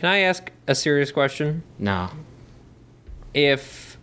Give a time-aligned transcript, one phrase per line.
[0.00, 1.62] Can I ask a serious question?
[1.78, 2.08] No.
[3.34, 3.98] If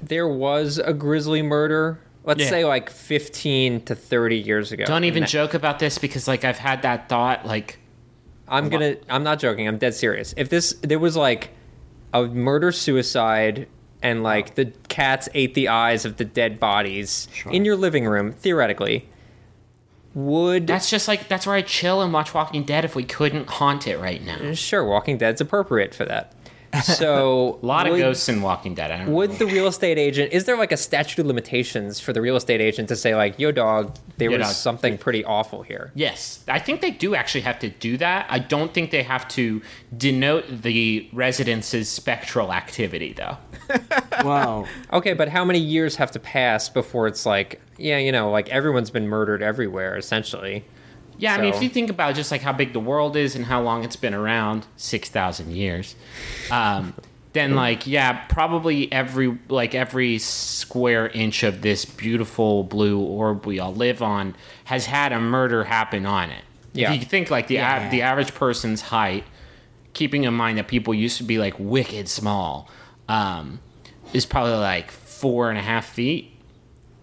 [0.00, 2.50] there was a grisly murder, let's Yeah.
[2.50, 4.84] say like 15 to 30 years ago.
[4.84, 7.80] Don't even and joke about this because like I've had that thought like
[8.46, 8.94] I'm gonna.
[9.08, 9.66] I'm not joking.
[9.66, 10.34] I'm dead serious.
[10.36, 11.50] If this, there was like
[12.14, 13.66] a murder suicide,
[14.04, 18.30] and like the cats ate the eyes of the dead bodies in your living room,
[18.30, 19.08] theoretically,
[20.14, 23.48] would that's just like that's where I chill and watch Walking Dead if we couldn't
[23.48, 24.36] haunt it right now.
[24.36, 26.34] Uh, sure Walking Dead's appropriate for that.
[26.84, 28.92] So A lot of ghosts in Walking Dead.
[28.92, 29.36] I don't Would know.
[29.38, 30.32] the real estate agent?
[30.32, 33.40] Is there like a statute of limitations for the real estate agent to say like,
[33.40, 34.54] "Yo, dog, there Yo, was dog.
[34.56, 35.90] something pretty awful here"?
[35.96, 38.26] Yes, I think they do actually have to do that.
[38.30, 39.60] I don't think they have to
[39.96, 43.36] denote the residence's spectral activity, though.
[44.22, 44.66] Whoa.
[44.92, 48.48] Okay, but how many years have to pass before it's like, yeah, you know, like
[48.50, 50.64] everyone's been murdered everywhere, essentially.
[51.18, 53.44] Yeah, I mean, if you think about just like how big the world is and
[53.44, 55.94] how long it's been around, six thousand years,
[56.50, 56.94] um,
[57.34, 63.58] then like yeah, probably every like every square inch of this beautiful blue orb we
[63.60, 66.42] all live on has had a murder happen on it.
[66.72, 66.92] Yeah.
[66.92, 67.88] If you think like the Yeah.
[67.88, 69.24] a- the average person's height,
[69.92, 72.70] keeping in mind that people used to be like wicked small,
[73.08, 73.60] um,
[74.14, 76.34] is probably like four and a half feet.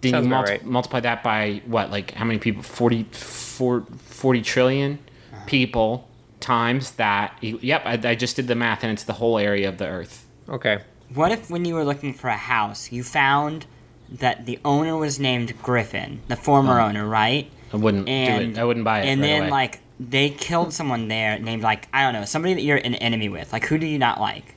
[0.02, 0.66] Then Sounds you about multi- right.
[0.66, 1.90] multiply that by what?
[1.92, 2.62] Like how many people?
[2.64, 5.00] 40, 40, 40 trillion
[5.48, 6.08] people
[6.40, 7.36] times that.
[7.42, 10.26] Yep, I, I just did the math, and it's the whole area of the Earth.
[10.48, 10.80] Okay.
[11.14, 13.66] What if when you were looking for a house, you found
[14.10, 17.50] that the owner was named Griffin, the former owner, right?
[17.74, 18.62] I wouldn't And do it.
[18.62, 19.06] I wouldn't buy it.
[19.08, 19.52] And right then away.
[19.52, 23.28] like they killed someone there named like I don't know somebody that you're an enemy
[23.30, 23.52] with.
[23.52, 24.56] Like who do you not like?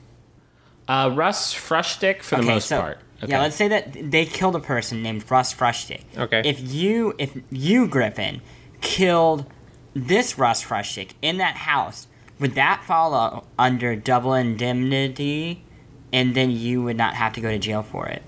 [0.87, 2.99] uh, Russ Frushtick for the most part.
[3.23, 3.31] Okay.
[3.31, 6.01] Yeah, let's say that they killed a person named Russ Frushtick.
[6.17, 6.41] Okay.
[6.43, 8.41] If you if you Griffin
[8.81, 9.45] killed
[9.93, 12.07] this Russ Frushtick in that house,
[12.39, 15.63] would that fall under double indemnity,
[16.11, 18.23] and then you would not have to go to jail for it?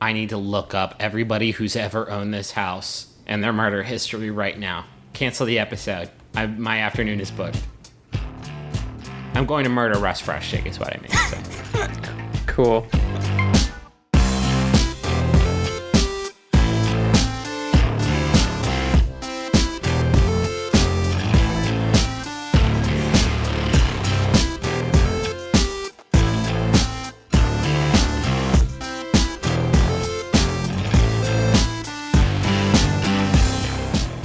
[0.00, 4.30] I need to look up everybody who's ever owned this house and their murder history
[4.30, 4.84] right now.
[5.14, 6.10] Cancel the episode.
[6.36, 7.62] I, my afternoon is booked.
[9.34, 11.40] I'm going to murder Russ Frushtick, is what I mean to say.
[12.46, 12.86] Cool.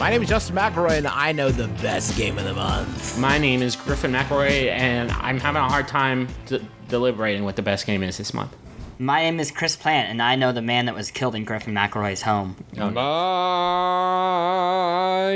[0.09, 3.19] My name is Justin McElroy, and I know the best game of the month.
[3.19, 7.61] My name is Griffin McElroy, and I'm having a hard time d- deliberating what the
[7.61, 8.55] best game is this month.
[8.97, 11.75] My name is Chris Plante, and I know the man that was killed in Griffin
[11.75, 12.55] McElroy's home.
[12.75, 12.87] My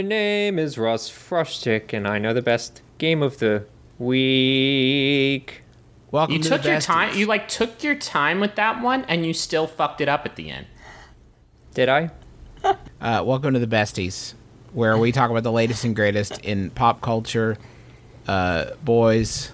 [0.01, 3.67] name is Russ Frushtick, and I know the best game of the
[3.99, 5.61] week.
[6.09, 6.85] Welcome You to took the your besties.
[6.85, 7.15] time.
[7.15, 10.35] You like took your time with that one, and you still fucked it up at
[10.35, 10.65] the end.
[11.75, 12.09] Did I?
[12.63, 14.33] Uh, welcome to the besties,
[14.73, 17.57] where we talk about the latest and greatest in pop culture.
[18.27, 19.51] Uh, boys,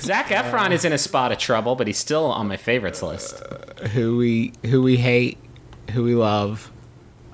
[0.00, 3.38] Zac Efron is in a spot of trouble, but he's still on my favorites list.
[3.92, 5.38] who we who we hate,
[5.92, 6.70] who we love,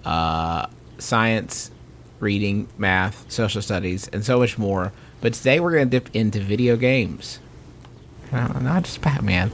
[0.04, 0.66] uh,
[0.98, 1.70] science,
[2.20, 4.92] reading, math, social studies, and so much more.
[5.20, 7.40] But today we're going to dip into video games.
[8.30, 9.50] Uh, not just Batman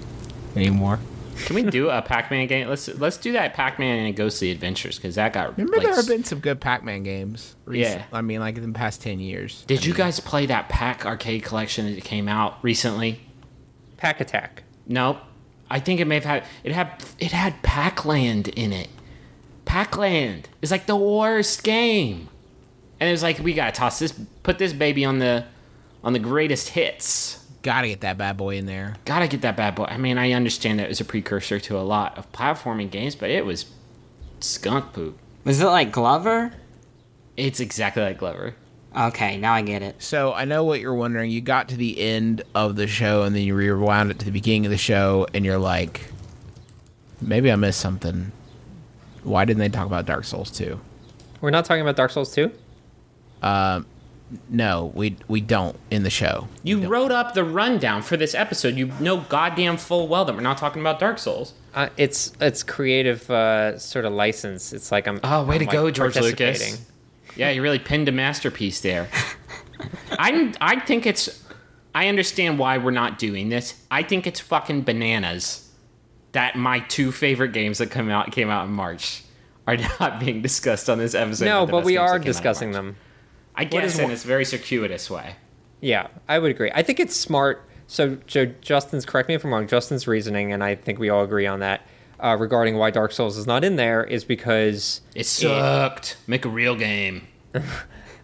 [0.57, 0.99] anymore.
[1.47, 2.69] Can we do a Pac-Man game?
[2.69, 5.57] Let's let's do that Pac-Man and Ghostly Adventures because that got.
[5.57, 7.55] Remember, like, there have been some good Pac-Man games.
[7.65, 8.05] Recent, Yeah.
[8.13, 9.65] I mean, like in the past ten years.
[9.67, 13.21] Did you guys play that Pac arcade collection that came out recently?
[13.97, 14.63] Pack Attack.
[14.87, 15.19] Nope.
[15.71, 18.89] I think it may have had it had it had Pac-Land in it.
[19.65, 22.29] Pac-Land is like the worst game,
[23.01, 24.13] and it was like we gotta toss this,
[24.43, 25.47] put this baby on the
[26.03, 27.44] on the greatest hits.
[27.65, 28.95] Gotta get that bad boy in there.
[29.07, 29.85] Gotta get that bad boy.
[29.85, 33.17] I mean, I understand that it was a precursor to a lot of platforming games,
[33.17, 33.65] but it was
[34.41, 35.19] skunk poop.
[35.45, 36.53] Was it like Glover?
[37.39, 38.55] It's exactly like Glover.
[38.95, 40.03] Okay, now I get it.
[40.03, 41.31] So I know what you're wondering.
[41.31, 44.31] You got to the end of the show and then you rewound it to the
[44.31, 46.13] beginning of the show, and you're like,
[47.23, 48.31] maybe I missed something.
[49.23, 50.79] Why didn't they talk about Dark Souls 2?
[51.41, 52.53] We're not talking about Dark Souls 2?
[54.49, 56.49] No, we we don't in the show.
[56.63, 58.75] You wrote up the rundown for this episode.
[58.75, 61.53] You know goddamn full well that we're not talking about Dark Souls.
[61.75, 64.73] Uh, it's it's creative uh, sort of license.
[64.73, 65.21] It's like I'm.
[65.23, 66.87] Oh, way I'm, to like, go, George Lucas.
[67.37, 69.09] Yeah, you really pinned a masterpiece there.
[70.13, 71.43] I I think it's.
[71.95, 73.81] I understand why we're not doing this.
[73.91, 75.71] I think it's fucking bananas
[76.33, 79.23] that my two favorite games that come out came out in March
[79.67, 81.45] are not being discussed on this episode.
[81.45, 82.77] No, with but we are came out discussing March.
[82.77, 82.97] them.
[83.57, 85.37] I guess in one- this very circuitous way.
[85.81, 86.71] Yeah, I would agree.
[86.75, 87.69] I think it's smart.
[87.87, 89.67] So, Joe, Justin's correct me if I'm wrong.
[89.69, 91.87] Justin's reasoning, and I think we all agree on that,
[92.19, 96.17] uh, regarding why Dark Souls is not in there, is because It sucked.
[96.27, 97.29] Make a real game.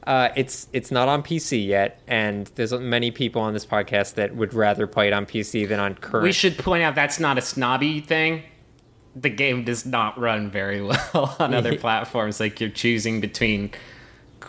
[0.07, 4.35] uh, it's it's not on PC yet, and there's many people on this podcast that
[4.35, 6.25] would rather play it on PC than on current.
[6.25, 8.43] We should point out that's not a snobby thing.
[9.15, 10.81] The game does not run very
[11.13, 12.41] well on other platforms.
[12.41, 13.73] Like you're choosing between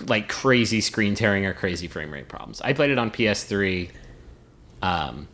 [0.10, 2.62] like crazy screen tearing or crazy frame rate problems.
[2.62, 3.90] I played it on PS3.
[4.82, 5.28] Um,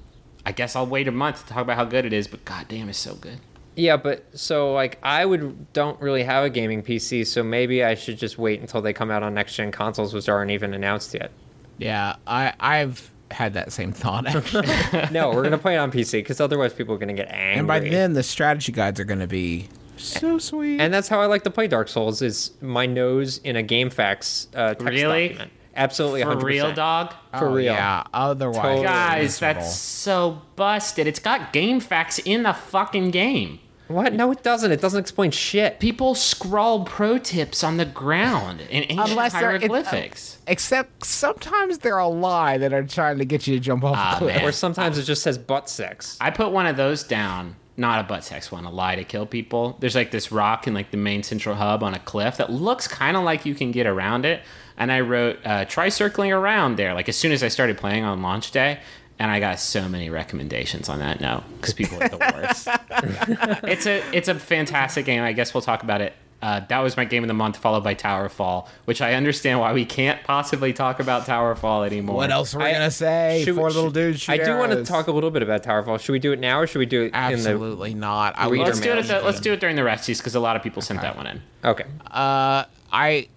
[0.46, 2.90] I guess I'll wait a month to talk about how good it is, but goddamn,
[2.90, 3.40] it's so good.
[3.76, 7.94] Yeah, but so like I would don't really have a gaming PC, so maybe I
[7.96, 11.14] should just wait until they come out on next gen consoles, which aren't even announced
[11.14, 11.32] yet.
[11.78, 14.68] Yeah, I I've had that same thought actually.
[15.12, 17.60] No, we're gonna play it on PC because otherwise people are gonna get angry.
[17.60, 19.68] and by then the strategy guides are going to be
[19.98, 20.80] so sweet.
[20.82, 24.48] and that's how I like to play Dark Souls is my nose in a GameFAQs
[24.56, 25.28] uh, text Really?
[25.30, 25.52] document.
[25.76, 26.44] Absolutely, For 100%.
[26.44, 27.14] real, dog?
[27.38, 27.66] For Oh, real.
[27.74, 28.84] Yeah, otherwise Totally.
[28.84, 29.62] Guys, miserable.
[29.62, 31.06] that's so busted.
[31.06, 33.60] It's got GameFAQs in the fucking game.
[33.88, 34.12] What?
[34.12, 34.72] No, it doesn't.
[34.72, 35.80] It doesn't explain shit.
[35.80, 40.40] People scrawl pro tips on the ground in ancient Unless they're- it- hieroglyphics.
[40.48, 44.18] Except sometimes they're a lie that are trying to get you to jump off a
[44.18, 44.36] cliff.
[44.36, 44.46] man.
[44.46, 46.18] Or sometimes it just says butt sex.
[46.20, 47.56] I put one of those down.
[47.80, 49.78] Not a butt sex one, a lie to kill people.
[49.80, 52.88] There's like this rock in like the main central hub on a cliff that looks
[52.88, 54.42] kind of like you can get around it.
[54.78, 56.94] And I wrote, uh, try circling around there.
[56.94, 58.80] Like as soon as I started playing on launch day,
[59.20, 61.22] and I got so many recommendations on that.
[61.22, 62.68] No, because people are the worst.
[63.64, 65.24] it's a it's a fantastic game.
[65.24, 66.14] I guess we'll talk about it.
[66.40, 69.74] Uh, that was my game of the month, followed by Towerfall, which I understand why
[69.74, 72.16] we can't possibly talk about Towerfall anymore.
[72.18, 73.42] what else are we I- gonna say?
[73.44, 74.20] Should we- Four little dudes.
[74.22, 76.00] Shoot I do want to talk a little bit about Towerfall.
[76.00, 77.18] Should we do it now or should we do it in the?
[77.18, 78.38] Absolutely not.
[78.38, 79.08] I Reader Let's do it.
[79.08, 81.26] The, let's do it during the resties because a lot of people sent that one
[81.26, 81.42] in.
[81.66, 81.86] Okay.
[82.06, 83.28] Uh, I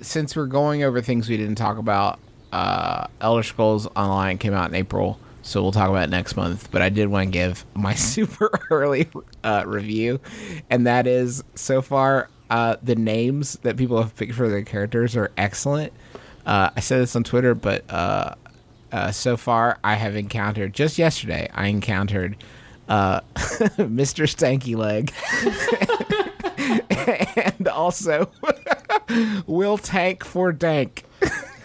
[0.00, 2.18] since we're going over things we didn't talk about,
[2.52, 6.70] uh, Elder Scrolls Online came out in April, so we'll talk about it next month.
[6.70, 9.08] But I did want to give my super early
[9.44, 10.20] uh, review,
[10.70, 15.16] and that is so far uh, the names that people have picked for their characters
[15.16, 15.92] are excellent.
[16.46, 18.34] Uh, I said this on Twitter, but uh,
[18.90, 21.48] uh, so far I have encountered just yesterday.
[21.52, 22.36] I encountered
[22.88, 24.26] uh, Mr.
[24.26, 25.12] Stanky Leg.
[27.58, 28.30] and also
[29.46, 31.04] will tank for dank.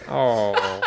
[0.08, 0.80] Oh.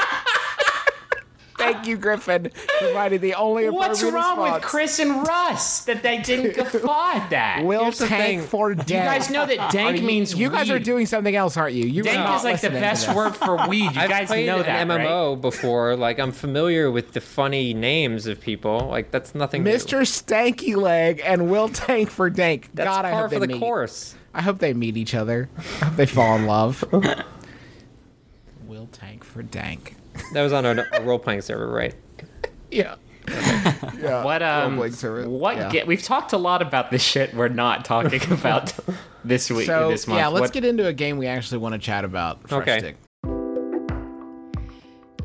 [1.73, 4.61] Thank you, Griffin, providing the only appropriate What's appropriate wrong with.
[4.63, 7.61] Chris and Russ that they didn't guffaw that?
[7.63, 8.47] Will Here's the tank thing.
[8.49, 8.89] for dank.
[8.89, 11.85] you guys know that dank means You guys are doing something else, aren't you?
[11.85, 13.15] You Dank are not is like the listening to best this.
[13.15, 13.83] word for weed.
[13.95, 15.41] You I've guys played know an that, MMO right?
[15.41, 15.95] before.
[15.95, 18.87] Like I'm familiar with the funny names of people.
[18.89, 19.63] Like that's nothing.
[19.63, 19.71] new.
[19.71, 20.01] Mr.
[20.01, 22.69] Stanky Leg and Will Tank for Dank.
[22.73, 23.59] That's God, I par hope for they the meet.
[23.59, 24.15] course.
[24.33, 25.49] I hope they meet each other.
[25.57, 26.83] I hope they fall in love.
[28.67, 29.95] Will Tank for Dank.
[30.33, 31.95] That was on a, a role playing server, right?
[32.71, 32.95] Yeah.
[33.27, 34.23] yeah.
[34.23, 34.91] What um?
[34.91, 35.29] Server.
[35.29, 35.69] What Yeah.
[35.69, 35.87] get?
[35.87, 37.33] We've talked a lot about this shit.
[37.33, 38.73] We're not talking about
[39.25, 39.65] this week.
[39.65, 40.19] So this month.
[40.19, 42.47] yeah, let's What- get into a game we actually want to chat about.
[42.47, 42.79] Fresh Okay.
[42.79, 42.97] Stick.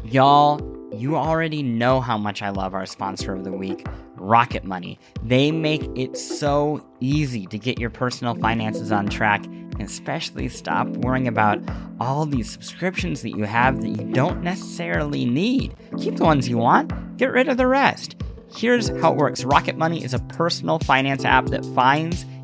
[0.05, 0.61] Y'all,
[0.93, 3.87] you already know how much I love our sponsor of the week,
[4.17, 4.99] Rocket Money.
[5.23, 10.87] They make it so easy to get your personal finances on track and especially stop
[10.89, 11.61] worrying about
[12.01, 15.75] all these subscriptions that you have that you don't necessarily need.
[15.99, 18.17] Keep the ones you want, get rid of the rest.
[18.55, 22.27] Here's how it works Rocket Money is a personal finance app that finds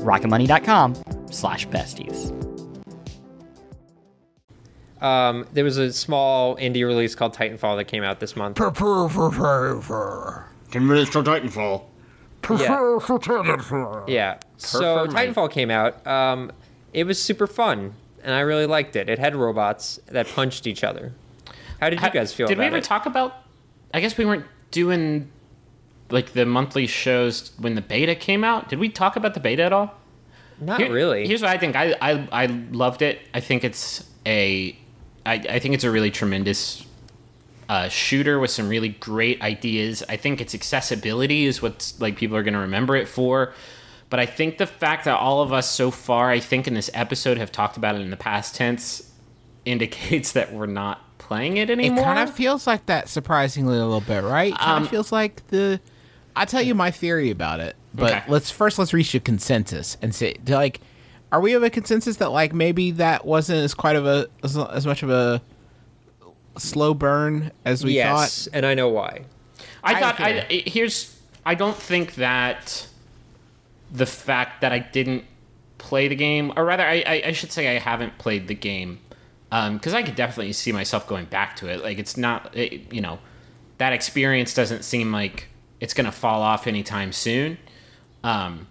[0.00, 0.96] rocketmoney.com
[1.30, 2.36] slash besties.
[5.02, 8.56] Um, there was a small indie release called Titanfall that came out this month.
[10.70, 11.84] Ten minutes till Titanfall.
[12.50, 14.04] Yeah.
[14.08, 14.38] Yeah.
[14.58, 15.14] So Prefer me.
[15.32, 16.06] Titanfall came out.
[16.06, 16.52] Um,
[16.92, 19.08] it was super fun, and I really liked it.
[19.08, 21.12] It had robots that punched each other.
[21.80, 22.84] How did you guys feel Did we ever it?
[22.84, 23.34] talk about?
[23.94, 25.30] I guess we weren't doing
[26.12, 28.68] like the monthly shows when the beta came out.
[28.68, 29.94] Did we talk about the beta at all?
[30.60, 31.26] Not Here- really.
[31.26, 31.76] Here's what I think.
[31.76, 33.20] I, I I loved it.
[33.32, 34.76] I think it's a
[35.26, 36.84] I, I think it's a really tremendous
[37.68, 40.02] uh, shooter with some really great ideas.
[40.08, 43.52] I think its accessibility is what's like people are going to remember it for.
[44.10, 46.90] But I think the fact that all of us so far, I think in this
[46.94, 49.08] episode, have talked about it in the past tense,
[49.64, 52.00] indicates that we're not playing it anymore.
[52.00, 54.52] It kind of feels like that surprisingly a little bit, right?
[54.52, 55.80] It kind Um, of feels like the.
[56.36, 58.24] I'll tell you my theory about it, but Okay.
[58.28, 60.80] let's first let's reach a consensus and say like,
[61.32, 64.56] are we of a consensus that like maybe that wasn't as quite of a as,
[64.56, 65.42] as much of a
[66.58, 68.20] slow burn as we thought?
[68.22, 69.24] yes, and I know why.
[69.82, 72.86] I I thought I, feel- here's I don't think that
[73.90, 75.24] the fact that I didn't
[75.78, 79.00] play the game, or rather, I, I, I should say I haven't played the game,
[79.50, 81.82] um, because I could definitely see myself going back to it.
[81.82, 83.18] Like it's not, it, you know,
[83.78, 85.48] that experience doesn't seem like
[85.80, 87.58] it's gonna fall off anytime soon.
[88.22, 88.66] Um,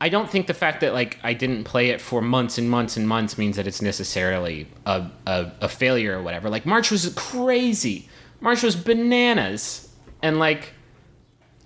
[0.00, 2.96] I don't think the fact that like I didn't play it for months and months
[2.96, 6.50] and months means that it's necessarily a, a, a failure or whatever.
[6.50, 8.08] Like March was crazy.
[8.40, 9.88] March was bananas.
[10.22, 10.74] And like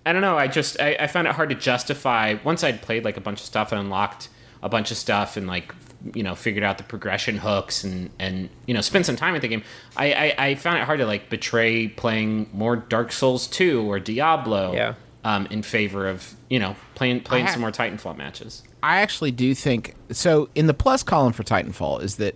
[0.06, 3.04] I don't know, I just I, I found it hard to justify once I'd played
[3.04, 4.28] like a bunch of stuff and unlocked
[4.62, 5.74] a bunch of stuff and like
[6.14, 9.42] you know figured out the progression hooks and and you know spent some time with
[9.42, 9.62] the game
[9.96, 14.00] I, I i found it hard to like betray playing more dark souls 2 or
[14.00, 14.94] diablo Yeah.
[15.24, 18.62] um, in favor of you know playing playing ha- some more Titanfall matches.
[18.82, 20.48] I actually do think so.
[20.54, 22.34] In the plus column for Titanfall is that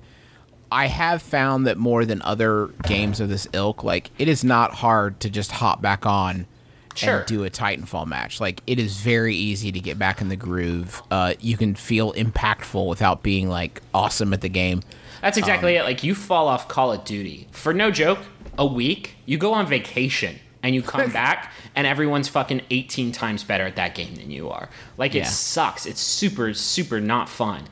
[0.71, 4.75] I have found that more than other games of this ilk, like it is not
[4.75, 6.47] hard to just hop back on
[6.94, 7.18] Sure.
[7.18, 8.40] and do a Titanfall match.
[8.40, 11.02] Like it is very easy to get back in the groove.
[11.10, 14.82] Uh, you can feel impactful without being like awesome at the game.
[15.20, 15.84] That's exactly it.
[15.84, 18.18] Like you fall off Call of Duty for no joke.
[18.58, 23.42] A week, you go on vacation and you come back, and everyone's fucking eighteen times
[23.42, 24.68] better at that game than you are.
[24.96, 25.24] Like it Yeah.
[25.24, 25.86] sucks.
[25.86, 27.64] It's super super not fun.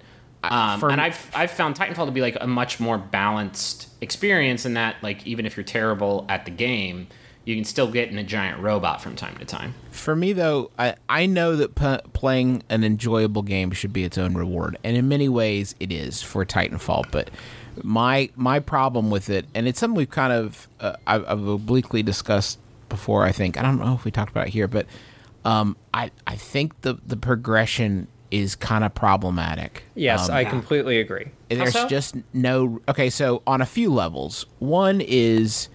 [0.45, 4.67] Um, for- and I've I've found Titanfall to be like a much more balanced experience
[4.67, 7.07] in that like even if you're terrible at the game,
[7.45, 9.75] you can still get in a giant robot from time to time.
[9.91, 14.17] For me, though, I, I know that p- playing an enjoyable game should be its
[14.19, 17.11] own reward, and in many ways, it is for Titanfall.
[17.11, 17.31] But
[17.83, 22.03] my my problem with it, and it's something we've kind of uh, I've, I've obliquely
[22.03, 22.59] discussed
[22.89, 23.25] before.
[23.25, 24.87] I think I don't know if we talked about it here, but
[25.45, 29.83] um, I I think the the progression is kind of problematic.
[29.95, 31.27] Yes, Um, I completely agree.
[31.51, 31.87] there's so?
[31.89, 35.69] just no okay so on a few levels one is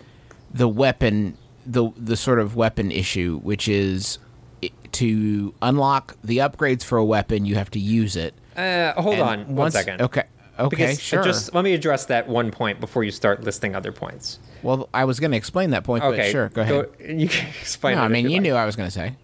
[0.51, 1.37] the weapon
[1.69, 4.17] the the sort of weapon issue which is
[4.93, 9.21] to unlock the upgrades for a weapon you have to use it Uh, hold And
[9.23, 10.01] on one once- second.
[10.01, 10.23] okay
[10.57, 13.91] okay Because sure just let me address that one point before you start listing other
[13.91, 14.39] points.
[14.63, 16.87] well i was going to explain that point Okay, but sure go ahead
[17.21, 17.97] you can explain.
[17.97, 18.41] no, i mean you like.
[18.41, 19.15] knew i was going to say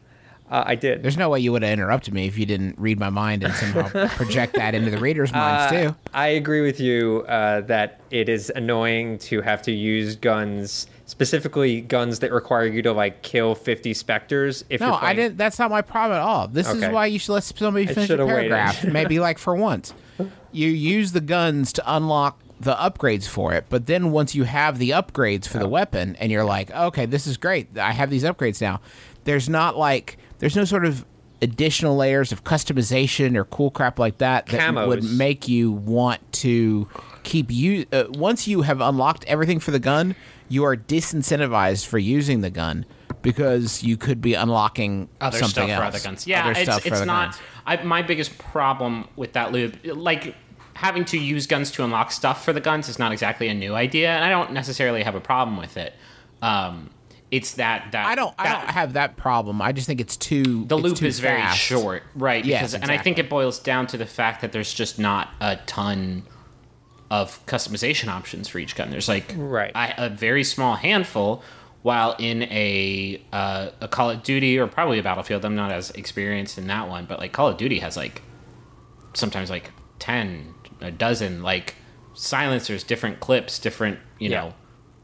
[0.51, 1.01] Uh, I did.
[1.01, 3.53] there's no way you would have interrupted me if you didn't read my mind and
[3.55, 3.87] somehow
[4.19, 8.29] project that into the readers' minds Uh, too I agree with you uh, that it
[8.29, 13.53] is annoying to have to use guns, specifically guns that require you to like kill
[13.53, 14.65] 50 specters.
[14.67, 15.37] If No, you're I didn't.
[15.37, 16.47] That's not my problem at all.
[16.47, 18.83] This is why you should let somebody finish a paragraph.
[18.91, 19.93] maybe like for once,
[20.51, 23.65] you use the guns to unlock the upgrades for it.
[23.69, 27.27] But then once you have the upgrades for the weapon, and you're like, okay, this
[27.27, 27.77] is great.
[27.77, 28.81] I have these upgrades now.
[29.25, 31.05] There's not like there's no sort of
[31.43, 36.87] additional layers of customization or cool crap like that that would make you want to
[37.21, 37.85] keep you.
[37.91, 40.15] Uh, once you have unlocked everything for the gun,
[40.49, 42.85] you are disincentivized for using the gun
[43.21, 45.79] because you could be unlocking other something stuff else.
[45.79, 46.27] for other guns.
[46.27, 47.39] Yeah, Other it's stuff it's not.
[47.65, 50.35] I, my biggest problem with that loop, like
[50.75, 53.73] having to use guns to unlock stuff for the guns, is not exactly a new
[53.73, 55.93] idea, and I don't necessarily have a problem with it.
[56.41, 56.89] Um,
[57.31, 58.35] it's that that I don't.
[58.37, 59.61] I don't have that problem.
[59.61, 60.65] I just think it's too.
[60.65, 62.43] the it's loop too is very short, right?
[62.45, 65.29] Yes, Because, and I think it boils down to the fact that there's just not
[65.41, 66.23] a ton
[67.21, 68.89] of customization options for each gun.
[68.89, 69.71] There's like Right.
[69.75, 71.43] I, a very small handful.
[71.83, 75.91] While in a uh, a Call of Duty or probably a Battlefield, I'm not as
[75.91, 78.21] experienced in that one, but like Call of Duty has like
[79.13, 81.75] sometimes like ten, a dozen like
[82.13, 84.41] silencers, different clips, different you Yeah.
[84.41, 84.53] know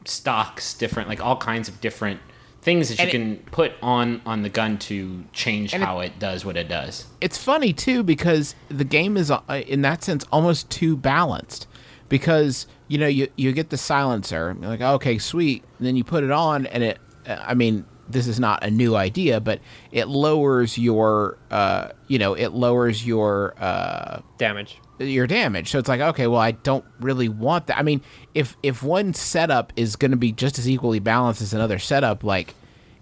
[0.06, 2.20] stocks, different like all kinds of different
[2.62, 3.12] things that you And it-
[3.44, 6.68] can put on on the gun to change And it- how it, does what it
[6.68, 7.06] does.
[7.20, 11.66] It's funny too because the game is, uh, in that sense, almost too balanced.
[12.10, 15.64] Because you know you you get the silencer, you're like okay, sweet.
[15.78, 16.98] And then you put it on, and it.
[17.26, 19.60] uh, I mean, this is not a new idea, but
[19.92, 24.78] it lowers your uh, you know it lowers your uh, Damage.
[24.98, 25.70] your damage.
[25.70, 27.78] So it's like, okay, well, I don't really want that.
[27.78, 28.02] I mean,
[28.34, 32.24] if if one setup is going to be just as equally balanced as another setup,
[32.24, 32.54] like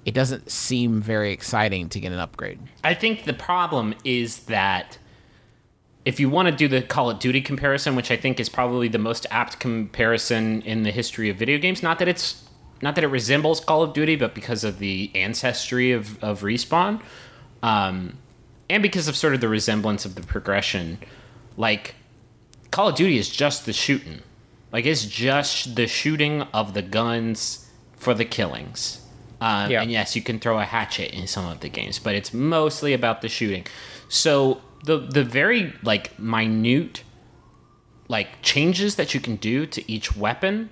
[0.05, 2.59] it doesn't seem very exciting to get an upgrade.
[2.85, 4.99] I think the problem is that
[6.09, 8.89] if you want to do the Call of Duty comparison, which I think is probably
[8.89, 12.45] the most apt comparison in the history of video games, not that it's
[12.81, 17.03] not that it resembles Call of Duty, but because of the ancestry of, of respawn,
[17.63, 18.17] um,
[18.71, 20.97] and because of sort of the resemblance of the progression,
[21.59, 21.95] like
[22.71, 24.23] Call of Duty is just the shooting,
[24.73, 29.03] like it's just the shooting of the guns for the killings.
[29.43, 29.83] Um, Yeah.
[29.83, 32.95] And yes, you can throw a hatchet in some of the games, but it's mostly
[32.95, 33.67] about the shooting.
[34.09, 37.03] So the the very like minute
[38.09, 40.71] like changes that you can do to each weapon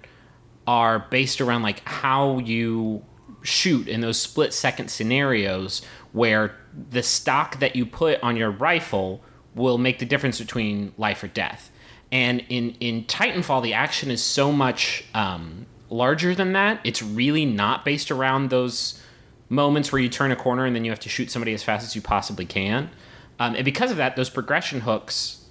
[0.67, 3.05] are based around like how you
[3.43, 5.83] shoot in those split second scenarios
[6.13, 6.57] where
[6.91, 9.23] the stock that you put on your rifle
[9.55, 11.71] will make the difference between life or death.
[12.13, 16.81] And in in Titanfall, the action is so much um, larger than that.
[16.85, 19.01] It's really not based around those
[19.49, 21.85] moments where you turn a corner and then you have to shoot somebody as fast
[21.85, 22.91] as you possibly can.
[23.39, 25.45] Um, and because of that, those progression hooks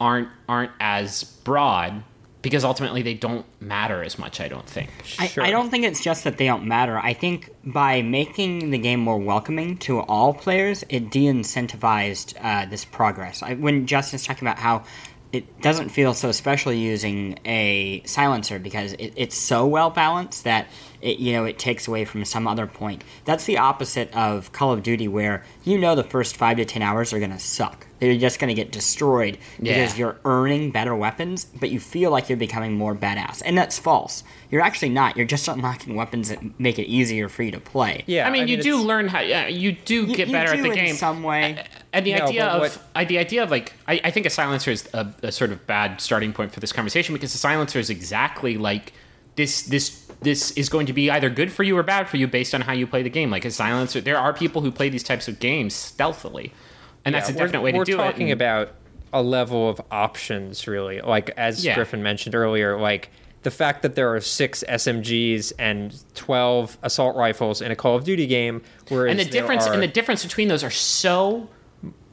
[0.00, 2.02] aren't aren't as broad
[2.42, 4.40] because ultimately they don't matter as much.
[4.40, 4.90] I don't think.
[5.18, 6.98] I, I don't think it's just that they don't matter.
[6.98, 12.84] I think by making the game more welcoming to all players, it de-incentivized uh, this
[12.84, 13.42] progress.
[13.42, 14.84] I, when Justin's talking about how
[15.32, 20.68] it doesn't feel so special using a silencer because it, it's so well balanced that
[21.00, 23.04] it you know it takes away from some other point.
[23.24, 26.82] That's the opposite of Call of Duty, where you know the first five to ten
[26.82, 27.86] hours are gonna suck.
[28.00, 29.96] They're just gonna get destroyed because Yeah.
[29.98, 34.22] you're earning better weapons, but you feel like you're becoming more badass, and that's false.
[34.50, 35.16] You're actually not.
[35.16, 38.04] You're just unlocking weapons that make it easier for you to play.
[38.06, 38.26] Yeah.
[38.26, 39.20] I mean, you do learn how.
[39.20, 41.64] Yeah, you do You- get you better do at the in game some way.
[41.92, 44.30] And the No, idea of what- I, the idea of like I, I think a
[44.30, 47.78] silencer is a, a sort of bad starting point for this conversation because the silencer
[47.78, 48.92] is exactly like
[49.36, 52.26] this this this is going to be either good for you or bad for you
[52.26, 53.30] based on how you play the game.
[53.30, 56.52] Like a silencer, there are people who play these types of games stealthily,
[57.04, 57.96] and that's a we're- definite way to we're do it.
[57.98, 58.72] talking about
[59.12, 61.00] a level of options, really.
[61.00, 61.74] Like as Yeah.
[61.74, 63.10] Griffin mentioned earlier, like
[63.42, 68.04] the fact that there are six SMGs and twelve assault rifles in a Call of
[68.04, 71.48] Duty game, whereas and the difference are and the difference between those are so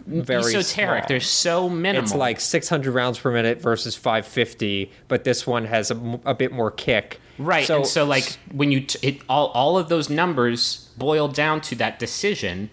[0.05, 1.03] very esoteric.
[1.03, 1.07] small.
[1.07, 2.03] They're so minimal.
[2.03, 6.71] It's like 600 rounds per minute versus 550, but this one has a bit more
[6.71, 7.19] kick.
[7.37, 11.59] Right, and so like when you t- it all all of those numbers boil down
[11.61, 12.69] to that decision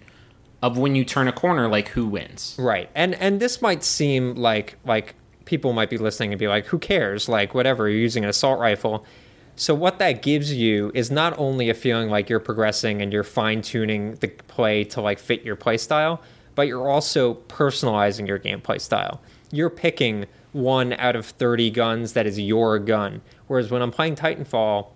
[0.62, 2.54] of when you turn a corner, like who wins.
[2.58, 2.88] Right.
[2.94, 6.78] And and this might seem like like people might be listening and be like, who
[6.78, 7.28] cares?
[7.28, 9.04] Like whatever, you're using an assault rifle.
[9.56, 13.24] So what that gives you is not only a feeling like you're progressing and you're
[13.24, 16.22] fine tuning the play to like fit your play style,
[16.54, 19.20] but you're also personalizing your gameplay style.
[19.50, 23.22] You're picking one out of 30 guns that is your gun.
[23.46, 24.88] Whereas when I'm playing Titanfall,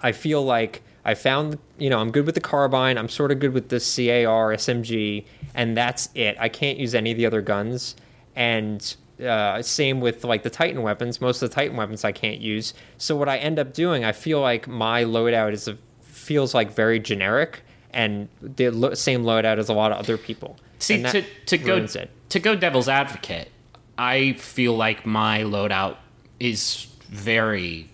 [0.00, 2.98] I feel like I found, you know, I'm good with the carbine.
[2.98, 5.24] I'm sort of good with the CAR, SMG,
[5.54, 6.36] and that's it.
[6.38, 7.96] I can't use any of the other guns.
[8.36, 11.20] And uh, same with like the Titan weapons.
[11.20, 12.74] Most of the Titan weapons I can't use.
[12.98, 16.72] So what I end up doing, I feel like my loadout is a, feels like
[16.72, 20.56] very generic and the lo- same loadout as a lot of other people.
[20.78, 22.10] See, to to go it.
[22.30, 23.50] to go devil's advocate,
[23.96, 25.96] I feel like my loadout
[26.38, 27.88] is very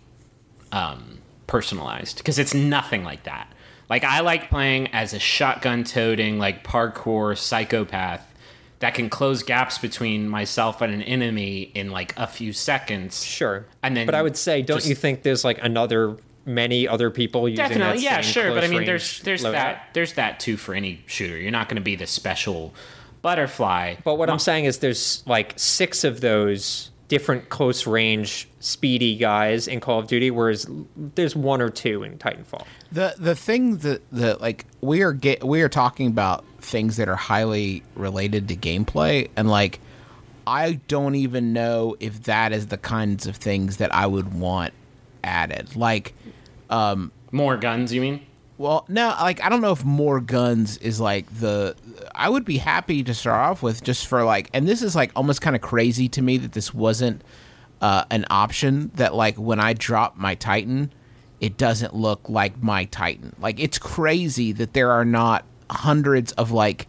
[0.73, 3.49] um, personalized because it's nothing like that.
[3.89, 8.31] Like I like playing as a shotgun toting, like parkour psychopath
[8.81, 13.25] that can close gaps between myself and an enemy in like a few seconds.
[13.25, 13.67] Sure.
[13.83, 17.11] And then but I would say, don't just- you think there's like another many other
[17.11, 18.55] people using Definitely, that yeah, same sure.
[18.55, 19.53] But I mean, there's there's loadout?
[19.53, 21.37] that there's that too for any shooter.
[21.37, 22.75] You're not going to be the special
[23.23, 23.97] butterfly.
[24.05, 29.69] But what I'm saying is there's like six of those different close range speedy guys
[29.69, 32.67] in Call of Duty, whereas there's one or two in Titanfall.
[32.93, 37.09] The the thing that that like we are get we are talking about things that
[37.09, 39.81] are highly related to gameplay and like
[40.47, 44.75] I don't even know if that is the kinds of things that I would want
[45.25, 45.75] added.
[45.75, 46.15] Like
[46.71, 48.21] um More guns, you mean?
[48.57, 51.75] well, no, like I don't know if more guns is like the
[52.15, 55.11] I would be happy to start off with just for like and this is like
[55.17, 57.23] almost kind of crazy to me that this wasn't
[57.81, 60.93] uh, an option that like when I drop my Titan
[61.41, 63.35] it doesn't look like my Titan.
[63.41, 66.87] Like it's crazy that there are not hundreds of like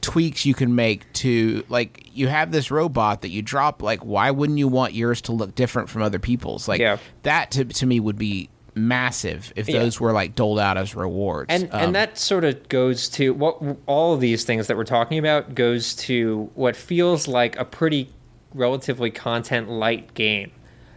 [0.00, 4.30] tweaks you can make to like you have this robot that you drop like why
[4.30, 6.96] wouldn't you want yours to look different from other people's like Yeah.
[7.22, 9.80] that to, to me would be massive if Yeah.
[9.80, 11.46] those were like doled out as rewards.
[11.50, 14.84] and Um, and that sort of goes to what all of these things that we're
[14.84, 18.08] talking about goes to what feels like a pretty
[18.54, 20.50] relatively content light game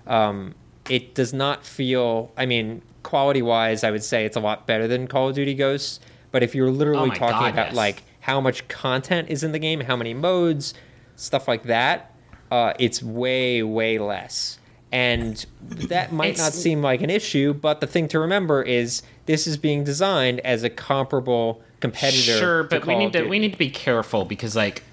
[0.07, 0.53] um,
[0.89, 4.87] it does not feel i mean quality wise i would say it's a lot better
[4.87, 5.99] than call of duty ghosts
[6.31, 7.75] but if you're literally Oh talking God, about yes.
[7.75, 10.73] like how much content is in the game how many modes
[11.15, 12.09] stuff like that
[12.51, 14.59] uh, it's way way less.
[14.91, 19.01] And that might It's- not seem like an issue but the thing to remember is
[19.25, 23.53] this is being designed as a comparable competitor Sure, but we need to we need
[23.53, 24.83] to be careful because like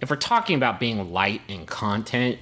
[0.00, 2.38] if we're talking about being light in content,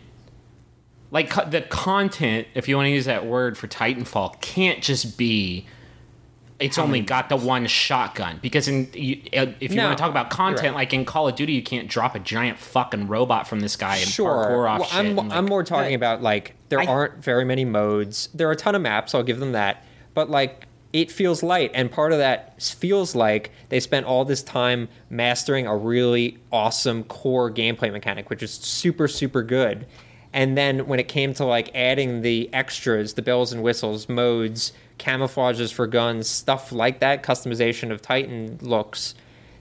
[1.10, 5.66] like the content, if you want to use that word for Titanfall, can't just be
[6.60, 8.38] it's only got the one shotgun.
[8.42, 10.74] Because in you, uh, if you No, want to talk about content right.
[10.74, 13.96] like in Call of Duty you can't drop a giant fucking robot from the sky
[13.96, 14.30] and sure.
[14.30, 17.64] parkour off well, I'm, like, I'm more talking about like there I- aren't very many
[17.64, 18.28] modes.
[18.34, 19.84] There are a ton of maps i'll give them that.
[20.14, 21.70] But like it feels light.
[21.74, 27.04] And part of that feels like they spent all this time mastering a really awesome
[27.04, 29.86] core gameplay mechanic which is super super good.
[30.32, 34.72] And then when it came to like adding the extras the bells and whistles modes
[34.98, 39.14] camouflages for guns stuff like that customization of titan looks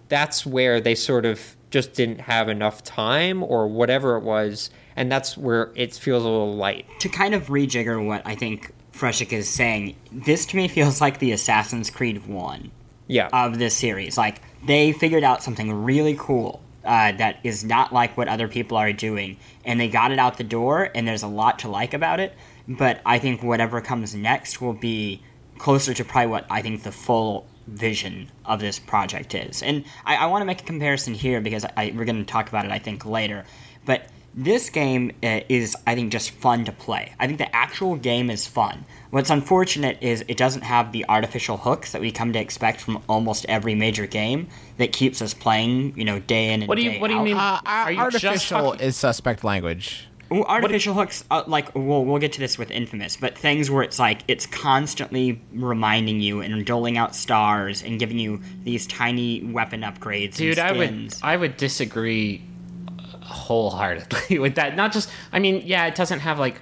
[0.09, 5.11] that's where they sort of just didn't have enough time or whatever it was and
[5.11, 9.31] that's where it feels a little light to kind of rejigger what I think Frushtick
[9.31, 12.71] is saying, this to me feels like the Assassin's Creed 1
[13.07, 14.17] yeah of this series.
[14.17, 18.75] Like, they figured out something really cool uh, that is not like what other people
[18.75, 21.93] are doing, and they got it out the door, and there's a lot to like
[21.93, 22.33] about it.
[22.67, 25.21] But I think whatever comes next will be
[25.59, 29.61] closer to probably what I think the full vision of this project is.
[29.61, 32.47] And I, I want to make a comparison here because I, we're going to talk
[32.49, 33.45] about it, I think, later.
[33.85, 37.11] But this game uh, is, I think, just fun to play.
[37.19, 38.85] I think the actual game is fun.
[39.09, 43.01] What's unfortunate is it doesn't have the artificial hooks that we come to expect from
[43.09, 46.83] almost every major game that keeps us playing, you know, day in and What do
[46.83, 47.25] you- day what do you out.
[47.25, 47.37] mean?
[47.37, 50.07] uh, Are you just artificial talking- is suspect language.
[50.29, 53.99] Artificial hooks, uh, like we'll we'll get to this with Infamous, but things where it's
[53.99, 59.81] like it's constantly reminding you and doling out stars and giving you these tiny weapon
[59.81, 60.35] upgrades.
[60.35, 62.43] dude and i would i would disagree
[63.23, 64.75] wholeheartedly with that.
[64.75, 66.59] Not just i mean yeah it doesn't have like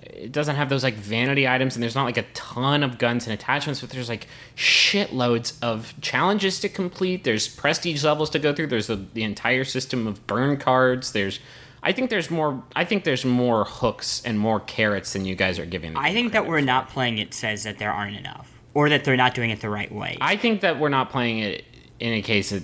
[0.00, 3.26] it doesn't have those like vanity items and there's not like a ton of guns
[3.26, 7.24] and attachments but there's like shitloads of challenges to complete.
[7.24, 8.68] There's prestige levels to go through.
[8.68, 11.12] There's the, the entire system of burn cards.
[11.12, 11.40] There's
[11.82, 15.58] i think there's more i think there's more hooks and more carrots than you guys
[15.58, 16.64] are giving the I think that we're for.
[16.66, 19.70] not playing it says that there aren't enough, or that they're not doing it the
[19.70, 20.16] right way.
[20.20, 21.64] i think that we're not playing it
[22.00, 22.62] in a case that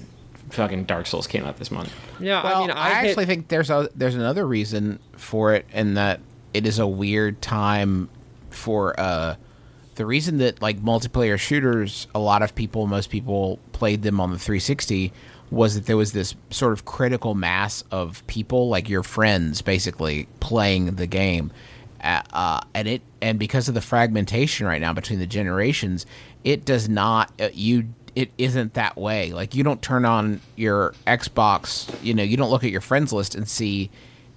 [0.50, 3.26] fucking dark souls came out this month yeah Well, i mean I, i, hit- actually
[3.26, 6.20] think there's a there's another reason for it, and that
[6.54, 8.08] it is a weird time
[8.50, 9.34] for uh
[9.96, 14.30] the reason that like multiplayer shooters, a lot of people, most people played them on
[14.30, 15.12] the 360
[15.50, 20.28] was that there was this sort of critical mass of people, like your friends, basically
[20.40, 21.50] playing the game,
[22.02, 26.06] uh, uh, and it and because of the fragmentation right now between the generations,
[26.44, 29.32] it does not uh, you it isn't that way.
[29.32, 33.12] Like you don't turn on your Xbox, you know, you don't look at your friends
[33.12, 33.90] list and see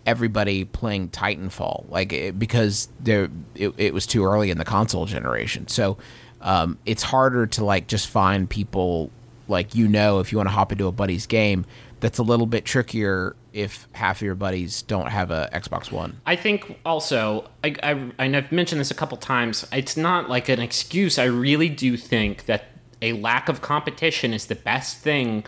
[0.06, 5.06] everybody playing Titanfall, like it, because there it, it was too early in the console
[5.06, 5.68] generation.
[5.68, 5.98] So
[6.42, 9.12] um, it's harder to like just find people
[9.52, 11.66] like you know if you want to hop into a buddy's game.
[12.00, 16.20] That's a little bit trickier if half of your buddies don't have a Xbox One.
[16.26, 20.50] I think also, I, I, and I've mentioned this a couple times, it's not like
[20.50, 21.20] an excuse.
[21.20, 22.66] I really do think that
[23.04, 25.46] a lack of competition is the best thing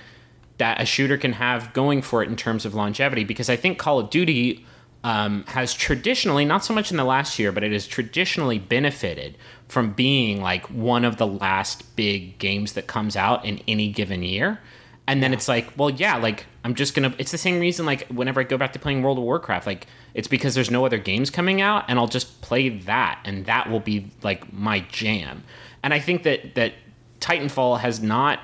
[0.58, 3.80] that a shooter can have going for it in terms of longevity because I think
[3.80, 4.66] Call of Duty
[5.04, 9.38] um, has traditionally, not so much in the last year, but it has traditionally benefited
[9.68, 14.24] from being like one of the last big games that comes out in any given
[14.24, 14.60] year.
[15.08, 17.14] And then it's like, well, yeah, like I'm just gonna.
[17.18, 19.88] It's the same reason, like whenever I go back to playing World of Warcraft, like
[20.14, 23.70] it's because there's no other games coming out, and I'll just play that, and that
[23.70, 25.44] will be like my jam.
[25.84, 26.74] And I think that that
[27.20, 28.40] Titanfall has not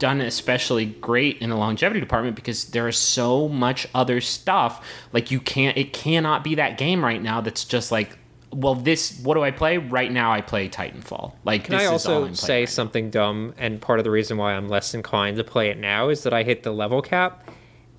[0.00, 4.84] done especially great in the longevity department because there is so much other stuff.
[5.12, 8.18] Like you can't, it cannot be that game right now that's just like,
[8.52, 9.18] well, this.
[9.20, 10.32] What do I play right now?
[10.32, 11.34] I play Titanfall.
[11.44, 12.66] Like Can this I is all also say right now.
[12.66, 13.54] something dumb?
[13.58, 16.34] And part of the reason why I'm less inclined to play it now is that
[16.34, 17.48] I hit the level cap.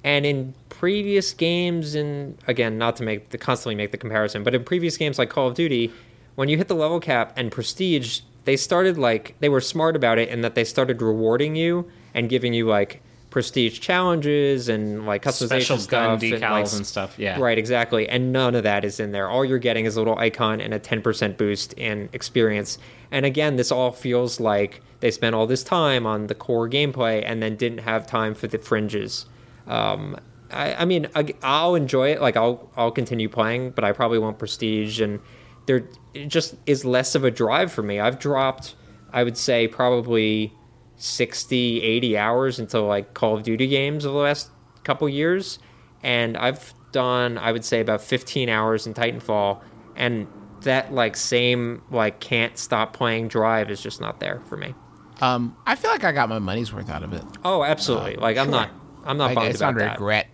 [0.03, 4.55] And in previous games, and again, not to make the constantly make the comparison, but
[4.55, 5.91] in previous games like Call of Duty,
[6.35, 10.17] when you hit the level cap and prestige, they started like they were smart about
[10.17, 13.01] it in that they started rewarding you and giving you like
[13.31, 17.15] prestige challenges and like customization Special gun stuff and, like, and stuff.
[17.17, 17.39] Yeah.
[17.39, 18.07] Right, exactly.
[18.07, 19.27] And none of that is in there.
[19.27, 22.77] All you're getting is a little icon and a 10% boost in experience.
[23.09, 27.23] And again, this all feels like they spent all this time on the core gameplay
[27.25, 29.25] and then didn't have time for the fringes.
[29.65, 30.17] Um,
[30.51, 32.21] I, I mean, I, I'll enjoy it.
[32.21, 34.99] Like I'll I'll continue playing, but I probably won't prestige.
[34.99, 35.19] And
[35.65, 37.99] there it just is less of a drive for me.
[37.99, 38.75] I've dropped,
[39.13, 40.53] I would say, probably
[41.03, 44.49] 60, 80 hours into like Call of Duty games over the last
[44.83, 45.59] couple years,
[46.03, 49.61] and I've done I would say about 15 hours in Titanfall,
[49.95, 50.27] and
[50.61, 54.73] that like same like can't stop playing drive is just not there for me.
[55.21, 57.23] Um, I feel like I got my money's worth out of it.
[57.43, 58.15] Oh, absolutely.
[58.15, 58.69] like I'm not
[59.05, 59.91] I'm not Like, bummed it's about not that.
[59.93, 60.27] regret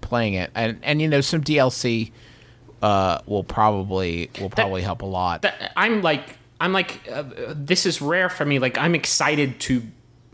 [0.00, 2.12] playing it, and and you know some DLC
[2.82, 5.42] uh will probably will probably help a lot.
[5.42, 8.58] That- I'm like I'm like uh, this is rare for me.
[8.58, 9.82] Like I'm excited to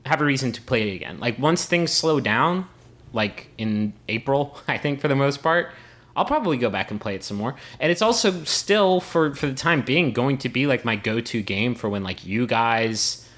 [0.09, 1.21] have a reason to play it again.
[1.21, 2.67] Like once things slow down,
[3.13, 5.71] like in April, I think for the most part,
[6.17, 7.55] I'll probably go back and play it some more.
[7.79, 11.43] And it's also still for for the time being going to be like my go-to
[11.43, 13.29] game for when like you guys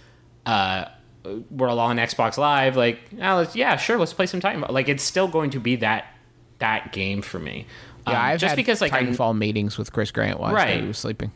[0.46, 0.86] uh
[1.50, 2.78] we're all on Xbox Live.
[2.78, 4.70] Like, oh, let's, yeah, sure, let's play some Titanfall.
[4.70, 6.06] Like, it's still going to be that
[6.60, 7.66] that game for me.
[8.06, 10.80] yeah, Um, I've just had because like I'm- Titanfall meetings with Chris Grant while Right.
[10.80, 11.30] he was sleeping.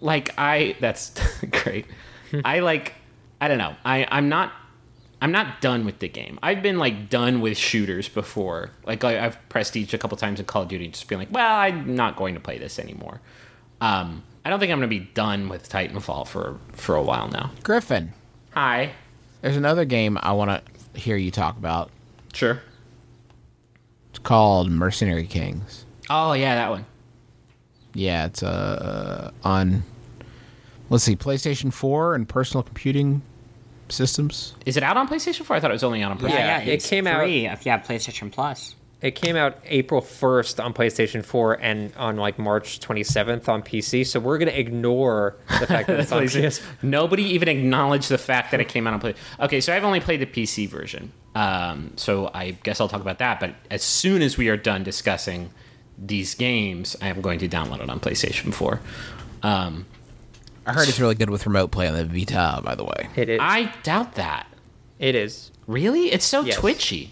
[0.00, 1.12] like I that's
[1.52, 1.86] great.
[2.44, 2.94] I like
[3.40, 3.76] I don't know.
[3.84, 4.52] I I'm not
[5.20, 6.38] I'm not done with the game.
[6.42, 8.70] I've been like done with shooters before.
[8.86, 11.58] Like I, I've prestige a couple times in Call of Duty, just being like, well,
[11.58, 13.20] I'm not going to play this anymore.
[13.80, 17.28] Um, I don't think I'm going to be done with Titanfall for for a while
[17.28, 17.50] now.
[17.64, 18.12] Griffin,
[18.52, 18.92] Hi.
[19.40, 21.90] there's another game I want to hear you talk about.
[22.32, 22.60] Sure.
[24.10, 25.84] It's called Mercenary Kings.
[26.08, 26.86] Oh yeah, that one.
[27.94, 29.82] Yeah, it's uh on
[30.90, 33.22] let's see, PlayStation 4 and personal computing
[33.90, 34.54] systems.
[34.66, 35.56] Is it out on PlayStation 4?
[35.56, 36.30] I thought it was only out on PlayStation.
[36.30, 38.74] Yeah, Yeah, yeah, it it's came out- free if you have PlayStation Plus.
[39.00, 44.04] It came out April 1st on PlayStation 4 and on like March 27th on PC.
[44.04, 46.60] So we're going to ignore the fact that it's on PS.
[46.82, 49.14] Nobody even acknowledged the fact that it came out on play.
[49.38, 53.20] Okay, so I've only played the PC version, um, so I guess I'll talk about
[53.20, 53.38] that.
[53.38, 55.50] But as soon as we are done discussing
[55.96, 58.80] these games, I am going to download it on PlayStation Four.
[59.44, 59.86] Um,
[60.68, 63.08] I heard it's really good with remote play on the Vita, by the way.
[63.16, 63.40] It is.
[63.42, 64.46] I doubt that.
[64.98, 65.50] it is.
[65.66, 66.56] Really, it's so Yes.
[66.56, 67.10] twitchy.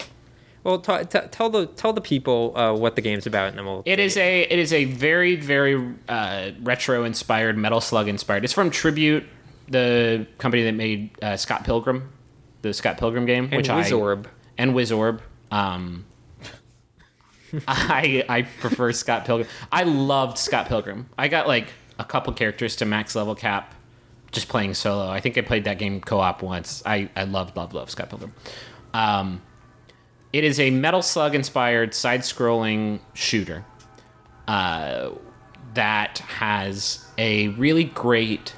[0.65, 3.65] Well, t- t- tell the tell the people uh, what the game's about, and then
[3.67, 3.83] we'll.
[3.87, 8.43] It is a it is a very very uh, retro inspired Metal Slug inspired.
[8.45, 9.25] It's from Tribute,
[9.69, 12.11] the company that made uh, Scott Pilgrim,
[12.63, 14.27] the Scott Pilgrim game, and which Wizorb.
[14.27, 15.21] I and Wizorb.
[15.53, 16.05] Um,
[17.69, 19.49] I I prefer Scott Pilgrim.
[19.71, 21.09] I loved Scott Pilgrim.
[21.17, 23.75] I got like a couple characters to max level cap
[24.33, 25.09] just playing solo.
[25.09, 26.83] I think I played that game co op once.
[26.85, 28.33] I I loved love love Scott Pilgrim.
[28.93, 29.43] Um,
[30.33, 33.65] it is a Metal Slug inspired side scrolling shooter
[34.49, 35.11] uh,
[35.75, 38.55] that has a really great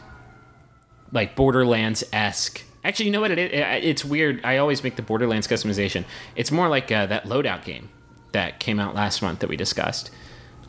[1.13, 2.63] like Borderlands esque.
[2.85, 3.51] Actually, you know what it is?
[3.85, 4.41] It's weird.
[4.45, 6.05] I always make the Borderlands customization.
[6.37, 7.91] It's more like uh, that loadout game
[8.33, 10.11] that came out last month that we discussed.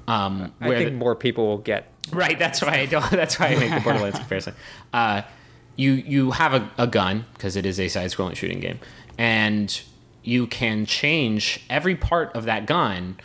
[0.09, 1.91] Um, I think more people will get.
[2.11, 2.37] Right.
[2.37, 3.09] That's why I don't.
[3.11, 4.55] That's why I make the Borderlands comparison.
[4.91, 5.21] Uh,
[5.75, 8.79] you you have a, a gun because it is a side-scrolling shooting game,
[9.17, 9.81] and
[10.23, 13.17] you can change every part of that gun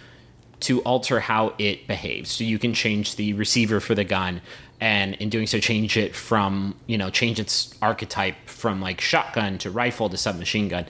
[0.61, 2.31] to alter how it behaves.
[2.31, 4.41] So you can change the receiver for the gun,
[4.81, 9.57] and in doing so, change it from you know change its archetype from like shotgun
[9.59, 10.87] to rifle to submachine gun.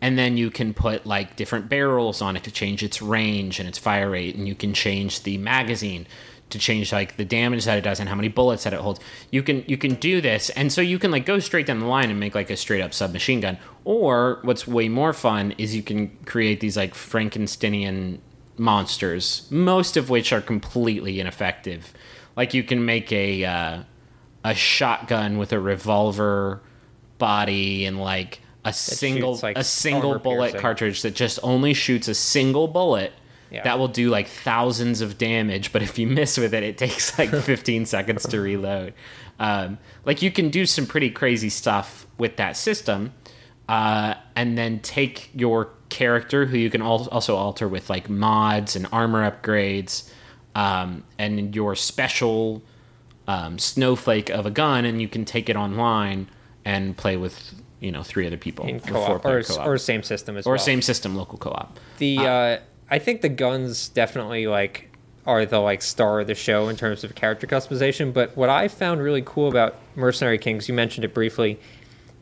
[0.00, 3.68] And then you can put like different barrels on it to change its range and
[3.68, 6.06] its fire rate, and you can change the magazine
[6.48, 9.00] to change like the damage that it does and how many bullets that it holds.
[9.30, 11.86] You can you can do this, and so you can like go straight down the
[11.86, 13.58] line and make like a straight up submachine gun.
[13.84, 18.18] Or what's way more fun is you can create these like Frankensteinian
[18.58, 21.92] monsters, most of which are completely ineffective.
[22.36, 23.82] Like you can make a uh,
[24.44, 26.62] a shotgun with a revolver
[27.18, 30.60] body and like a single shoots, like, a single bullet piercing.
[30.60, 33.12] cartridge that just only shoots a single bullet
[33.50, 33.62] Yeah.
[33.64, 37.16] that will do like thousands of damage but if you miss with it it takes
[37.18, 38.92] like 15 seconds to reload
[39.38, 43.12] um, like you can do some pretty crazy stuff with that system
[43.68, 48.74] uh, and then take your character who you can al- also alter with like mods
[48.76, 50.10] and armor upgrades
[50.56, 52.62] um, and your special
[53.28, 56.28] um, snowflake of a gun and you can take it online
[56.64, 59.66] and play with you know three other people in co-op or, co-op.
[59.66, 60.58] or same system as or well.
[60.58, 62.58] same system local co-op The uh,
[62.90, 67.02] I think the guns definitely like are the like star of the show in terms
[67.02, 68.12] of character customization.
[68.12, 71.58] But what I found really cool about Mercenary Kings, you mentioned it briefly,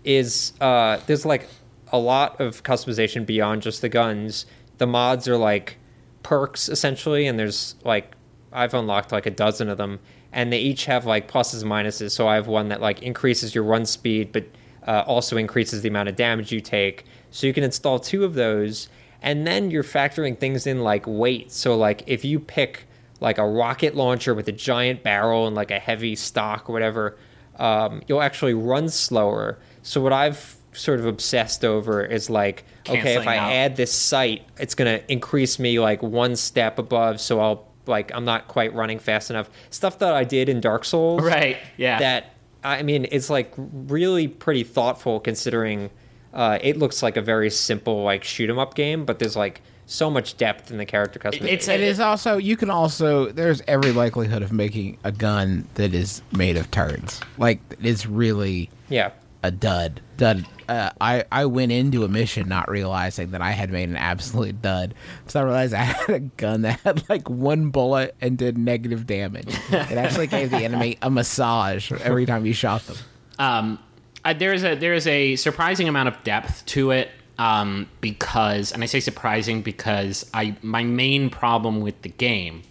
[0.05, 1.47] is uh, there's like
[1.93, 4.47] a lot of customization beyond just the guns.
[4.79, 5.77] The mods are like
[6.23, 8.13] perks essentially, and there's like
[8.53, 10.01] I've unlocked like a dozen of them,
[10.33, 12.13] and they each have like pluses and minuses.
[12.13, 14.47] So I have one that like increases your run speed, but
[14.87, 17.05] uh, also increases the amount of damage you take.
[17.31, 18.89] So you can install two of those,
[19.23, 21.53] and then you're factoring things in like weight.
[21.53, 22.87] So like if you pick
[23.21, 27.17] like a rocket launcher with a giant barrel and like a heavy stock or whatever,
[27.57, 29.59] um, you'll actually run slower.
[29.83, 33.53] So what I've sort of obsessed over is like, okay, if I out.
[33.53, 38.25] add this sight, it's gonna increase me like one step above, so I'll like I'm
[38.25, 39.49] not quite running fast enough.
[39.71, 41.59] Stuff that I did in Dark Souls, Right.
[41.77, 41.99] Yeah.
[41.99, 42.34] That
[42.65, 45.91] I mean, it's like really pretty thoughtful considering
[46.33, 49.61] uh, it looks like a very simple like shoot 'em up game, but there's like
[49.87, 51.49] so much depth in the character customization.
[51.53, 55.69] It's It a, is also you can also there's every likelihood of making a gun
[55.75, 57.21] that is made of turds.
[57.39, 59.11] Like it's really yeah.
[59.45, 60.01] A dud.
[60.17, 60.47] Dud.
[60.69, 64.63] Uh, I I went into a mission not realizing that I had made an absolute
[64.63, 64.95] dud.
[65.27, 69.07] So I realized I had a gun that had like one bullet and did negative
[69.07, 69.55] damage.
[69.71, 72.97] It actually gave the enemy a massage every time you shot them.
[73.39, 73.79] um,
[74.25, 78.73] uh, there is a there is a surprising amount of depth to it um, because,
[78.73, 82.63] and I say surprising because I my main problem with the game,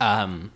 [0.00, 0.50] um,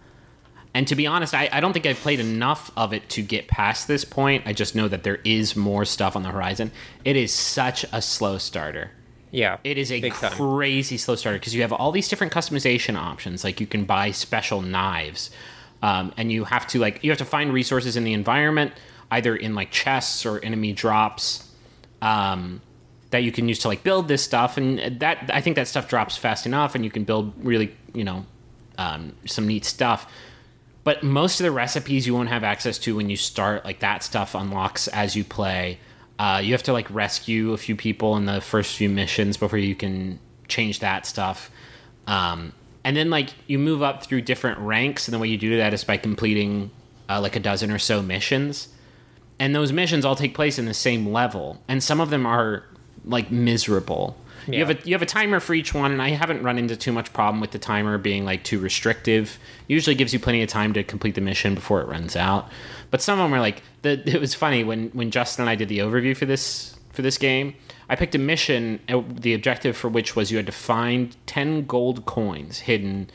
[0.75, 3.47] and to be honest, I, I don't think I've played enough of it to get
[3.47, 4.43] past this point.
[4.45, 6.73] I just know that there is more stuff on the horizon.
[7.05, 8.91] It is such a slow starter.
[9.31, 9.59] Yeah.
[9.63, 10.33] It is a Big time.
[10.33, 13.45] crazy slow starter because you have all these different customization options.
[13.45, 15.31] Like you can buy special knives,
[15.83, 18.73] um, and you have to like you have to find resources in the environment,
[19.11, 21.51] either in like chests or enemy drops,
[22.03, 22.61] um,
[23.11, 24.57] that you can use to like build this stuff.
[24.57, 28.05] And that I think that stuff drops fast enough, and you can build really you
[28.05, 28.27] know
[28.79, 30.07] um, some neat stuff.
[30.85, 33.65] But most of the recipes you won't have access to when you start.
[33.65, 35.79] Like that stuff unlocks as you play.
[36.19, 39.59] Uh, you have to like rescue a few people in the first few missions before
[39.59, 41.51] you can change that stuff.
[42.07, 42.53] Um,
[42.85, 45.73] and then like you move up through different ranks, and the way you do that
[45.73, 46.71] is by completing
[47.09, 48.69] uh, like a dozen or so missions.
[49.39, 52.65] And those missions all take place in the same level, and some of them are
[53.05, 54.17] like miserable.
[54.47, 56.77] You have a you have a timer for each one, and I haven't run into
[56.77, 59.39] too much problem with the timer being like too restrictive.
[59.69, 62.49] Usually gives you plenty of time to complete the mission before it runs out.
[62.91, 65.55] But some of them are like the, it was funny when when Justin and I
[65.55, 67.55] did the overview for this for this game.
[67.89, 71.67] I picked a mission, uh, the objective for which was you had to find ten
[71.67, 73.11] gold coins hidden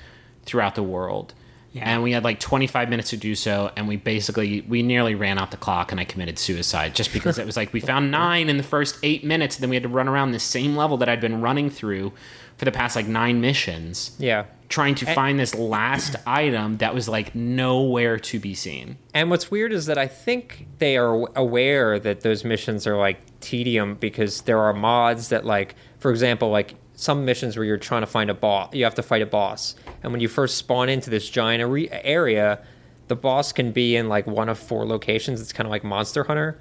[0.46, 1.34] throughout the world.
[1.72, 1.84] Yeah.
[1.88, 5.38] And we had like 25 minutes to do so, and we basically we nearly ran
[5.38, 8.50] out the clock, and I committed suicide just because it was like we found nine
[8.50, 10.98] in the first eight minutes, and then we had to run around the same level
[10.98, 12.12] that I'd been running through
[12.58, 14.46] for the past like nine missions, Yeah.
[14.68, 18.98] trying to find this last item that was like nowhere to be seen.
[19.14, 23.20] And what's weird is that I think they are aware that those missions are like
[23.40, 28.02] tedium because there are mods that like, for example, like some missions where you're trying
[28.02, 30.90] to find a boss, you have to fight a boss, and when you first spawn
[30.90, 32.60] into this giant are- area,
[33.08, 35.42] the boss can be in like one of four locations.
[35.42, 36.60] It's kind of like Monster Hunter.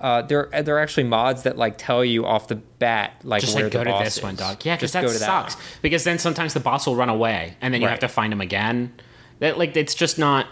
[0.00, 3.54] Uh, there, there are actually mods that like tell you off the bat like Just
[3.54, 4.22] where like go to this is.
[4.22, 4.64] one, dog.
[4.64, 5.56] Yeah, because that go to sucks.
[5.56, 5.64] one.
[5.82, 8.40] Because then sometimes the boss will run away, and then you have to find him
[8.40, 8.94] again.
[9.40, 10.46] That like it's just not.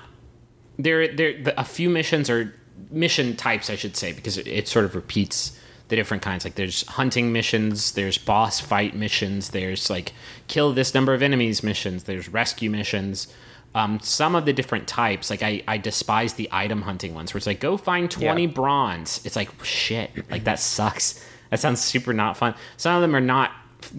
[0.78, 1.42] There, there.
[1.42, 2.54] The, a few missions or
[2.90, 6.44] mission types, I should say, because it, it sort of repeats the different kinds.
[6.44, 10.12] Like there's hunting missions, there's boss fight missions, there's like
[10.46, 13.28] kill this number of enemies missions, there's rescue missions.
[13.74, 17.38] Um, some of the different types, like I, I despise the item hunting ones, where
[17.38, 18.50] it's like go find twenty Yeah.
[18.52, 19.20] bronze.
[19.24, 21.24] It's like shit, like that sucks.
[21.50, 22.54] That sounds super not fun.
[22.76, 23.50] Some of them are not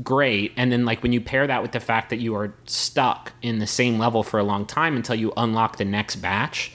[0.03, 3.31] great, and then like when you pair that with the fact that you are stuck
[3.41, 6.71] in the same level for a long time until you unlock the next batch,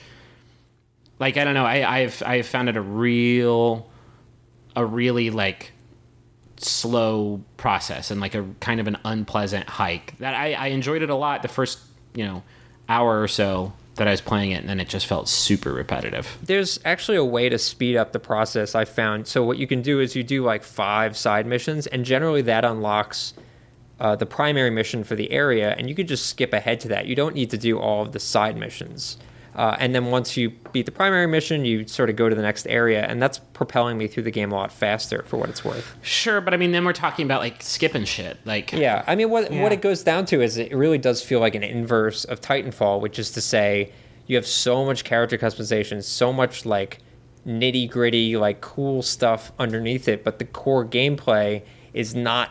[1.18, 3.88] like I don't know, I I've I've found it a real,
[4.76, 5.72] a really like
[6.56, 11.10] slow process and like a kind of an unpleasant hike that I, I enjoyed it
[11.10, 11.80] a lot the first
[12.14, 12.42] you know
[12.88, 16.36] hour or so that I was playing it and then it just felt super repetitive.
[16.42, 19.26] there's actually a way to speed up the process I found.
[19.26, 22.64] So what you can do is you do like five side missions, and generally that
[22.64, 23.34] unlocks
[24.00, 27.06] uh, the primary mission for the area, and you can just skip ahead to that.
[27.06, 29.16] You don't need to do all of the side missions.
[29.54, 32.42] Uh, and then once you beat the primary mission, you sort of go to the
[32.42, 35.64] next area, and that's propelling me through the game a lot faster for what it's
[35.64, 35.94] worth.
[36.02, 38.36] Sure, but I mean then we're talking about like skipping shit.
[38.44, 39.62] Like Yeah, I mean, what Yeah.
[39.62, 43.00] what it goes down to is it really does feel like an inverse of Titanfall,
[43.00, 43.92] which is to say,
[44.26, 46.98] you have so much character customization, so much like
[47.46, 51.62] nitty gritty, like cool stuff underneath it, but the core gameplay
[51.92, 52.50] is not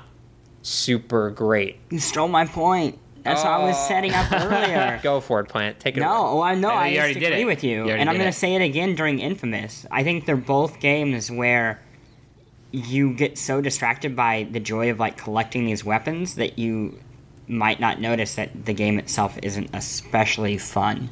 [0.62, 1.78] super great.
[1.90, 2.98] You stole my point.
[3.24, 3.88] That's what I was Oh.
[3.88, 5.00] setting up earlier.
[5.04, 5.80] Go for it, Plante.
[5.80, 6.02] Take it.
[6.02, 6.70] No, oh, I know.
[6.70, 7.46] No, I you just did agree it.
[7.46, 9.86] with you, You and I'm going to say it again during Infamous.
[9.90, 11.82] I think they're both games where
[12.72, 17.00] you get so distracted by the joy of like collecting these weapons that you
[17.48, 21.10] might not notice that the game itself isn't especially fun.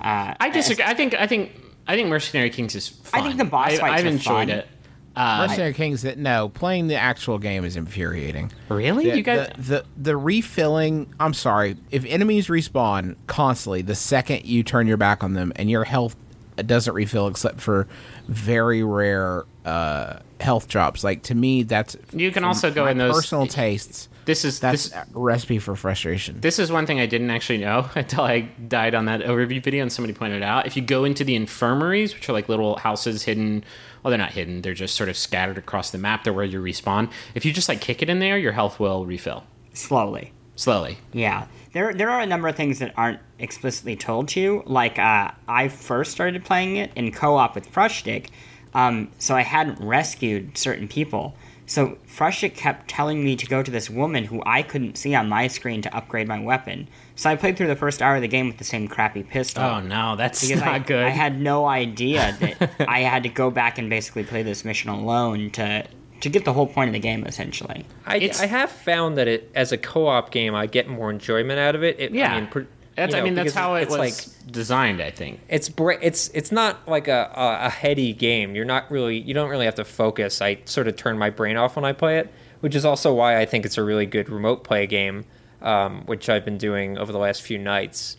[0.00, 0.84] Uh, I disagree.
[0.84, 1.52] I think I think
[1.86, 3.20] I think Mercenary Kings is fun.
[3.20, 4.50] I think the boss I, fights I've enjoyed fun.
[4.50, 4.68] it.
[5.14, 8.50] Uh, Mercenary Kings that no, playing the actual game is infuriating.
[8.68, 9.10] really?
[9.10, 9.50] The, you guys?
[9.56, 11.12] the, the the refilling.
[11.20, 11.76] I'm sorry.
[11.90, 16.16] If enemies respawn constantly, the second you turn your back on them, and your health
[16.56, 17.86] doesn't refill except for
[18.28, 21.04] very rare uh, health drops.
[21.04, 24.08] Like to me, that's You can also go in those- personal tastes.
[24.24, 24.92] This is That's this.
[24.98, 26.40] a recipe for frustration.
[26.40, 29.82] This is one thing I didn't actually know until I died on that overview video
[29.82, 30.66] and somebody pointed it out.
[30.66, 33.64] If you go into the infirmaries, which are like little houses hidden,
[34.02, 36.24] well, they're not hidden, they're just sort of scattered across the map.
[36.24, 37.10] They're where you respawn.
[37.34, 39.44] If you just like kick it in there, your health will refill
[39.74, 40.32] slowly.
[40.56, 40.98] slowly.
[41.12, 44.62] Yeah, there there are a number of things that aren't explicitly told to you.
[44.66, 48.28] Like uh, I first started playing it in co-op with Frushtick,
[48.74, 51.34] um, so I hadn't rescued certain people.
[51.72, 55.30] So Frushtick kept telling me to go to this woman who I couldn't see on
[55.30, 56.86] my screen to upgrade my weapon.
[57.16, 59.64] So I played through the first hour of the game with the same crappy pistol.
[59.64, 61.02] Oh no, that's because not I, good.
[61.02, 64.90] I had no idea that I had to go back and basically play this mission
[64.90, 65.86] alone to
[66.20, 67.86] to get the whole point of the game essentially.
[68.04, 71.74] I, I have found that it as a co-op game, I get more enjoyment out
[71.74, 71.98] of it.
[71.98, 72.60] it yeah, I mean, pr-
[72.96, 73.12] that's.
[73.14, 75.00] you I mean, that's how it it's was like designed.
[75.00, 75.40] I think.
[75.48, 78.54] it's bra- it's it's not like a, a a heady game.
[78.54, 80.40] You're not really you don't really have to focus.
[80.42, 83.38] I sort of turn my brain off when I play it, which is also why
[83.40, 85.24] I think it's a really good remote play game,
[85.60, 88.16] um, which I've been doing over the last few nights.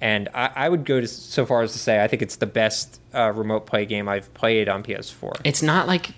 [0.00, 2.46] And I, I would go to so far as to say I think it's the
[2.46, 5.40] best uh, remote play game I've played on PS4.
[5.44, 6.10] it's not like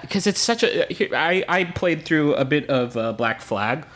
[0.00, 3.86] because it's such a I, I played through a bit of uh, black flag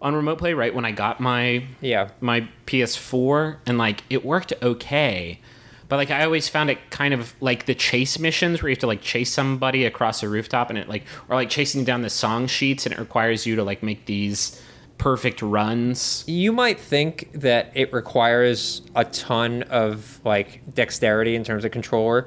[0.00, 2.08] on remote play right when i got my Yeah.
[2.20, 5.40] my ps4 and like it worked okay
[5.88, 8.80] but like i always found it kind of like the chase missions where you have
[8.80, 12.10] to like chase somebody across a rooftop and it like or like chasing down the
[12.10, 14.60] song sheets and it requires you to like make these
[14.98, 21.64] perfect runs You might think that it requires a ton of like dexterity in terms
[21.64, 22.26] of controller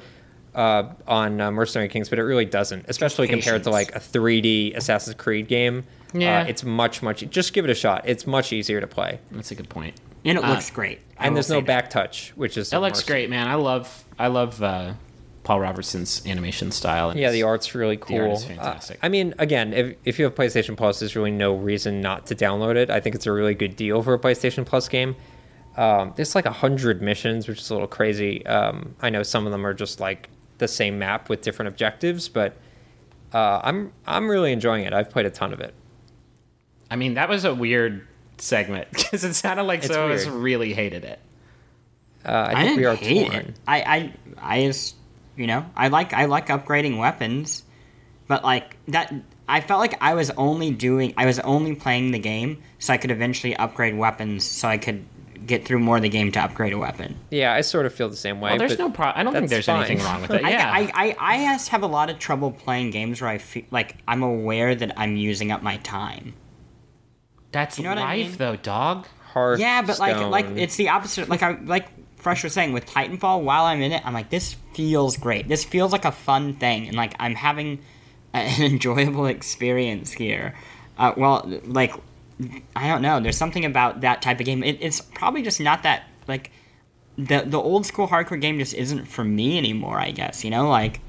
[0.55, 2.85] uh, on uh, Mercenary Kings, but it really doesn't.
[2.89, 5.83] Especially compared to like a 3D Assassin's Creed game.
[6.13, 6.41] Yeah.
[6.41, 7.27] uh, it's much much.
[7.29, 8.03] Just give it a shot.
[8.05, 9.95] It's much easier to play, that's a good point.
[9.95, 10.99] point And it Uh, looks great.
[11.17, 11.67] I and there's say no that.
[11.67, 13.07] back touch, which is it looks immersive.
[13.07, 14.93] great man i love i love uh
[15.43, 18.19] paul robertson's animation style and Yeah, the art's really cool.
[18.21, 18.99] art is Uh, fantastic.
[19.01, 22.35] I mean, again, if, if you have PlayStation Plus, there's really no reason not to
[22.35, 22.89] download it.
[22.91, 25.15] I think it's a really good deal for a PlayStation Plus game.
[25.77, 28.45] Um, there's like a hundred missions, which is a little crazy.
[28.45, 32.27] Um, I know some of them are just like the same map with different objectives,
[32.29, 32.55] but
[33.33, 34.93] uh, I'm I'm really enjoying it.
[34.93, 35.73] I've played a ton of it.
[36.91, 38.05] I mean, that was a weird
[38.37, 40.27] segment because it sounded like It's someone weird.
[40.27, 41.19] really hated it.
[42.23, 43.35] Uh, I I think didn't we are hate torn.
[43.45, 43.55] it.
[43.67, 44.13] I, I,
[44.57, 44.95] I just,
[45.35, 47.63] you know, I like, I like upgrading weapons,
[48.27, 49.11] but like that,
[49.47, 52.97] I felt like I was only doing, I was only playing the game so I
[52.97, 55.03] could eventually upgrade weapons, so I could
[55.47, 57.17] get through more of the game to upgrade a weapon.
[57.31, 58.51] Yeah, I sort of feel the same way.
[58.51, 59.19] Well, there's but no problem.
[59.19, 60.43] I don't think that's there's anything wrong with it.
[60.45, 63.39] I, Yeah, I, I, I just have a lot of trouble playing games where I
[63.39, 66.35] feel like I'm aware that I'm using up my time.
[67.51, 68.37] That's you know what I life, mean?
[68.37, 69.07] though, dog.
[69.33, 69.67] Hearthstone.
[69.67, 71.29] Yeah, but like, like it's the opposite.
[71.29, 71.87] Like I like
[72.17, 73.41] Frush was saying with Titanfall.
[73.41, 75.47] While I'm in it, I'm like, this feels great.
[75.47, 77.79] This feels like a fun thing, and like I'm having
[78.33, 80.55] an enjoyable experience here.
[80.97, 81.93] Uh, well, like
[82.75, 83.19] I don't know.
[83.19, 84.63] There's something about that type of game.
[84.63, 86.51] It, it's probably just not that like
[87.17, 89.99] the the old school hardcore game just isn't for me anymore.
[89.99, 90.99] I guess you know, like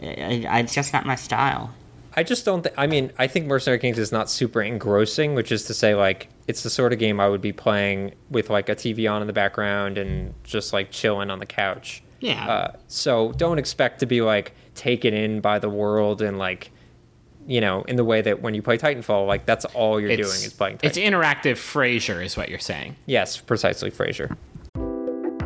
[0.00, 1.74] I, I, it's just not my style.
[2.16, 2.74] I just don't think.
[2.78, 6.28] I mean, I think Mercenary Kings is not super engrossing, which is to say, like,
[6.48, 9.26] it's the sort of game I would be playing with like a TV on in
[9.26, 12.02] the background and just like chilling on the couch.
[12.20, 12.48] Yeah.
[12.48, 16.70] Uh, so don't expect to be like taken in by the world and like,
[17.46, 20.22] you know, in the way that when you play Titanfall, like that's all you're doing
[20.22, 20.78] is playing.
[20.78, 20.84] Titanfall.
[20.84, 22.96] it's interactive Frasier, is what you're saying.
[23.04, 24.36] yes, precisely, Fraser.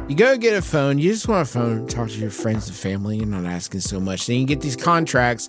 [0.08, 0.98] You go get a phone.
[0.98, 3.18] You just want a phone, talk to your friends and family.
[3.18, 4.26] You're not asking so much.
[4.26, 5.48] Then you get these contracts,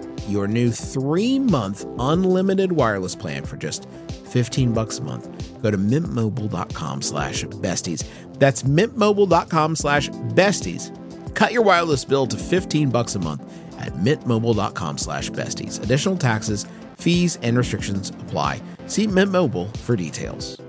[0.27, 3.87] your new three month unlimited wireless plan for just
[4.31, 8.07] 15 bucks a month, go to mintmobile.com slash besties.
[8.39, 10.95] That's mintmobile.com slash besties.
[11.35, 13.41] Cut your wireless bill to 15 bucks a month
[13.79, 15.83] at mintmobile.com slash besties.
[15.83, 16.65] Additional taxes,
[16.97, 18.61] fees, and restrictions apply.
[18.87, 20.59] See Mint Mobile for details.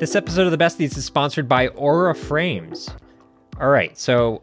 [0.00, 2.90] This episode of The Besties is sponsored by Aura Frames.
[3.60, 4.42] All right, so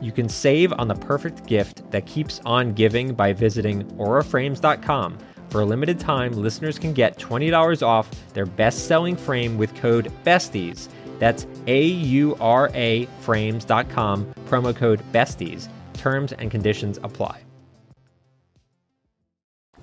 [0.00, 5.18] you can save on the perfect gift that keeps on giving by visiting auraframes.com.
[5.50, 10.12] For a limited time, listeners can get $20 off their best selling frame with code
[10.24, 10.88] BESTIES.
[11.18, 15.68] That's A U R A frames.com, promo code BESTIES.
[15.94, 17.42] Terms and conditions apply.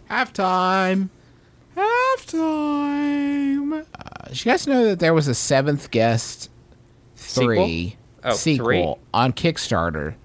[0.10, 1.10] Halftime.
[1.76, 3.82] Halftime.
[3.82, 6.50] Uh, did you guys know that there was a seventh guest
[7.16, 9.04] three Oh, sequel three?
[9.14, 10.16] on Kickstarter,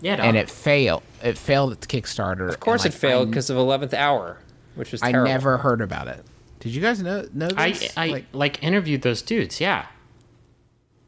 [0.00, 0.26] Yeah, dog.
[0.26, 1.02] and it failed.
[1.22, 2.48] It failed at the Kickstarter.
[2.48, 4.38] Of course, it failed because of 11th Hour,
[4.74, 5.30] which was I terrible.
[5.32, 6.24] never heard about it.
[6.60, 7.92] Did you guys know know I this?
[7.96, 9.60] I Like, like, interviewed those dudes.
[9.60, 9.86] Yeah,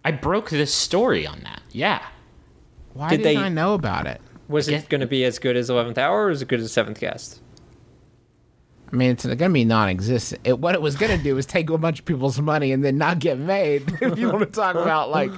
[0.04, 1.62] I broke this story on that.
[1.72, 2.02] Yeah,
[2.92, 4.20] why did didn't they- I know about it?
[4.48, 4.78] Was Yeah.
[4.78, 7.40] it going to be as good as 11th Hour or as good as Seventh Guest?
[8.92, 10.42] I mean, it's going to be non-existent.
[10.44, 12.84] It, what it was going to do was take a bunch of people's money and
[12.84, 13.82] then not get made.
[14.00, 15.32] if you want to talk about like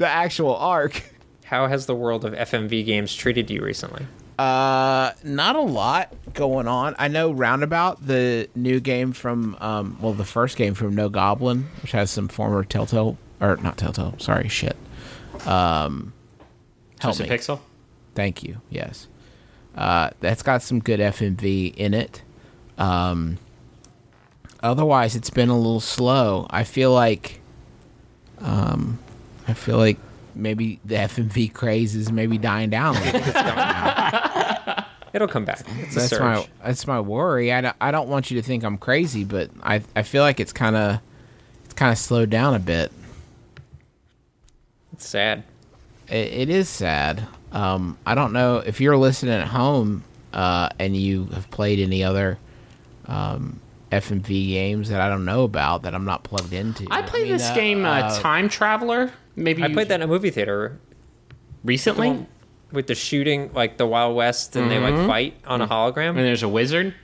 [0.00, 1.02] the actual arc,
[1.44, 4.06] How has the world of FMV games treated you recently?
[4.38, 6.94] uh, not a lot going on.
[6.98, 11.68] I know Roundabout, the new game from, um, well, the first game from No Goblin,
[11.82, 14.14] which has some former Telltale or not Telltale.
[14.18, 14.76] Sorry, shit.
[15.46, 16.14] Um,
[17.00, 17.36] help Twisted me.
[17.36, 17.60] Pixel.
[18.14, 18.62] Thank you.
[18.70, 19.08] Yes.
[19.76, 22.22] Uh, that's got some good FMV in it.
[22.78, 23.36] Um,
[24.62, 26.46] otherwise, it's been a little slow.
[26.48, 27.40] I feel like,
[28.38, 28.98] um,
[29.50, 29.98] I feel like
[30.34, 35.62] maybe the FMV craze is maybe dying down a It'll come back.
[35.80, 36.20] It's a that's surge.
[36.20, 37.52] my that's my worry.
[37.52, 40.38] I don't, I don't want you to think I'm crazy, but I I feel like
[40.38, 41.00] it's kind of
[41.64, 42.92] it's kind of slowed down a bit.
[44.92, 45.42] It's sad.
[46.08, 47.26] It, it is sad.
[47.50, 52.04] Um, I don't know if you're listening at home uh, and you have played any
[52.04, 52.38] other
[53.06, 56.86] um, FMV games that I don't know about that I'm not plugged into.
[56.90, 59.12] I played mean, this uh, game, uh, uh, Time Traveler.
[59.40, 60.78] Maybe I played that in a movie theater
[61.64, 62.26] recently.
[62.72, 66.10] with the shooting, like the Wild West, and they like fight on a hologram.
[66.10, 66.94] And there's a wizard.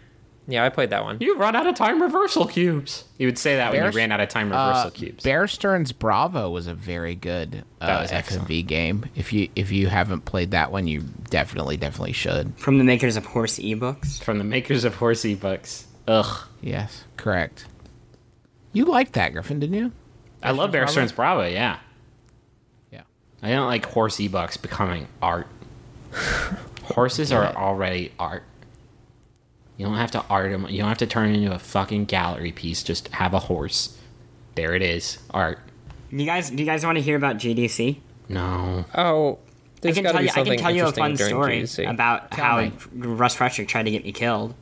[0.49, 1.17] Yeah, I played that one.
[1.19, 3.03] You run out of time reversal cubes.
[3.19, 5.25] You would say that when you ran out of time reversal uh, cubes.
[5.25, 8.27] Bear Stearns Bravo was a very good uh, That.
[8.27, 9.07] FMV game.
[9.17, 12.57] If you if you haven't played that one, you definitely definitely should.
[12.59, 14.23] From the makers of Horse ebooks.
[14.23, 15.87] from the makers of Horse ebooks.
[16.07, 16.45] Ugh.
[16.63, 17.67] Yes, correct.
[18.73, 19.91] You liked that, Griffin, didn't you?
[20.45, 21.79] I love Bear Stearns Bravo, yeah.
[23.47, 23.53] Yeah.
[23.53, 25.47] I don't like horse e-bucks becoming art.
[26.85, 28.45] Horses are already art.
[29.77, 30.67] You don't have to art them.
[30.69, 32.83] You don't have to turn it into a fucking gallery piece.
[32.83, 33.99] Just have a horse.
[34.55, 35.19] There it is.
[35.35, 35.59] Art.
[36.11, 37.99] You guys, do you guys want to hear about GDC?
[38.29, 38.85] No.
[38.95, 39.39] Oh,
[39.85, 40.31] I can tell you.
[40.35, 41.91] I can tell you a fun story GDC.
[41.91, 42.73] about Tell how me.
[42.95, 44.55] Russ Frushtick tried to get me killed.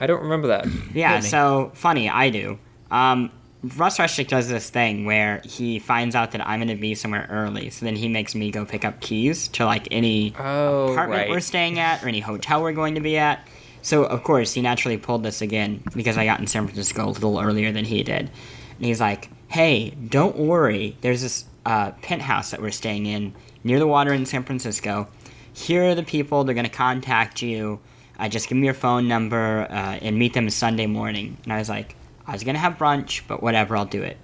[0.00, 0.66] I don't remember that.
[0.94, 2.58] Yeah, so funny, I do.
[2.90, 3.30] Um,
[3.76, 7.26] Russ Frushtick does this thing where he finds out that I'm going to be somewhere
[7.30, 11.20] early, so then he makes me go pick up keys to like any Oh, apartment
[11.22, 11.28] right.
[11.30, 13.46] we're staying at or any hotel we're going to be at.
[13.82, 17.10] So of course he naturally pulled this again because I got in San Francisco a
[17.10, 18.30] little earlier than he did,
[18.76, 20.96] and he's like, hey, don't worry.
[21.02, 25.08] There's this uh, penthouse that we're staying in near the water in San Francisco.
[25.52, 26.44] Here are the people.
[26.44, 27.80] They're going to contact you.
[28.18, 31.36] Uh, just give me your phone number uh, and meet them Sunday morning.
[31.44, 31.96] And I was like,
[32.30, 34.16] I was going to have brunch, but whatever, I'll do it.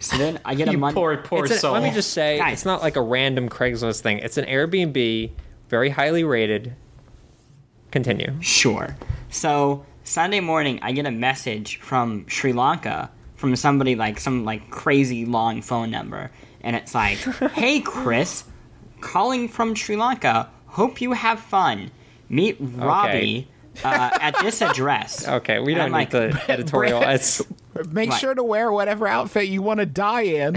[0.00, 0.94] So then I get a Monday.
[0.94, 1.72] poor, poor soul.
[1.72, 2.52] let me just say, Guys.
[2.54, 4.18] it's not like a random Craigslist thing.
[4.18, 5.30] It's an Airbnb,
[5.68, 6.74] very highly rated.
[7.90, 8.32] Continue.
[8.40, 8.96] Sure.
[9.30, 14.68] So Sunday morning, I get a message from Sri Lanka from somebody like some like
[14.70, 16.30] crazy long phone number,
[16.60, 17.18] and it's like,
[17.52, 18.44] "Hey Chris,
[19.00, 20.50] calling from Sri Lanka.
[20.66, 21.90] Hope you have fun.
[22.28, 23.48] Meet Robbie
[23.82, 27.00] uh, at this address." Okay, we don't I'm need like, the editorial.
[27.90, 28.20] Make Right.
[28.20, 30.54] sure to wear whatever outfit you want to die in.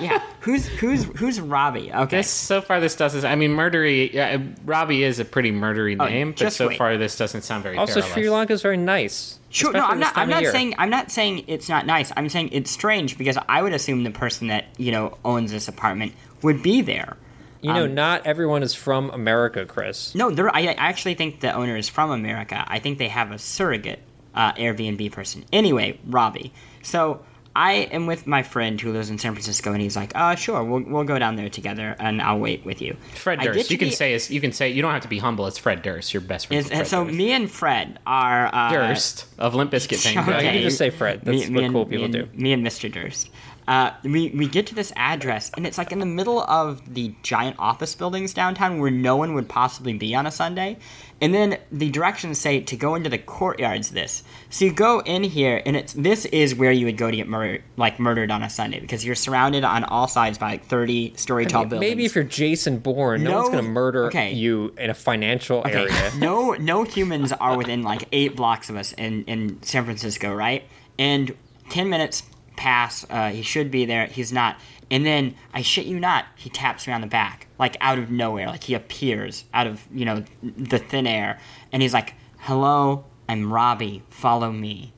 [0.00, 1.92] yeah, who's who's who's Robbie?
[1.92, 3.24] Okay, This so far this doesn't.
[3.24, 4.12] I mean, murdery.
[4.12, 6.78] Yeah, Robbie is a pretty murdery name, but Oh, just so wait.
[6.78, 7.76] far this doesn't sound very.
[7.76, 8.12] also perilous.
[8.12, 9.40] Sri Lanka is very nice.
[9.48, 10.16] Sure, no, I'm not.
[10.16, 10.76] I'm not saying.
[10.78, 12.12] I'm not saying it's not nice.
[12.16, 15.66] I'm saying it's strange because I would assume the person that you know owns this
[15.66, 16.12] apartment
[16.42, 17.16] would be there.
[17.62, 20.14] You know, um, not everyone is from America, Chris.
[20.14, 20.54] No, there.
[20.54, 22.64] I, I actually think the owner is from America.
[22.66, 24.00] I think they have a surrogate
[24.34, 25.44] uh, Airbnb person.
[25.52, 26.52] Anyway, Robbie.
[26.82, 27.22] So
[27.54, 30.62] I am with my friend who lives in San Francisco, and he's like, "Uh, sure,
[30.62, 33.70] we'll we'll go down there together, and I'll wait with you." Fred I get Durst.
[33.70, 35.46] You can be- say you can say you don't have to be humble.
[35.46, 36.64] It's Fred Durst, your best friend.
[36.64, 40.18] Is, and so me and Fred are uh, Durst of Limp Bizkit fame.
[40.20, 40.30] Okay.
[40.30, 41.22] No, you can just say Fred.
[41.24, 42.28] That's what and- cool people me do.
[42.34, 42.90] Me and Mr.
[42.90, 43.30] Durst.
[43.70, 47.14] Uh, we, we get to this address, and it's like in the middle of the
[47.22, 50.76] giant office buildings downtown where no one would possibly be on a Sunday.
[51.20, 53.90] And then the directions say to go into the courtyards.
[53.90, 57.16] This so you go in here, and it's this is where you would go to
[57.16, 60.64] get murdered, like murdered on a Sunday, because you're surrounded on all sides by like
[60.64, 61.88] thirty story tall buildings.
[61.88, 64.32] Maybe if you're Jason Bourne, no, one's going to murder okay.
[64.32, 66.10] you in a financial Okay, area.
[66.18, 70.64] no, no humans are within like eight blocks of us in in San Francisco, right?
[70.98, 71.36] And
[71.68, 72.24] ten minutes
[72.60, 73.06] pass.
[73.08, 74.04] Uh, he should be there.
[74.06, 74.60] He's not.
[74.90, 78.10] And then I shit you not, he taps me on the back, like out of
[78.10, 81.40] nowhere, like he appears out of you know the thin air,
[81.72, 84.02] and he's like, "Hello, I'm Robbie.
[84.10, 84.92] Follow me."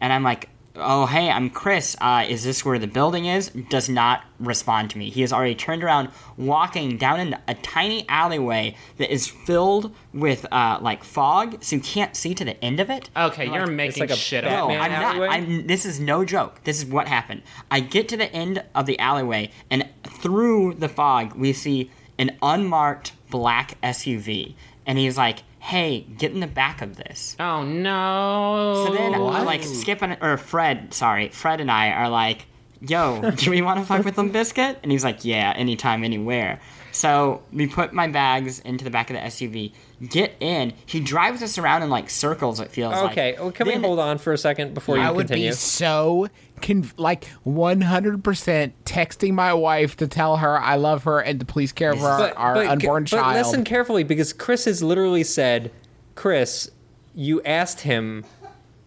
[0.00, 1.96] And I'm like, "Oh, hey, I'm Chris.
[2.00, 5.10] Uh, is this where the building is?" Does not respond to me.
[5.10, 10.46] He has already turned around, walking down in a tiny alleyway that is filled with
[10.52, 13.10] uh, like fog, so you can't see to the end of it.
[13.16, 14.68] Okay, you're making like a shit Batman up.
[14.68, 15.26] No, I'm alleyway?
[15.26, 15.34] not.
[15.34, 16.62] I'm, this is no joke.
[16.64, 17.42] This is what happened.
[17.70, 22.36] I get to the end of the alleyway, and through the fog, we see an
[22.42, 24.54] unmarked black SUV.
[24.86, 28.84] And he's like, "Hey, get in the back of this." Oh no!
[28.86, 32.46] So then, like, Skip and or Fred, sorry, Fred and I are like,
[32.80, 36.60] "Yo, do we want to fuck with them, Biscuit?" And he's like, "Yeah, anytime, anywhere."
[36.92, 39.72] So we put my bags into the back of the SUV,
[40.08, 40.72] get in.
[40.86, 42.60] He drives us around in like circles.
[42.60, 43.12] It feels like.
[43.12, 45.50] Okay, well, can Then- we hold on for a second before I you would be
[45.52, 46.28] so
[46.62, 51.72] con- like 100% texting my wife to tell her I love her and to please
[51.72, 53.36] care for our, our unborn but child.
[53.36, 55.70] listen carefully because Chris has literally said,
[56.14, 56.70] Chris,
[57.14, 58.24] you asked him,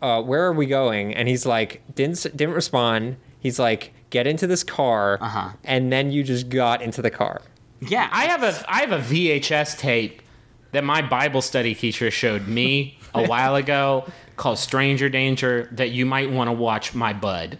[0.01, 1.13] uh, where are we going?
[1.15, 3.17] And he's like, didn't didn't respond.
[3.39, 5.49] He's like, get into this car, Uh-huh.
[5.63, 7.41] and then you just got into the car.
[7.79, 10.21] Yeah, I have a I have a VHS tape
[10.71, 14.05] that my Bible study teacher showed me a while ago
[14.35, 17.57] called Stranger Danger that you might want to watch, my bud.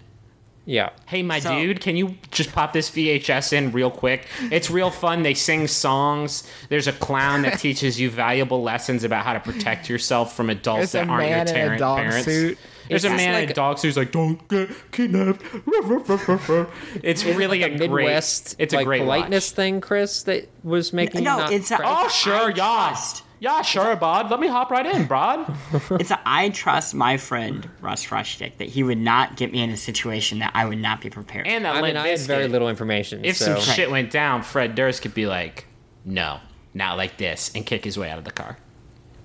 [0.65, 0.89] Yeah.
[1.05, 4.27] Hey, my So- dude, can you just pop this VHS in real quick?
[4.51, 5.23] It's real fun.
[5.23, 6.43] They sing songs.
[6.67, 10.91] There's a clown that teaches you valuable lessons about how to protect yourself from adults
[10.91, 12.25] There's a that aren't your man in a dog parents.
[12.25, 12.57] suit.
[12.89, 15.41] There's a It's man in like- a dog suit who's like, "Don't get kidnapped."
[17.03, 18.63] it's really like a, a Midwest, great.
[18.63, 19.55] It's like a great politeness watch.
[19.55, 22.95] thing, Chris, that was making No, you not it's a- Oh sure, I yeah,
[23.39, 24.31] yeah, sure, bud.
[24.31, 25.55] Let me hop right in, bud.
[25.91, 29.69] it's a I trust my friend Russ Frushtick that he would not get me in
[29.69, 31.47] a situation that I would not be prepared.
[31.47, 33.23] And that I mean, I had very little information.
[33.23, 33.59] If so.
[33.59, 35.65] some shit went down, Fred Durst could be like,
[36.03, 36.39] "No,
[36.73, 38.57] not like this," and kick his way out of the car.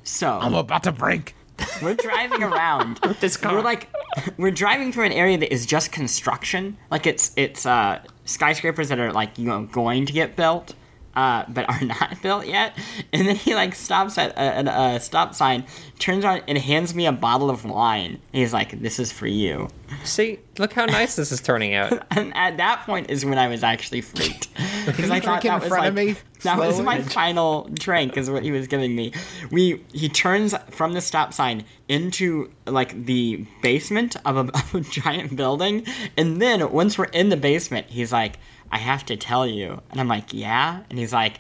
[0.05, 1.35] so I'm about to break.
[1.83, 2.99] we're driving around.
[3.21, 3.55] This car.
[3.55, 3.89] We're like,
[4.37, 6.77] we're driving through an area that is just construction.
[6.91, 10.75] Like it's it's uh, skyscrapers that are like you know going to get built,
[11.15, 12.77] uh, but are not built yet.
[13.13, 15.65] And then he like stops at a, a, a stop sign,
[15.99, 18.13] turns around and hands me a bottle of wine.
[18.33, 19.69] And he's like, "This is for you."
[20.05, 21.93] See, look how nice this is turning out.
[22.13, 24.49] And at that point is when I was actually freaked
[24.87, 26.85] because I thought drink in that was front like of me that was slowly?
[26.85, 29.13] my final drink is what he was giving me.
[29.51, 34.81] We he turns from the stop sign into like the basement of a, of a
[34.81, 35.87] giant building,
[36.17, 38.39] and then once we're in the basement, he's like,
[38.73, 41.39] "I have to tell you," and I'm like, "Yeah," and he's like,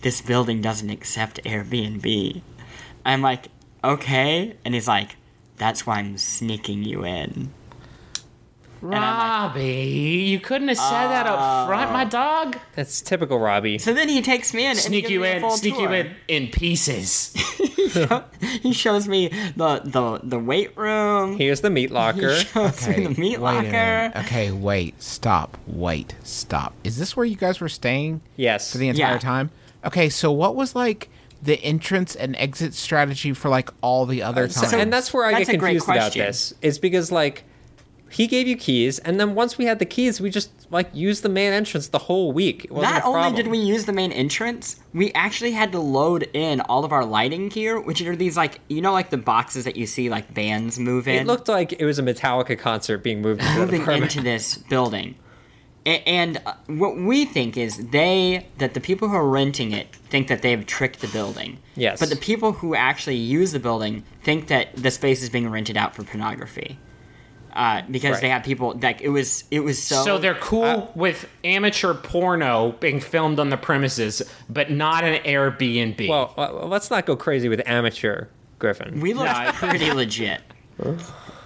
[0.00, 2.40] "This building doesn't accept Airbnb."
[3.04, 3.48] I'm like,
[3.84, 5.16] "Okay," and he's like,
[5.56, 7.52] "That's why I'm sneaking you in."
[8.82, 12.08] And I'm like, Robbie, you couldn't have said that up front, my oh.
[12.08, 12.58] dog.
[12.74, 13.78] That's typical Robbie.
[13.78, 16.48] so then he takes me in Sneak gives you in, full sneak you in in
[16.48, 17.34] pieces.
[18.62, 21.36] He shows me the the the weight room.
[21.38, 22.36] Here's the meat He locker.
[22.36, 24.12] shows me the meat wait locker.
[24.16, 26.74] Okay, wait, stop, wait, stop.
[26.84, 28.70] Is this where you guys were staying Yes.
[28.72, 29.18] for the entire Yeah.
[29.18, 29.50] time?
[29.84, 31.08] Okay, so what was like
[31.42, 34.72] the entrance and exit strategy for like all the other So- times?
[34.74, 36.52] and that's where I That's get confused about this.
[36.60, 37.44] Is because like
[38.10, 41.22] he gave you keys, and then once we had the keys, we just like used
[41.22, 42.70] the main entrance the whole week.
[42.70, 46.84] Not only did we use the main entrance, we actually had to load in all
[46.84, 49.86] of our lighting gear, which are these like you know like the boxes that you
[49.86, 51.22] see like bands move in.
[51.22, 55.16] It looked like it was a Metallica concert being moved moving into this building.
[55.86, 60.28] And uh, what we think is they that the people who are renting it think
[60.28, 61.58] that they've tricked the building.
[61.76, 61.98] Yes.
[61.98, 65.78] But the people who actually use the building think that the space is being rented
[65.78, 66.78] out for pornography.
[67.52, 68.20] Uh, because Right.
[68.22, 72.72] they have people like it was it was so So they're cool with amateur porno
[72.80, 76.08] being filmed on the premises, but not an Airbnb.
[76.08, 78.26] Well, uh, let's not go crazy with amateur
[78.58, 79.00] Griffin.
[79.00, 79.52] we looked Nah.
[79.52, 80.40] pretty legit.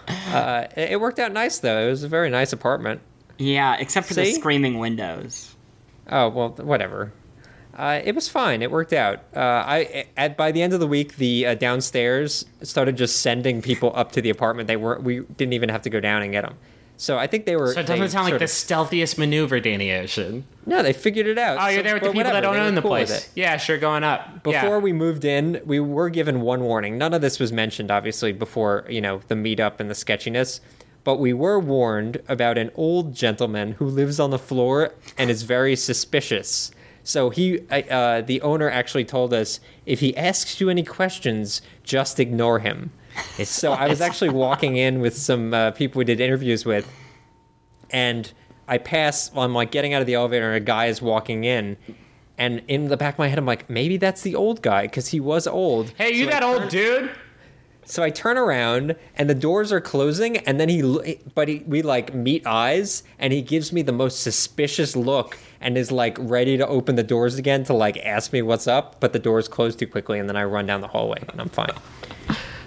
[0.09, 1.87] Uh, it it worked out nice though.
[1.87, 3.01] It was a very nice apartment.
[3.39, 5.55] Yeah, except for the screaming windows.
[6.11, 7.13] Oh well, whatever.
[7.77, 8.63] Uh, it was fine.
[8.63, 9.21] It worked out.
[9.35, 13.63] Uh, I at by the end of the week, the uh, downstairs started just sending
[13.63, 14.67] people up to the apartment.
[14.69, 16.57] They were we didn't even have to go down and get them.
[16.99, 17.73] So I think they were.
[17.73, 20.45] so it doesn't sound like the of- stealthiest maneuver, Danny Ocean.
[20.67, 21.59] No, they figured it out.
[21.61, 23.29] Oh, you're So- there with the people that don't own the cool place.
[23.35, 24.45] Yeah, sure, going up.
[24.45, 24.79] Before yeah.
[24.79, 26.99] we moved in, we were given one warning.
[26.99, 30.61] None of this was mentioned, obviously, before you know the meetup and the sketchiness.
[31.05, 35.43] But we were warned about an old gentleman who lives on the floor and is
[35.43, 36.71] very suspicious.
[37.05, 41.63] So he, uh, uh, the owner, actually told us if he asks you any questions,
[41.83, 42.93] just ignore him.
[43.45, 46.91] so I was actually walking in with some uh, people we did interviews with,
[47.91, 48.33] and
[48.69, 49.33] I pass.
[49.33, 51.77] Well, I'm like getting out of the elevator, and a guy is walking in.
[52.39, 55.09] And in the back of my head, I'm like, maybe that's the old guy because
[55.09, 55.91] he was old.
[55.99, 57.11] Hey, you So I that old dude?
[57.85, 61.03] So I turn around and the doors are closing, and then he, l-
[61.35, 65.79] but he, we like meet eyes, and he gives me the most suspicious look and
[65.79, 69.13] is like ready to open the doors again to like ask me what's up, but
[69.13, 71.71] the doors close too quickly, and then I run down the hallway and I'm fine.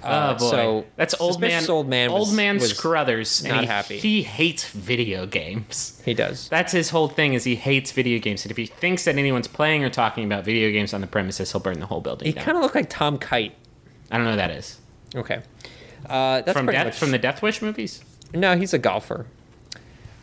[0.06, 1.68] Uh, oh boy, so that's old man.
[1.68, 2.10] old man.
[2.12, 3.44] Old man Scruthers.
[3.48, 3.98] not he, happy.
[3.98, 6.00] He hates video games.
[6.06, 6.48] He does.
[6.48, 7.34] That's his whole thing.
[7.34, 10.46] Is he hates video games, and if he thinks that anyone's playing or talking about
[10.46, 12.90] video games on the premises, he'll burn the whole building He kind of looked like
[12.90, 13.56] Tom Kite.
[14.12, 14.80] I don't know who that is.
[15.16, 15.42] Okay.
[16.08, 18.04] Uh, that's From Death much, from the Death Wish movies.
[18.32, 19.26] No, he's a golfer.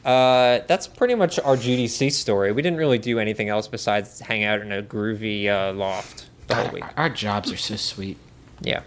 [0.04, 2.50] Uh, that's pretty much our GDC story.
[2.52, 6.54] We didn't really do anything else besides hang out in a groovy uh, loft the
[6.56, 6.84] whole week.
[6.96, 8.16] Our jobs are so sweet.
[8.60, 8.82] Yeah.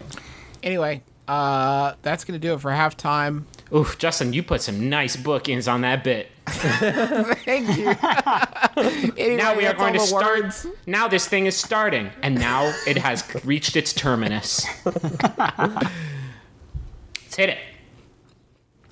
[0.62, 3.44] anyway, uh, that's gonna do it for halftime.
[3.74, 6.28] Ooh, Justin, you put some nice bookings on that bit.
[6.46, 7.88] Thank you.
[9.16, 10.24] anyway, Now we are going to start.
[10.42, 10.66] words.
[10.86, 14.64] Now this thing is starting, and now it has reached its terminus.
[14.84, 15.88] Let's
[17.36, 17.58] hit it.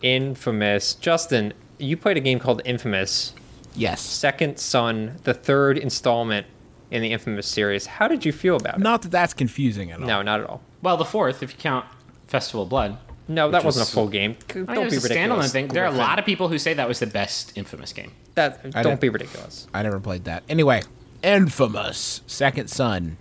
[0.03, 0.95] Infamous.
[0.95, 3.35] Justin, you played a game called Infamous
[3.77, 4.01] Yes.
[4.01, 6.47] Second Son, the third installment
[6.91, 7.87] in the Infamous series.
[7.87, 8.81] How did you feel about it?
[8.81, 10.07] Not that that's confusing at all.
[10.07, 10.63] No, not at all.
[10.83, 11.87] Well, the fourth, if you count
[12.29, 12.99] Festival of Blood.
[13.27, 14.37] No, that wasn't was- a full game.
[14.49, 15.47] Don't I mean, it be was a ridiculous.
[15.49, 15.69] standalone thing.
[15.69, 18.13] There are a lot of people who say that was the best Infamous game.
[18.35, 18.61] that.
[18.75, 19.67] I Don't be ridiculous.
[19.75, 20.43] I never played that.
[20.49, 20.83] Anyway,
[21.23, 23.17] Infamous Second Son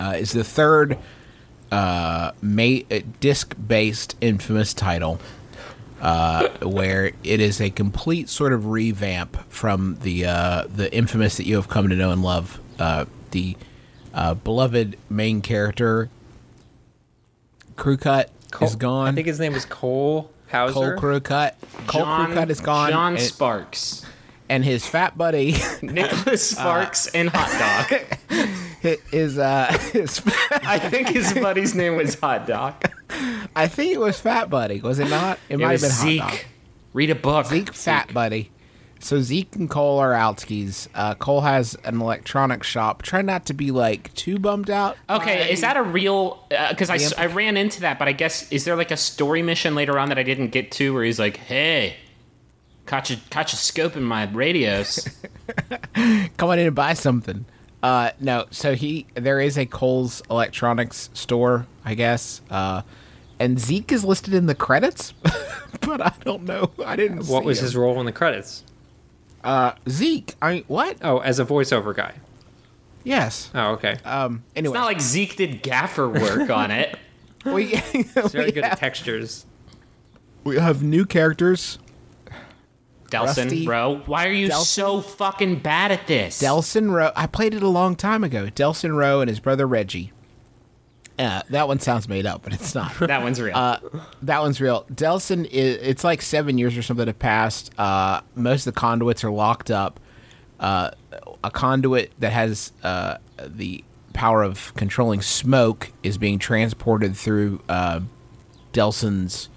[0.00, 0.98] uh, is the third
[1.72, 5.18] uh, ma- uh, disc-based Infamous title,
[6.00, 11.46] uh, where it is a complete sort of revamp from the uh, the Infamous that
[11.46, 12.60] you have come to know and love.
[12.78, 13.56] Uh, the
[14.14, 16.10] uh, beloved main character,
[17.76, 19.08] Crew Cut, Cole- is gone.
[19.08, 20.72] I think his name was Cole Hauser.
[20.72, 21.56] Cole Crew Cut.
[21.86, 22.90] Cole Crew Cut is gone.
[22.90, 24.04] John and, Sparks.
[24.48, 25.56] and his fat buddy.
[25.82, 28.48] Nicholas Sparks and Hot Dog.
[29.12, 32.74] is uh his, I think his buddy's name was Hot Dog.
[33.54, 35.38] I think it was Fat Buddy, was it not?
[35.48, 36.20] It, It might have been Zeke.
[36.20, 36.40] Hot Dog.
[36.92, 37.46] Read a book.
[37.46, 38.50] Zeke Fat Buddy.
[38.98, 40.88] So Zeke and Cole are outskis.
[40.94, 43.02] Uh, Cole has an electronics shop.
[43.02, 44.96] Try not to be like too bummed out.
[45.08, 46.42] Okay, is that a real?
[46.48, 49.74] Because I I ran into that, but I guess is there like a story mission
[49.74, 51.96] later on that I didn't get to where he's like, "Hey,
[52.86, 55.06] caught you, caught you scoping my radios."
[55.94, 57.44] Come on in and buy something.
[57.82, 62.40] Uh, no, so he there is a Cole's electronics store, I guess.
[62.50, 62.82] Uh,
[63.38, 65.12] and Zeke is listed in the credits,
[65.80, 66.70] but I don't know.
[66.84, 67.26] I didn't.
[67.26, 67.64] What see was him.
[67.66, 68.64] his role in the credits?
[69.44, 70.34] uh Zeke?
[70.42, 70.96] I mean, what?
[71.02, 72.14] Oh, as a voiceover guy.
[73.04, 73.50] Yes.
[73.54, 73.96] Oh, okay.
[74.04, 74.42] Um.
[74.56, 76.98] Anyway, it's not like Zeke did gaffer work on it.
[77.44, 79.46] we, He's very we good have- at textures.
[80.42, 81.78] we have new characters
[83.10, 84.02] Delsin Rusty- Rowe.
[84.06, 86.40] Why are you Delsin- so fucking bad at this?
[86.42, 87.12] Delsin Rowe.
[87.16, 88.46] I played it a long time ago.
[88.46, 90.12] Delsin Rowe and his brother Reggie.
[91.18, 92.92] Uh, that one sounds made up, but it's not.
[93.00, 93.56] that one's real.
[93.56, 93.78] Uh,
[94.22, 94.84] that one's real.
[94.92, 97.70] Delsin is it's like seven years or something have passed.
[97.78, 99.98] Uh, most of the conduits are locked up.
[100.60, 100.90] Uh,
[101.42, 103.82] a conduit that has uh, the
[104.12, 108.00] power of controlling smoke is being transported through uh,
[108.72, 109.48] Delsin's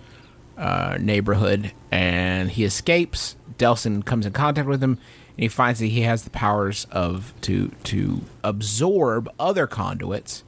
[0.58, 3.36] uh, neighborhood, and he escapes.
[3.60, 7.34] Delsin comes in contact with him, and he finds that he has the powers of
[7.41, 10.43] to to absorb other conduits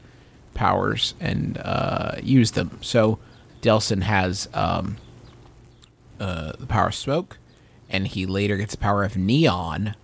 [0.54, 2.80] powers and uh, use them.
[2.82, 3.20] So
[3.62, 4.98] Delsin has um,
[6.20, 7.38] uh, the power of smoke,
[7.90, 9.96] and he later gets the power of neon.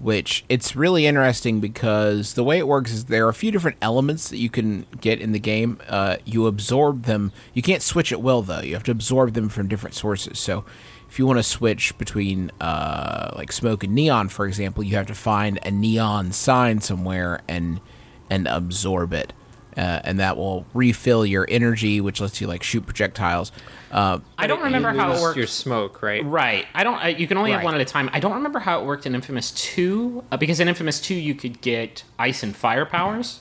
[0.00, 3.78] Which it's really interesting because the way it works is there are a few different
[3.80, 5.80] elements that you can get in the game.
[5.88, 7.32] Uh, you absorb them.
[7.54, 8.60] You can't switch at will though.
[8.60, 10.38] You have to absorb them from different sources.
[10.38, 10.66] So
[11.14, 15.06] if you want to switch between uh, like smoke and neon, for example, you have
[15.06, 17.80] to find a neon sign somewhere and
[18.28, 19.32] and absorb it
[19.76, 23.50] uh, and that will refill your energy, which lets you like shoot projectiles.
[23.90, 25.36] Uh, I don't remember You how it lose worked.
[25.36, 26.24] Your smoke, right?
[26.24, 26.66] Right.
[26.74, 26.96] I don't.
[26.96, 28.10] I, you can only have one at a time.
[28.12, 31.34] I don't remember how it worked in Infamous Two uh, because in Infamous Two you
[31.34, 33.40] could get ice and fire powers.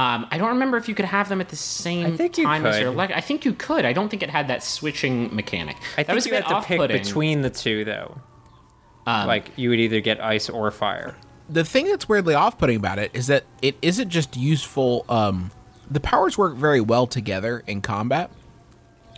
[0.00, 2.44] Um, I don't remember if you could have them at the same I think you
[2.44, 2.82] time as could.
[2.82, 3.10] your leg.
[3.12, 3.84] I think you could.
[3.84, 5.76] I don't think it had that switching mechanic.
[5.76, 7.02] I that think was you a bit had to pick off-putting.
[7.02, 8.18] between the two, though.
[9.06, 11.16] Um, like you would either get ice or fire.
[11.48, 15.04] the thing that's weirdly off-putting about it is that it isn't just useful.
[15.08, 15.50] Um,
[15.90, 18.30] the powers work very well together in combat,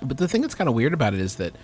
[0.03, 1.55] but the thing that's kind of weird about it is that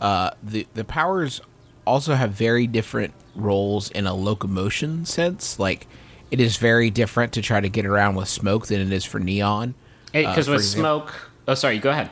[0.00, 1.40] uh, the the powers
[1.86, 5.58] also have very different roles in a locomotion sense.
[5.58, 5.86] Like
[6.32, 9.20] it is very different to try to get around with smoke than it is for
[9.20, 9.74] neon.
[10.12, 11.30] because Uh, with example- smoke.
[11.46, 11.78] Oh, sorry.
[11.78, 12.10] Go ahead.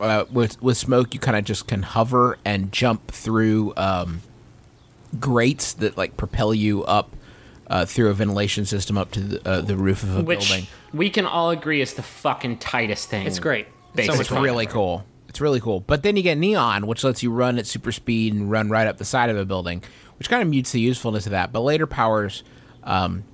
[0.00, 4.20] uh, with with smoke, you kind of just can hover and jump through um,
[5.18, 7.14] grates that like propel you up
[7.68, 10.66] uh, through a ventilation system up to the, uh, the roof of a Which building.
[10.92, 13.26] we can all agree is the fucking tightest thing.
[13.26, 13.66] It's great.
[13.94, 14.16] Basically.
[14.16, 15.04] So It's really cool.
[15.28, 15.80] It's really cool.
[15.80, 18.86] But then you get neon, which lets you run at super speed and run right
[18.86, 19.82] up the side of a building,
[20.18, 21.52] which kind of mutes the usefulness of that.
[21.52, 22.42] But later powers
[22.84, 23.24] um,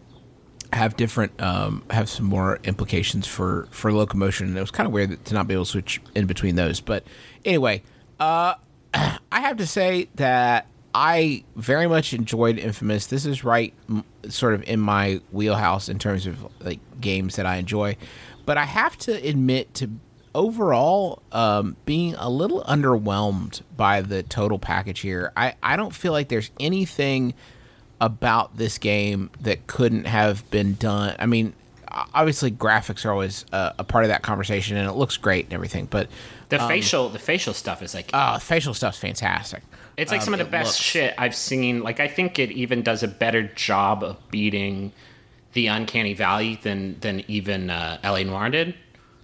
[0.73, 4.49] have different um, have some more implications for for locomotion.
[4.49, 6.81] And it was kind of weird to not be able to switch in between those.
[6.81, 7.05] But
[7.45, 7.83] anyway,
[8.19, 8.55] uh,
[8.95, 13.07] I have to say that I very much enjoyed Infamous.
[13.07, 17.47] This is right, m- sort of in my wheelhouse in terms of like games that
[17.47, 17.97] I enjoy.
[18.45, 19.91] But I have to admit to
[20.35, 25.33] overall um, being a little underwhelmed by the total package here.
[25.37, 27.35] I, I don't feel like there's anything
[28.03, 31.15] about this game that couldn't have been done.
[31.19, 31.55] I mean,
[32.13, 35.55] obviously graphics are always uh, a part of that conversation, and it looks great and
[35.55, 35.87] everything.
[35.87, 36.09] But
[36.51, 39.63] The Um, facial, the facial stuff is like oh, uh, facial stuff's fantastic.
[39.97, 41.83] It's like Um, some of the best looks- shit I've seen.
[41.83, 44.93] Like I think it even does a better job of beating
[45.53, 48.25] the uncanny valley than than even uh, L.A.
[48.25, 48.75] Noire did.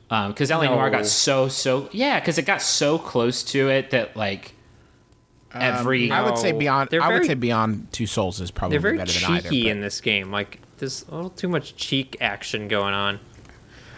[0.09, 0.67] Because L.A.
[0.67, 4.53] Noire got so so yeah, because it got so close to it that like
[5.53, 6.91] every I would say beyond.
[6.91, 9.49] They're I would say beyond two souls is probably They're very better than either.
[9.51, 10.31] cheeky in this game.
[10.31, 13.21] Like there's a little too much cheek action going on.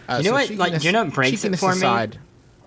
[0.09, 2.19] uh, You know so what, like, you know what breaks it cheekiness for me?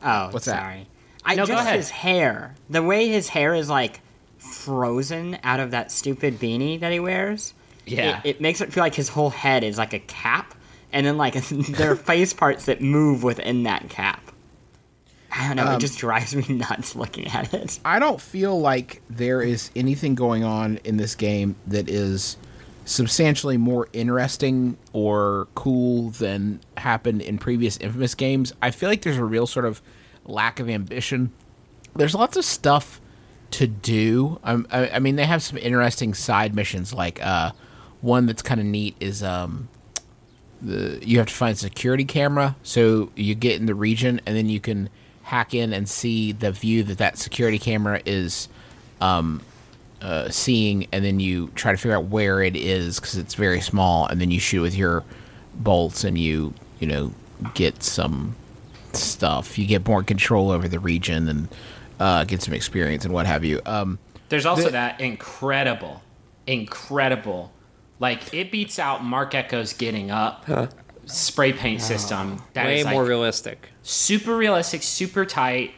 [0.03, 0.59] Oh, What's that?
[0.61, 0.87] sorry.
[1.25, 2.53] I No, just his hair.
[2.69, 4.01] The way his hair is like
[4.37, 7.53] frozen out of that stupid beanie that he wears.
[7.85, 8.19] Yeah.
[8.23, 10.53] It, it makes it feel like his whole head is like a cap,
[10.91, 14.31] and then like there are face parts that move within that cap.
[15.35, 15.67] I don't know.
[15.67, 17.79] Um, it just drives me nuts looking at it.
[17.83, 22.37] I don't feel like there is anything going on in this game that is
[22.85, 28.53] substantially more interesting or cool than happened in previous Infamous games.
[28.61, 29.81] I feel like there's a real sort of
[30.25, 31.31] lack of ambition.
[31.95, 32.99] There's lots of stuff
[33.51, 34.39] to do.
[34.43, 36.93] Um, I, I mean, they have some interesting side missions.
[36.93, 37.51] Like uh,
[38.01, 39.69] one that's kind of neat is um,
[40.61, 42.55] the you have to find a security camera.
[42.63, 44.89] So you get in the region, and then you can
[45.23, 48.47] hack in and see the view that that security camera is
[49.01, 49.41] um,
[50.01, 53.61] uh, seeing, and then you try to figure out where it is because it's very
[53.61, 55.03] small, and then you shoot with your
[55.55, 57.13] bolts, and you you know
[57.53, 58.35] get some
[58.93, 59.57] stuff.
[59.57, 61.47] You get more control over the region and
[61.99, 63.61] uh, get some experience and what have you.
[63.65, 63.97] Um,
[64.29, 66.01] There's also The- that incredible,
[66.47, 67.51] incredible,
[67.99, 70.45] like it beats out Marc Ecko's "Getting Up"
[71.05, 72.41] spray paint system.
[72.53, 73.69] That Way is more like realistic.
[73.83, 75.73] Super realistic, super tight.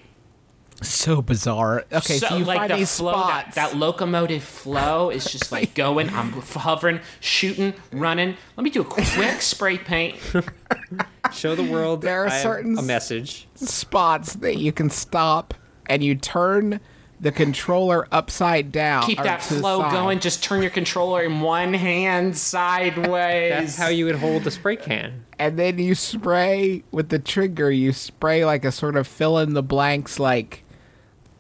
[0.81, 1.83] so bizarre.
[1.91, 3.55] Okay, so, you like find the these flow, that, spots.
[3.55, 6.09] that locomotive flow is just like going.
[6.11, 8.37] I'm hovering, shooting, running.
[8.55, 10.15] Let me do a quick spray paint.
[11.33, 13.47] Show the world There are I have certain a message.
[13.55, 15.53] spots that you can stop
[15.87, 16.79] and you turn
[17.25, 19.03] the controller upside down.
[19.03, 19.91] Keep that flow side.
[19.91, 20.19] going.
[20.19, 23.49] Just turn your controller in one hand sideways.
[23.49, 25.25] That's how you would hold the spray can.
[25.39, 27.71] and then you spray with the trigger.
[27.71, 30.63] You spray like a sort of fill in the blanks, like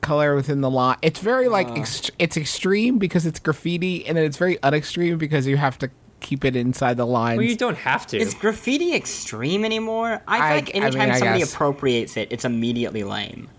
[0.01, 0.97] color within the line.
[1.03, 5.45] It's very like ext- it's extreme because it's graffiti, and then it's very unextreme because
[5.47, 7.37] you have to keep it inside the lines.
[7.37, 8.17] Well, you don't have to.
[8.17, 10.21] Is graffiti extreme anymore?
[10.27, 11.53] I feel I- like I mean, anytime I somebody guess.
[11.53, 13.49] appropriates it, it's immediately lame.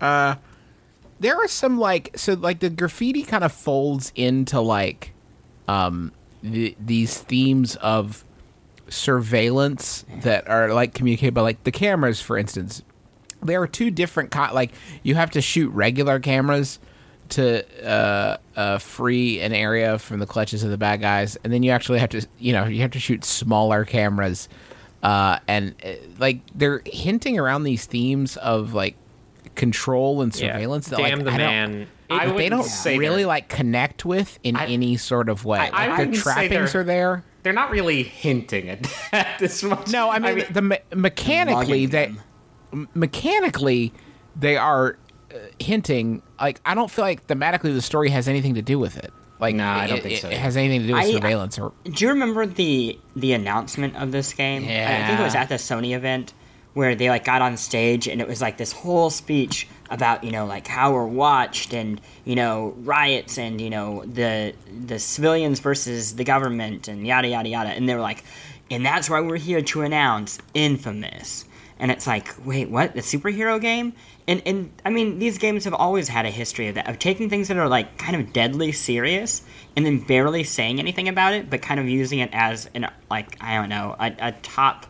[0.00, 0.34] Uh,
[1.20, 5.12] there are some like so like the graffiti kind of folds into like
[5.66, 6.12] um
[6.42, 8.24] th- these themes of
[8.88, 12.82] surveillance that are like communicated by like the cameras for instance.
[13.42, 16.78] There are two different co- like you have to shoot regular cameras
[17.30, 21.62] to uh, uh, free an area from the clutches of the bad guys and then
[21.62, 24.48] you actually have to you know you have to shoot smaller cameras.
[25.00, 28.96] Uh, and uh, like they're hinting around these themes of like
[29.58, 30.52] control and Yeah.
[30.52, 31.86] surveillance that Damn like, the I don't- man.
[32.10, 35.58] I they don't say really like connect with in I- any sort of way.
[35.58, 37.24] I- I like their trappings they're- there.
[37.42, 38.82] They're not really hinting at
[39.12, 39.88] that this much.
[39.88, 42.12] No, I mean, the me- mechanically Mugging they
[42.72, 43.92] m- mechanically
[44.36, 44.96] they are
[45.32, 46.22] uh, hinting.
[46.40, 49.12] Like I don't feel like thematically the story has anything to do with it.
[49.40, 50.30] Like No, I don't it, think it so.
[50.30, 54.12] has anything to do with I- surveillance or Do you remember the the announcement of
[54.12, 54.64] this game?
[54.64, 55.02] Yeah.
[55.04, 56.32] I think it was at the Sony event
[56.74, 60.30] where they like got on stage and it was like this whole speech about you
[60.30, 64.54] know like how we're watched and you know riots and you know the
[64.86, 67.70] the civilians versus the government and yada yada yada.
[67.70, 68.24] And they were like
[68.70, 71.46] and that's why we're here to announce infamous.
[71.78, 72.94] And it's like wait what?
[72.94, 73.94] The superhero game?
[74.26, 77.30] And and i mean these games have always had a history of that of taking
[77.30, 79.42] things that are like kind of deadly serious
[79.74, 83.42] and then barely saying anything about it but kind of using it as an like
[83.42, 84.84] i don't know a, a top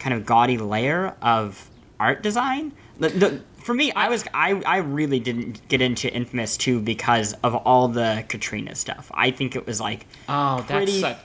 [0.00, 1.70] kind of gaudy layer of
[2.00, 6.56] art design the, the, for me i was I, I really didn't get into infamous
[6.56, 11.00] 2 because of all the katrina stuff i think it was like Oh, that's pretty-
[11.00, 11.18] such.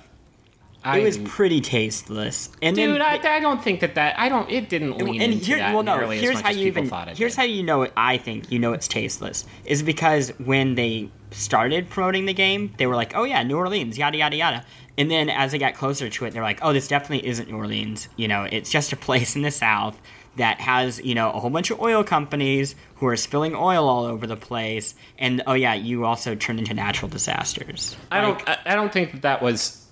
[0.88, 2.94] I, it was pretty tasteless and dude.
[2.94, 4.48] then I, I don't think that that I don't.
[4.52, 5.98] It didn't lean and into here, that well, no.
[5.98, 6.90] nearly Here's as much how as you people even.
[6.92, 7.38] thought it Here's did.
[7.42, 7.94] how you know it.
[7.98, 12.86] I think you know it's tasteless is because when they started promoting the game, they
[12.86, 14.64] were like, "Oh yeah, New Orleans, yada yada yada,"
[14.98, 17.58] and then as they got closer to it, they're like, "Oh, this definitely isn't New
[17.58, 18.08] Orleans.
[18.16, 20.00] You know, it's just a place in the South."
[20.38, 24.04] That has, you know, a whole bunch of oil companies who are spilling oil all
[24.04, 27.96] over the place, and oh yeah, you also turned into natural disasters.
[28.12, 28.50] I Like, don't.
[28.50, 29.88] I, I don't think that, that was.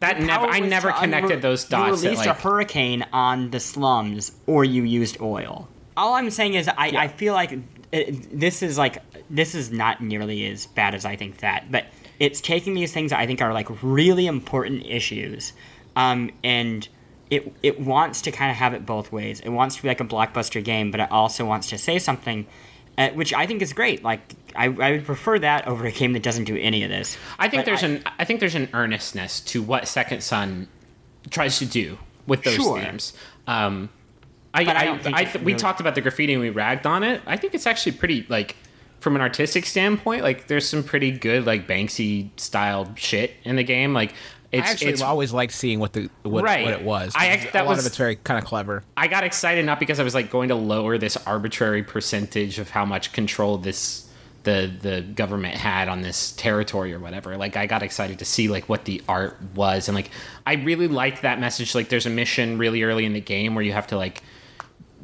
[0.00, 0.46] That never.
[0.46, 1.86] I never connected unre- those dots.
[1.86, 5.68] You that, released like, a hurricane on the slums, or you used oil.
[5.98, 7.58] All I'm saying is, I, I feel like
[7.92, 8.98] it, this is like
[9.28, 11.84] this is not nearly as bad as I think that, but
[12.22, 15.52] it's taking these things that I think are like really important issues,
[15.96, 16.88] um, and
[17.30, 19.40] it it wants to kind of have it both ways.
[19.40, 22.46] It wants to be like a blockbuster game, but it also wants to say something.
[22.98, 24.04] Uh, which I think is great.
[24.04, 24.20] Like
[24.54, 27.16] I, I would prefer that over a game that doesn't do any of this.
[27.38, 28.04] I think But there's I- an.
[28.18, 30.68] I think there's an earnestness to what Second Son
[31.30, 32.78] tries to do with those Sure.
[32.78, 33.14] themes.
[33.46, 33.88] Um,
[34.52, 37.22] I, I I, I th- we talked about the graffiti and we ragged on it.
[37.26, 38.56] I think it's actually pretty like
[39.02, 40.22] from an artistic standpoint.
[40.22, 43.92] Like there's some pretty good like Banksy style shit in the game.
[43.92, 44.14] Like
[44.52, 46.64] it's I actually it's always liked seeing what the what, Right.
[46.64, 47.12] what it was.
[47.16, 48.84] I that a lot was- of it's very kind of clever.
[48.96, 52.70] I got excited not because I was like going to lower this arbitrary percentage of
[52.70, 54.08] how much control this
[54.44, 57.36] the the government had on this territory or whatever.
[57.36, 60.10] Like I got excited to see like what the art was and like
[60.46, 61.74] I really liked that message.
[61.74, 64.22] Like there's a mission really early in the game where you have to like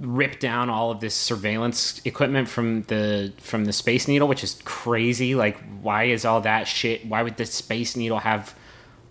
[0.00, 4.60] rip down all of this surveillance equipment from the from the space needle which is
[4.64, 5.34] crazy.
[5.34, 7.06] Like why is all that shit?
[7.06, 8.54] Why would the space needle have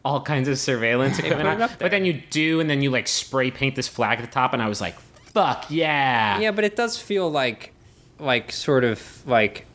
[0.05, 1.69] all kinds of surveillance equipment on?
[1.79, 4.53] but then you do and then you like spray paint this flag at the top
[4.53, 4.95] and i was like
[5.37, 6.39] fuck yeah.
[6.39, 7.73] Yeah, but it does feel like,
[8.19, 9.65] like sort of like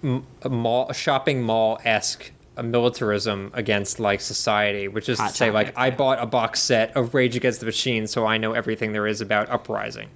[0.43, 5.37] a mall, a shopping mall esque uh, militarism against like society, which is Hot to
[5.37, 8.53] say, like I bought a box set of Rage Against the Machine, so I know
[8.53, 10.09] everything there is about uprising.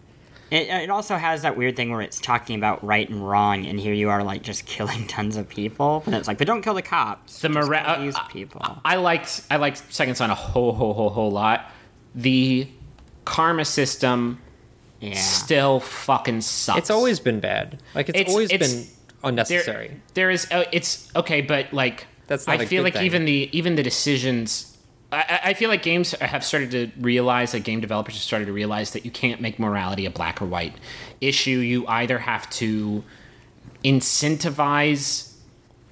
[0.51, 3.81] It, it also has that weird thing where it's talking about right and wrong, and
[3.81, 6.75] here you are like just killing tons of people, and it's like, but don't kill
[6.75, 7.41] the cops.
[7.41, 8.63] The just mora- uh, these uh, people.
[8.85, 11.71] i liked i liked second son a whole whole whole whole lot
[12.15, 12.69] the
[13.25, 14.41] karma system
[15.01, 15.15] yeah.
[15.15, 17.83] still fucking sucks It's always been bad.
[17.95, 20.01] Like it's, It's- always it's- been there, unnecessary.
[20.15, 23.07] there is uh, it's okay but like That's not i a feel good like thing.
[23.07, 24.76] even the even the decisions
[25.13, 28.53] I, I- feel like games have started to realize that game developers have started to
[28.53, 30.75] realize that you can't make morality a black or white
[31.21, 33.05] issue you either have to
[33.85, 35.33] incentivize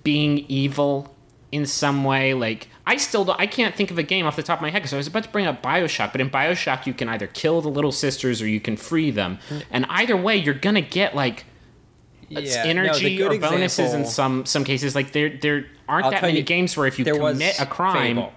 [0.03, 1.15] being evil
[1.53, 4.43] in some way like i still don't, i can't think of a game off the
[4.43, 6.85] top of my head because i was about to bring up bioshock but in bioshock
[6.85, 9.63] you can either kill the little sisters or you can free them mm.
[9.71, 11.45] and either way you're gonna get like
[12.29, 14.95] Yeah, energy good or bonuses in some some cases.
[14.95, 18.17] Like there there aren't I'll that many you, games where if you commit a crime,
[18.17, 18.33] Fable.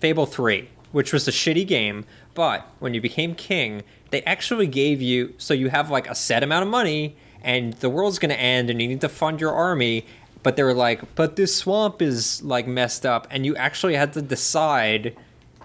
[0.00, 5.00] Fable 3, which was a shitty game, but when you became king, they actually gave
[5.00, 8.40] you so you have like a set amount of money and the world's going to
[8.40, 10.04] end and you need to fund your army,
[10.42, 14.12] but they were like, "But this swamp is like messed up." And you actually had
[14.14, 15.16] to decide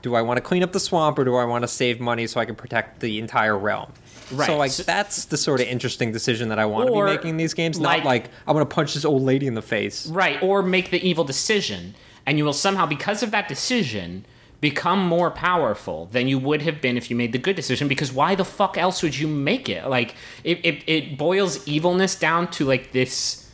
[0.01, 2.27] do I want to clean up the swamp or do I want to save money
[2.27, 3.91] so I can protect the entire realm?
[4.31, 4.45] Right.
[4.45, 7.37] So like that's the sort of interesting decision that I want to be making in
[7.37, 10.05] these games, like- not like I want to punch this old lady in the face.
[10.07, 10.41] right?
[10.43, 11.95] Or make the evil decision,
[12.25, 14.25] and you will somehow, because of that decision,
[14.61, 17.87] become more powerful than you would have been if you made the good decision.
[17.87, 19.87] Because why the fuck else would you make it?
[19.87, 23.45] Like it it, it boils evilness down to like this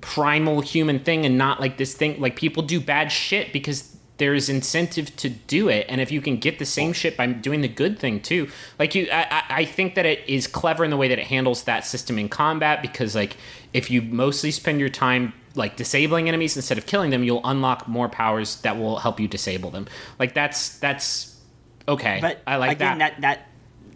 [0.00, 4.48] primal human thing and not like this thing like people do bad shit because there's
[4.48, 7.68] incentive to do it and if you can get the same shit by doing the
[7.68, 8.48] good thing too
[8.78, 11.26] like you I, I I think that it is clever in the way that it
[11.26, 13.36] handles that system in combat because like
[13.72, 17.88] if you mostly spend your time like disabling enemies instead of killing them you'll unlock
[17.88, 19.86] more powers that will help you disable them
[20.18, 21.36] like that's that's
[21.88, 23.20] okay But i like again, that.
[23.20, 23.48] that that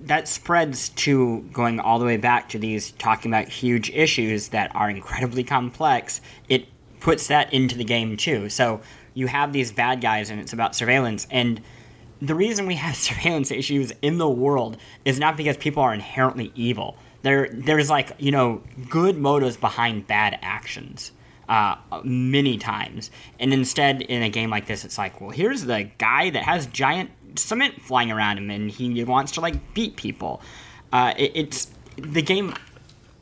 [0.03, 4.75] that spreads to going all the way back to these talking about huge issues that
[4.75, 6.21] are incredibly complex.
[6.49, 6.69] It
[7.01, 8.49] puts that into the game too.
[8.49, 8.81] So
[9.15, 11.27] you have these bad guys, and it's about surveillance.
[11.31, 11.61] And
[12.23, 16.53] the reason we have surveillance issues in the world is not because people are inherently
[16.55, 16.97] evil.
[17.23, 21.13] There, there's like you know good motives behind bad actions
[21.51, 23.11] uh, many times.
[23.39, 26.65] And instead, in a game like this, it's like, well, here's the guy that has
[26.67, 30.41] giant cement flying around him, and he wants to like beat people.
[30.93, 32.55] Uh, it, it's the game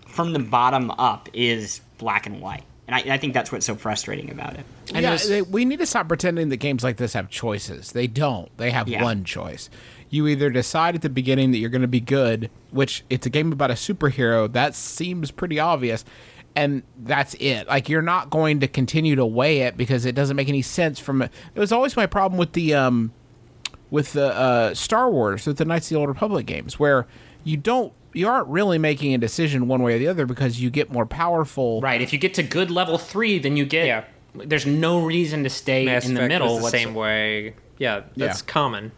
[0.07, 3.75] from the bottom up is black and white, and I, I think that's what's so
[3.75, 4.65] frustrating about it.
[4.95, 7.93] And yeah, they, we need to stop pretending that games like this have choices.
[7.93, 8.55] They don't.
[8.57, 9.03] They have Yeah.
[9.03, 9.69] one choice.
[10.11, 13.31] You either decide at the beginning that you're going to be good, which it's a
[13.31, 14.51] game about a superhero.
[14.51, 16.03] That seems pretty obvious,
[16.59, 17.69] and that's it.
[17.69, 20.99] Like you're not going to continue to weigh it because it doesn't make any sense.
[20.99, 23.13] From it It was always my problem with the um,
[23.91, 27.07] with the uh, Star Wars, with the Knights of the Old Republic games, where
[27.45, 27.93] you don't.
[28.15, 31.07] You aren't really making a decision one way or the other because you get more
[31.07, 31.81] powerful.
[31.83, 34.05] right if you get to good level three then you get Yeah.
[34.35, 37.55] there's no reason to stay Mass in the Effect middle was the same way.
[37.77, 38.47] Yeah, that's Yeah.
[38.53, 38.93] common.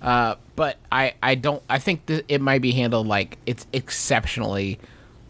[0.00, 4.78] but I I don't I think that it might be handled like it's exceptionally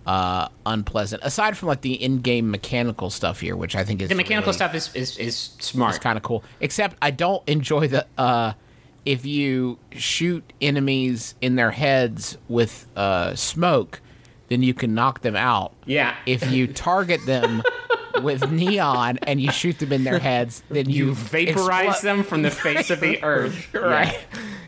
[0.09, 1.23] uh, unpleasant.
[1.23, 4.57] Aside from like the in-game mechanical stuff here, which I think is the mechanical really-
[4.57, 6.43] stuff is is, is smart It's kind of cool.
[6.61, 8.55] Except I don't enjoy the uh,
[9.05, 14.01] if you shoot enemies in their heads with uh, smoke,
[14.49, 15.75] then you can knock them out.
[15.85, 16.17] Yeah.
[16.25, 17.63] If you target them
[18.23, 22.43] with neon and you shoot them in their heads, then you, you vaporize them from
[22.43, 23.73] the face of the earth.
[23.75, 24.19] Right.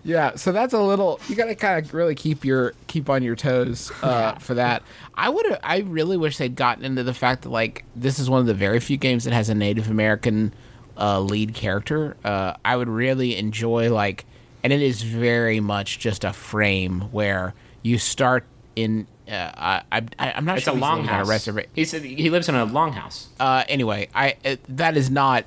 [0.05, 0.37] Yeah.
[0.37, 3.93] So that's a little you gotta kind of really keep your keep on your toes
[4.03, 4.83] uh, for that.
[5.15, 8.41] I would i really wish they'd gotten into the fact that like this is one
[8.41, 10.55] of the very few games that has a native american
[10.97, 12.17] uh, lead character.
[12.25, 14.25] Uh, i would really enjoy like
[14.63, 18.45] and it is very much just a frame where you start
[18.77, 22.31] in uh, I, I, I'm not it's sure a on longhouse a reserva- He's, he
[22.31, 25.45] lives in a longhouse uh, anyway, I uh, that is not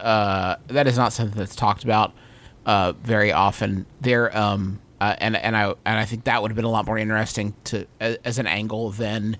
[0.00, 2.12] uh, that is not something that's talked about
[2.66, 3.86] uh, very often.
[4.00, 6.86] There, um, uh, and and I and I think that would have been a lot
[6.86, 9.36] more interesting to as, as an angle than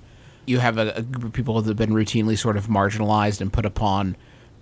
[0.47, 3.53] you have a, a group of people that have been routinely sort of marginalized and
[3.53, 4.17] put upon,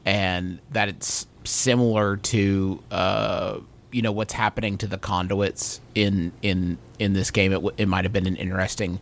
[0.05, 3.59] and that it's similar to uh,
[3.93, 7.53] you know what's happening to the conduits in in in this game.
[7.53, 9.01] It, w- it might have been an interesting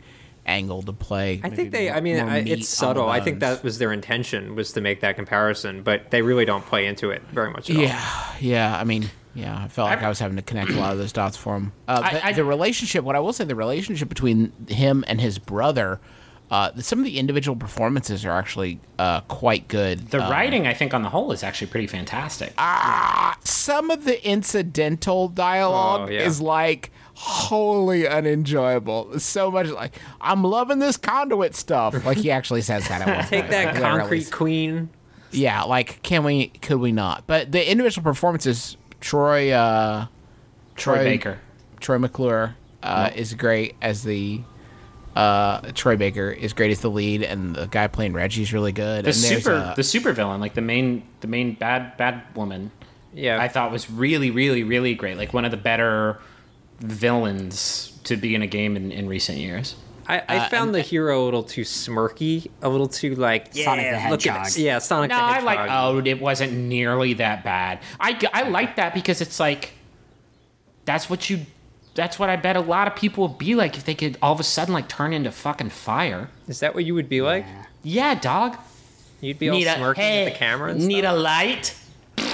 [0.48, 1.40] angle to play.
[1.44, 1.86] I think they.
[1.88, 3.08] more- I mean, I, it's subtle.
[3.08, 6.64] I think that was their intention was to make that comparison, but they really don't
[6.66, 7.70] play into it very much.
[7.70, 7.82] At all.
[7.82, 8.78] Yeah, yeah.
[8.78, 9.62] I mean, yeah.
[9.64, 11.56] I felt like I- I was having to connect a lot of those dots for
[11.56, 11.72] him.
[11.86, 13.04] Uh, I- the, I- the relationship.
[13.04, 16.00] What I will say, the relationship between him and his brother.
[16.50, 20.08] Uh, some of the individual performances are actually uh, quite good.
[20.08, 22.54] the Uh, writing i think on the whole is actually pretty fantastic
[23.44, 26.22] some of the incidental dialogue Oh, yeah.
[26.22, 29.18] is like wholly unenjoyable.
[29.18, 32.04] So much like I'm loving this conduit stuff.
[32.04, 33.02] Like he actually says that.
[33.02, 33.50] At one Take point.
[33.50, 33.98] that Like, literally.
[34.00, 34.88] concrete queen.
[35.32, 36.48] Yeah, like can we?
[36.48, 37.24] Could we not?
[37.26, 40.06] But the individual performances, Troy, uh,
[40.76, 41.38] troy baker
[41.80, 44.40] Troy McClure uh, is great as the
[45.16, 49.04] uh, Troy Baker is great as the lead, and the guy playing Reggie's really good.
[49.04, 52.70] the and super uh, the super villain like the main the main bad bad woman
[53.12, 56.20] Yeah, i thought was really really really great like one of the better
[56.80, 59.74] villains to be in a game in, in recent years
[60.06, 63.90] I, I uh, found the hero a little too smirky, a little too like Sonic
[63.90, 64.10] the Hedgehog.
[64.10, 64.58] look at Hedgehog.
[64.58, 64.62] it.
[64.62, 65.44] Yeah, Sonic no the i Hedgehog.
[65.44, 69.72] like oh it wasn't nearly that bad i, I like that because it's like
[70.86, 71.44] that's what you
[71.98, 74.32] that's what I bet a lot of people would be like if they could all
[74.32, 76.30] of a sudden like turn into fucking fire.
[76.46, 77.44] Is that what you would be like?
[77.82, 78.56] Yeah, dog.
[79.20, 81.16] You'd be all smirking at the camera and need stuff?
[81.16, 81.76] a light?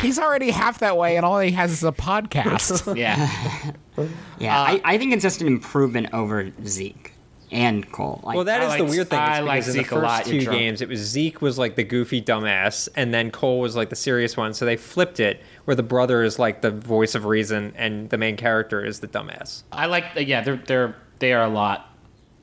[0.04, 2.96] He's already half that way, and all he has is a podcast.
[2.96, 3.72] Yeah.
[4.40, 7.12] Yeah, Uh, I, I think it's just an improvement over Zeke
[7.52, 8.20] and Cole.
[8.24, 9.18] Like, Well, that I is the like- weird thing.
[9.20, 11.58] I like because in Zeke the a first lot, two games, it was Zeke was
[11.58, 14.52] like the goofy dumbass, and then Cole was like the serious one.
[14.52, 18.18] So they flipped it, where the brother is like the voice of reason, and the
[18.18, 19.62] main character is the dumbass.
[19.70, 21.88] I like yeah, they're they're they are a lot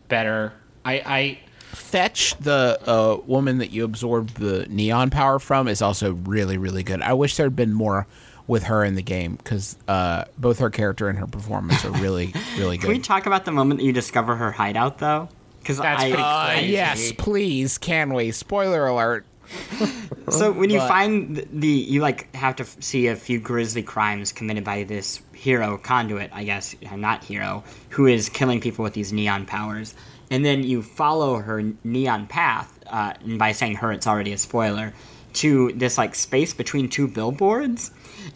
[0.08, 0.54] better.
[0.86, 1.40] I I
[1.72, 6.84] Fetch, the uh, woman that you absorbed the neon power from, is also really, really
[6.84, 7.02] good.
[7.02, 8.08] I wish there had been more
[8.48, 12.34] with her in the game because uh, both her character and her performance are really,
[12.58, 12.88] really good.
[12.88, 15.30] Can we talk about the moment that you discover her hideout, though?
[15.60, 16.72] Because That's I pretty Uh, crazy.
[16.74, 18.32] yes, please, can we?
[18.32, 19.26] Spoiler alert.
[20.30, 23.84] So when you But- find the, you like have to f- see a few grisly
[23.84, 28.84] crimes committed by this hero conduit, I guess, uh, not hero, who is killing people
[28.84, 29.94] with these neon powers,
[30.30, 34.38] and then you follow her neon path, uh, and by saying her, it's already a
[34.38, 34.94] spoiler,
[35.34, 37.92] to this like space between two billboards,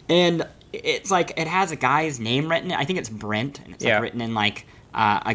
[0.08, 2.72] and it's like it has a guy's name written.
[2.72, 3.94] I think it's Brent, and it's Yeah.
[3.94, 5.20] like written in like uh,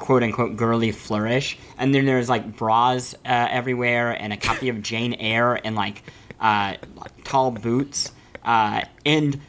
[0.00, 4.82] quote unquote girly flourish, and then there's like bras uh, everywhere, and a copy of
[4.82, 6.02] Jane Eyre, and like
[6.40, 6.74] uh,
[7.22, 8.10] tall boots,
[8.42, 9.40] uh, and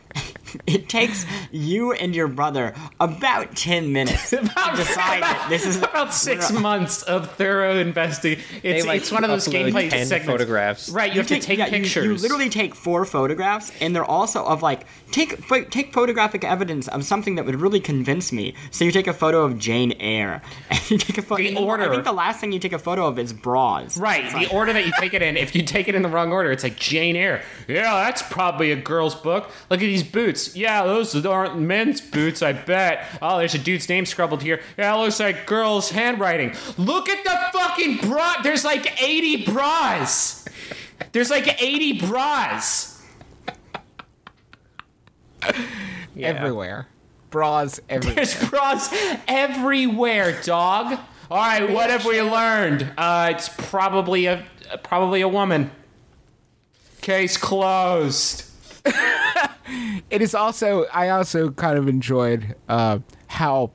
[0.68, 6.14] it takes you and your brother about ten minutes to decide that this is about
[6.14, 8.40] six months of thorough investing.
[8.64, 10.26] It's, like, it's one of those upload gameplay 10 segments.
[10.26, 10.90] photographs.
[10.90, 12.06] Right, you, have to take yeah, pictures.
[12.06, 16.88] You, literally take four photographs, and they're also of like take pho- take photographic evidence
[16.88, 18.54] of something that would really convince me.
[18.72, 21.44] So you take a photo of Jane Eyre, and you take a photo.
[21.44, 23.98] The order I think the last thing you take a photo of is bras.
[23.98, 25.38] Right, the order that you take it in.
[25.38, 27.44] If you take it in the wrong order, it's like Jane Eyre.
[27.68, 29.52] Yeah, that's probably a girl's book.
[29.70, 30.41] Look at these boots.
[30.56, 33.06] Yeah, those aren't men's boots, I bet.
[33.22, 34.62] Oh, there's a dude's name scribbled here.
[34.78, 36.54] Yeah, it looks like girl's handwriting.
[36.78, 38.36] Look at the fucking bra.
[38.44, 40.46] There's like 80 bras.
[41.12, 43.02] There's like 80 bras.
[46.14, 46.28] Yeah.
[46.28, 46.88] Everywhere.
[47.30, 48.16] Bras everywhere.
[48.16, 48.94] There's bras
[49.28, 51.00] everywhere, dog.
[51.32, 52.92] All right, what have we learned?
[52.98, 54.46] Uh, it's probably a
[54.84, 55.72] probably a woman.
[57.00, 58.44] Case closed.
[60.10, 63.72] it is also I also kind of enjoyed uh, how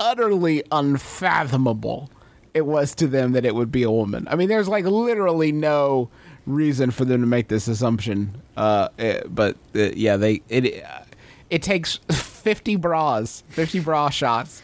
[0.00, 2.10] utterly unfathomable
[2.54, 4.26] it was to them that it would be a woman.
[4.30, 6.08] I mean, there's like literally no
[6.46, 8.40] reason for them to make this assumption.
[8.56, 11.00] Uh, eh, but uh, yeah, they it uh,
[11.50, 14.62] it takes 50 bras, 50 bra shots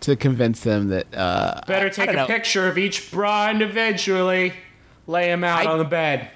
[0.00, 2.26] to convince them that uh, Better take a know.
[2.26, 4.52] picture of each bra individually.
[5.06, 6.30] Lay them out I- on the bed.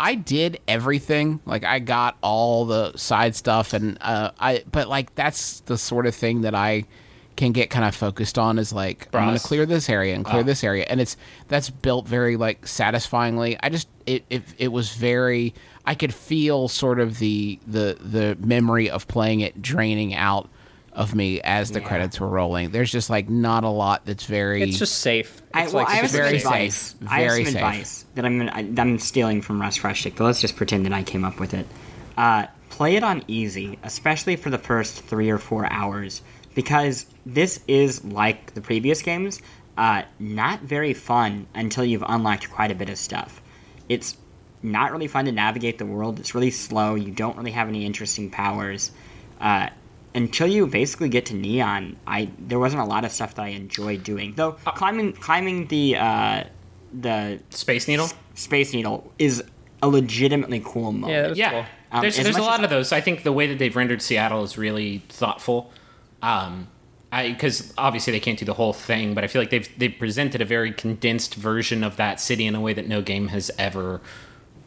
[0.00, 1.40] I did everything.
[1.44, 4.64] Like I got all the side stuff, and uh, I.
[4.70, 6.84] But like that's the sort of thing that I
[7.36, 8.58] can get kind of focused on.
[8.58, 10.42] Is like I'm gonna clear this area and clear Oh.
[10.42, 11.16] this area, and it's
[11.48, 13.58] that's built very like satisfyingly.
[13.62, 15.52] I just it it, it was very.
[15.84, 20.48] I could feel sort of the the the memory of playing it draining out
[20.92, 21.86] of me as the Yeah.
[21.86, 22.70] credits were rolling.
[22.70, 24.62] There's just like not a lot that's very.
[24.62, 25.40] It's just safe.
[25.54, 26.76] I, well, like I have it's some very advice.
[26.76, 27.08] safe.
[27.08, 27.54] I have some safe.
[27.54, 30.86] advice that I'm gonna, I, that I'm stealing from Russ Frushtick, but let's just pretend
[30.86, 31.66] that I came up with it.
[32.16, 36.22] Uh, play it on easy, especially for the first three or four hours,
[36.54, 39.40] because this is like the previous games,
[39.78, 43.40] uh, not very fun until you've unlocked quite a bit of stuff.
[43.88, 44.16] It's
[44.62, 46.18] not really fun to navigate the world.
[46.18, 46.94] It's really slow.
[46.94, 48.90] You don't really have any interesting powers.
[49.40, 49.68] Uh,
[50.14, 53.48] until you basically get to Neon, I there wasn't a lot of stuff that I
[53.48, 54.34] enjoyed doing.
[54.34, 56.44] Though climbing climbing the uh,
[56.92, 58.08] the Space Needle.
[58.34, 59.42] Space Needle is
[59.82, 61.12] a legitimately cool moment.
[61.12, 61.64] Yeah, that was Yeah, cool.
[61.92, 62.92] Um, there's there's a lot as- of those.
[62.92, 65.72] I think the way that they've rendered Seattle is really thoughtful.
[66.22, 66.68] Um,
[67.12, 69.94] I because obviously they can't do the whole thing, but I feel like they've they've
[69.98, 73.50] presented a very condensed version of that city in a way that no game has
[73.58, 74.00] ever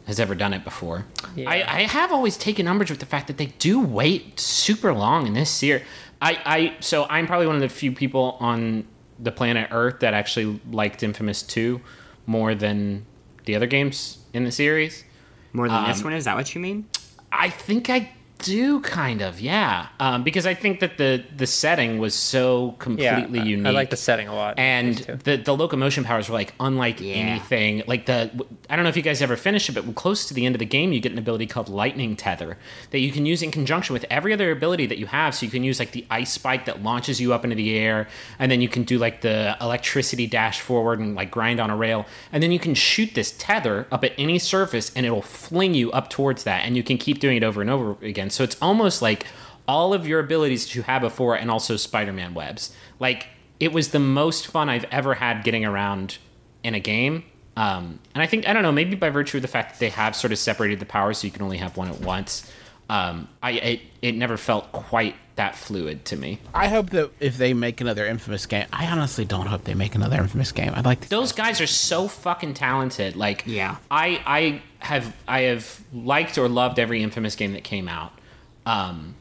[0.06, 1.06] has ever done it before.
[1.34, 1.48] Yeah.
[1.50, 5.26] I, I have always taken umbrage with the fact that they do wait super long
[5.26, 5.82] in this series.
[6.20, 8.86] I, I so I'm probably one of the few people on
[9.18, 11.80] the planet Earth that actually liked Infamous 2
[12.26, 13.06] more than
[13.44, 15.04] the other games in the series.
[15.52, 16.86] More than this Um, one, is that what you mean?
[17.30, 19.86] I think I do kind of, yeah.
[20.00, 23.66] Um, because I think that the the setting was so completely I- unique.
[23.66, 24.58] I like the setting a lot.
[24.58, 27.14] And the the locomotion powers were like unlike Yeah.
[27.14, 27.82] anything.
[27.86, 28.30] Like the
[28.70, 30.58] I don't know if you guys ever finished it, but close to the end of
[30.58, 32.56] the game, you get an ability called Lightning Tether
[32.90, 35.34] that you can use in conjunction with every other ability that you have.
[35.34, 38.08] So you can use like the ice spike that launches you up into the air,
[38.38, 41.76] and then you can do like the electricity dash forward and like grind on a
[41.76, 45.74] rail, and then you can shoot this tether up at any surface, and it'll fling
[45.74, 48.30] you up towards that, and you can keep doing it over and over again.
[48.30, 49.26] So it's almost like
[49.68, 52.74] all of your abilities that you had before and also Spider-Man webs.
[52.98, 53.26] Like
[53.60, 56.18] it was the most fun I've ever had getting around
[56.62, 57.24] in a game.
[57.56, 59.90] Um, and I think I don't know, maybe by virtue of the fact that they
[59.90, 62.50] have sort of separated the powers, so you can only have one at once.
[62.90, 66.38] Um, I it, it never felt quite that fluid to me.
[66.52, 69.94] I hope that if they make another Infamous game, I honestly don't hope they make
[69.94, 70.72] another Infamous game.
[70.74, 71.10] I'd like to.
[71.10, 73.16] Those guys are so fucking talented.
[73.16, 73.76] Like, Yeah.
[73.90, 78.12] I I have I have liked or loved every Infamous game that came out.
[78.66, 79.14] Um,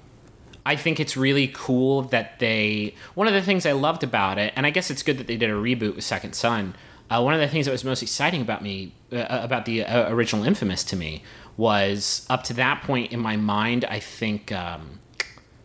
[0.65, 2.95] I think it's really cool that they.
[3.15, 5.38] One of the things I loved about it, and I guess it's good that they
[5.38, 6.76] did a reboot with Second Son.
[7.14, 10.11] Uh, one of the things that was most exciting about me, uh, about the uh,
[10.11, 11.22] original Infamous to me,
[11.57, 13.85] was up to that point in my mind.
[13.85, 14.99] I think um,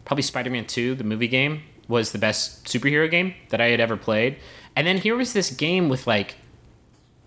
[0.05, 3.97] probably Spider-Man Two, the movie game, was the best superhero game that I had ever
[3.97, 4.37] played.
[4.77, 6.37] And then here was this game with like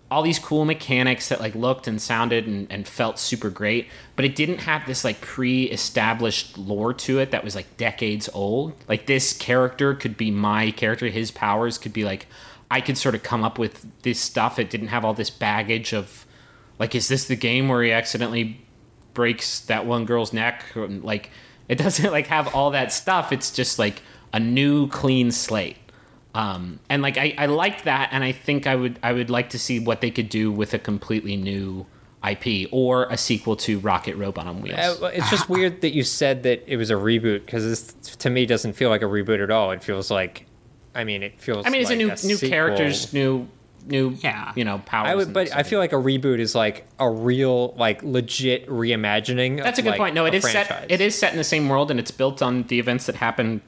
[0.08, 4.26] all these cool mechanics that like looked and sounded and, and felt super great but
[4.26, 9.06] it didn't have this like pre-established lore to it that was like decades old like
[9.06, 12.26] this character could be my character his powers could be like
[12.72, 14.58] i could sort of come up with this stuff.
[14.58, 16.26] It didn't have all this baggage of
[16.78, 18.60] like is this the game where he accidentally
[19.14, 20.64] breaks that one girl's neck?
[20.74, 21.30] Like
[21.68, 23.32] it doesn't like have all that stuff.
[23.32, 25.76] It's just like a new clean slate.
[26.34, 29.50] Um, and like I, I liked that and i think i would i would like
[29.50, 31.84] to see what they could do with a completely new
[32.28, 34.78] ip or a sequel to rocket robot on wheels.
[34.78, 38.30] Uh, it's just weird that you said that it was a reboot because this to
[38.30, 39.72] me doesn't feel like a reboot at all.
[39.72, 40.46] It feels like,
[40.94, 41.66] I mean, it feels.
[41.66, 42.48] i mean it's like a new new sequel.
[42.48, 43.48] characters new
[43.86, 44.52] new Yeah.
[44.54, 47.74] you know powers I would, but I feel like a reboot is like a real,
[47.76, 49.62] like legit reimagining.
[49.62, 51.44] that's a good like, point no it a is set it is set in the
[51.44, 53.60] same world and it's built on the events that happened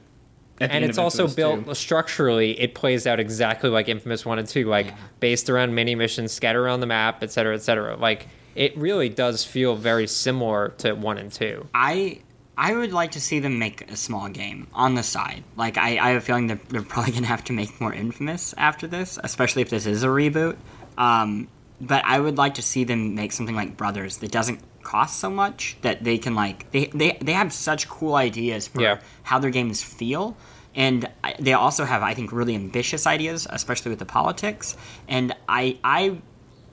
[0.59, 1.73] and it's also built 2.
[1.73, 2.57] structurally.
[2.59, 6.61] It plays out exactly like Infamous One and Two, like based around mini missions scattered
[6.63, 7.97] around the map, et cetera, et cetera.
[7.97, 11.67] Like it really does feel very similar to One and Two.
[11.73, 12.19] I
[12.57, 15.43] I would like to see them make a small game on the side.
[15.57, 18.53] Like I, I have a feeling that they're probably gonna have to make more Infamous
[18.57, 20.55] after this, especially if this is a reboot.
[20.97, 21.47] Um,
[21.81, 25.29] but I would like to see them make something like Brothers that doesn't cost so
[25.29, 28.99] much that they can like they they, they have such cool ideas for Yeah.
[29.23, 30.37] how their games feel.
[30.77, 31.09] And
[31.39, 34.75] they also have, I think, really ambitious ideas, especially with the politics.
[35.07, 36.17] And I, I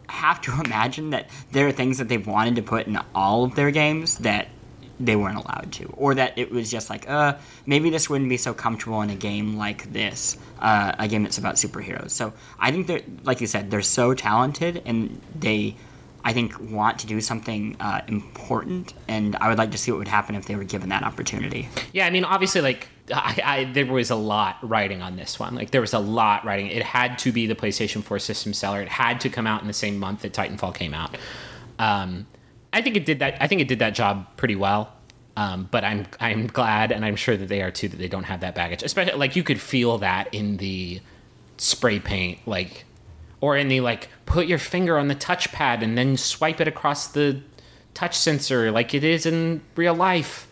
[0.09, 3.55] have to imagine that there are things that they've wanted to put in all of
[3.55, 4.49] their games that
[5.05, 8.37] they weren't allowed to, or that it was just like, uh, maybe this wouldn't be
[8.37, 12.11] so comfortable in a game like this, uh, a game that's about superheroes.
[12.11, 15.77] So I think they're, like you said, they're so talented, and they,
[16.25, 18.95] I think, want to do something uh, important.
[19.09, 21.69] And I would like to see what would happen if they were given that opportunity.
[21.93, 25.57] Yeah, I mean, obviously, like I, I, there was a lot writing on this one.
[25.57, 26.69] Like there was a lot writing.
[26.69, 28.81] It had to be the PlayStation 4 system seller.
[28.81, 31.17] It had to come out in the same month that Titanfall came out.
[31.81, 32.27] Um,
[32.73, 33.37] I think it did that.
[33.41, 34.93] I think it did that job pretty well.
[35.37, 38.25] Um, but I'm I'm glad, and I'm sure that they are too, that they don't
[38.25, 38.83] have that baggage.
[38.83, 41.01] Especially like you could feel that in the
[41.57, 42.85] spray paint, like,
[43.41, 47.07] or in the like, put your finger on the touchpad and then swipe it across
[47.09, 47.41] the
[47.95, 50.49] touch sensor, like it is in real life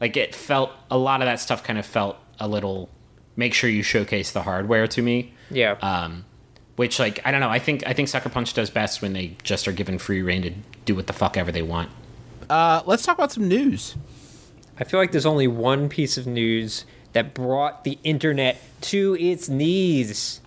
[0.00, 2.88] like it felt a lot of that stuff kind of felt a little
[3.36, 5.72] make sure you showcase the hardware to me Yeah.
[5.82, 6.24] um
[6.80, 9.26] which like i don't know i think i think sucker punch does best when they
[9.42, 10.50] just are given free reign to
[10.84, 11.90] do what the fuck ever they want
[12.48, 13.94] Uh, let's talk about some news.
[14.80, 18.54] I feel like there's only one piece of news that brought the internet
[18.92, 20.40] to its knees.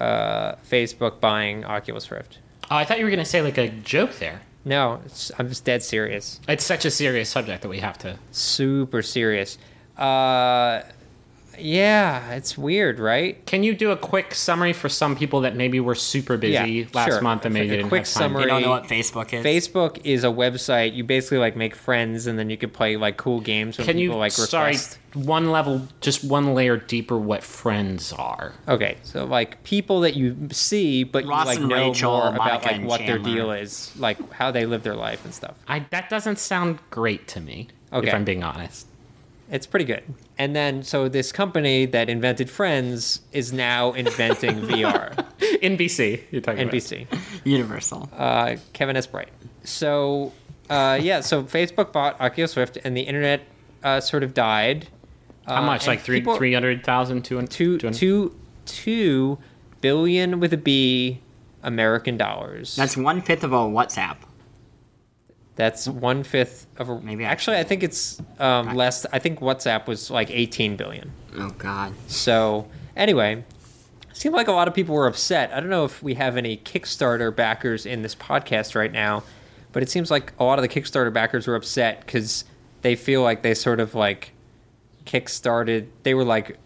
[0.00, 2.38] Uh, Facebook buying Oculus Rift.
[2.70, 5.64] oh i thought you were gonna say like a joke there No, it's, I'm just
[5.64, 6.40] dead serious.
[6.48, 9.58] it's such a serious subject that we have to Super serious.
[9.96, 10.82] Uh,
[11.60, 13.44] yeah, it's weird, right?
[13.46, 16.86] can you do a quick summary for some people that maybe were super busy Yeah,
[16.94, 17.20] last sure.
[17.20, 18.42] month and maybe A didn't quick have time summary.
[18.44, 19.44] They don't know what Facebook is.
[19.44, 20.94] Facebook is a website.
[20.94, 23.96] You basically like make friends, and then you can play like cool games when can
[23.96, 24.76] people you like sorry
[25.14, 30.48] one level just one layer deeper what friends are Okay, so like people that you
[30.52, 33.92] see, but Ross you like know Rachel, more about like and what their deal is,
[33.96, 35.54] like how they live their life and stuff.
[35.66, 38.08] I, that doesn't sound great to me Okay.
[38.08, 38.86] if i'm being honest
[39.50, 40.02] It's pretty good.
[40.36, 45.14] And then so this company that invented Friends is now inventing VR.
[45.62, 47.06] nbc you're talking about NBC.
[47.44, 48.10] Universal.
[48.16, 49.06] Uh, Kevin S.
[49.06, 49.30] Bright.
[49.64, 50.32] So
[50.68, 53.40] uh, yeah, so Facebook bought Oculus Rift, and the internet
[53.82, 54.88] uh, sort of died.
[55.46, 55.86] How Uh, much?
[55.86, 58.34] Like three people- three hundred thousand two two two
[58.66, 59.38] two
[59.80, 61.20] billion with a B
[61.62, 62.76] American dollars.
[62.76, 64.16] That's one fifth of a WhatsApp.
[65.58, 67.00] That's one fifth of a.
[67.00, 69.04] Maybe actually, I think it's um, less.
[69.12, 71.10] I think WhatsApp was like 18 billion.
[71.36, 71.94] Oh God.
[72.06, 73.44] So anyway,
[74.08, 75.52] it seemed like a lot of people were upset.
[75.52, 79.24] I don't know if we have any Kickstarter backers in this podcast right now,
[79.72, 82.44] but it seems like a lot of the Kickstarter backers were upset because
[82.82, 84.30] they feel like they sort of like
[85.06, 85.88] kickstarted.
[86.04, 86.56] They were like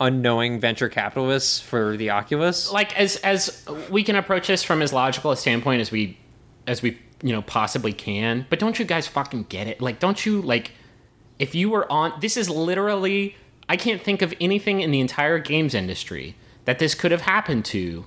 [0.00, 2.72] unknowing venture capitalists for the Oculus.
[2.72, 6.18] like as as we can approach this from as logical a standpoint as we
[6.66, 9.80] as we you know possibly can but don't you guys fucking get it?
[9.80, 10.72] Like don't you like
[11.38, 13.36] if you were on this is literally
[13.68, 16.36] i can't think of anything in the entire games industry
[16.66, 18.04] that this could have happened to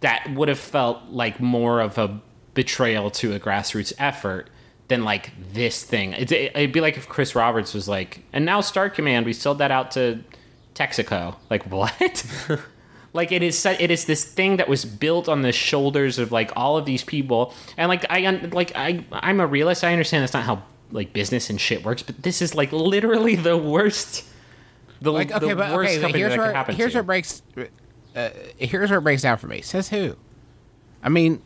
[0.00, 2.20] that would have felt like more of a
[2.54, 4.48] betrayal to a grassroots effort
[4.88, 6.12] than like this thing.
[6.12, 9.58] It's, it'd be like if chris roberts was like and now star command we sold
[9.58, 10.22] that out to
[10.74, 11.36] texaco.
[11.50, 12.24] Like what
[13.16, 16.52] like it is it is this thing that was built on the shoulders of like
[16.54, 18.20] all of these people and like i
[18.52, 20.62] like i i'm a realist i understand that's not how
[20.92, 24.24] like business and shit works but this is like literally the worst
[25.00, 26.98] the, Like okay, the but worst okay, company here's that could where happen here's to.
[27.00, 27.42] it breaks.
[28.14, 29.60] Uh, here's where it breaks down for me.
[29.60, 30.16] Says who?
[31.02, 31.42] I mean,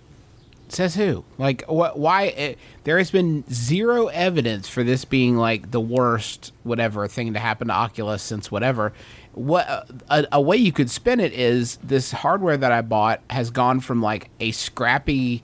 [0.69, 1.25] says who?
[1.37, 1.99] Like what?
[1.99, 2.25] Why?
[2.27, 7.41] It, there has been zero evidence for this being like the worst whatever thing to
[7.41, 8.93] happen to Oculus since whatever.
[9.32, 9.66] What
[10.11, 13.81] a, a way you could spin it is this hardware that I bought has gone
[13.81, 15.43] from like a scrappy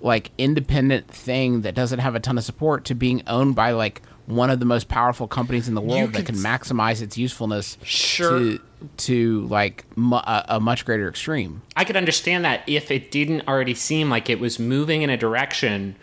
[0.00, 4.02] like independent thing that doesn't have a ton of support to being owned by like
[4.26, 7.78] one of the most powerful companies in the world that could can maximize its usefulness
[7.82, 8.38] Sure.
[8.38, 8.60] to
[8.98, 11.62] to like mu- a, a much greater extreme.
[11.74, 15.16] I could understand that if it didn't already seem like it was moving in a
[15.16, 15.96] direction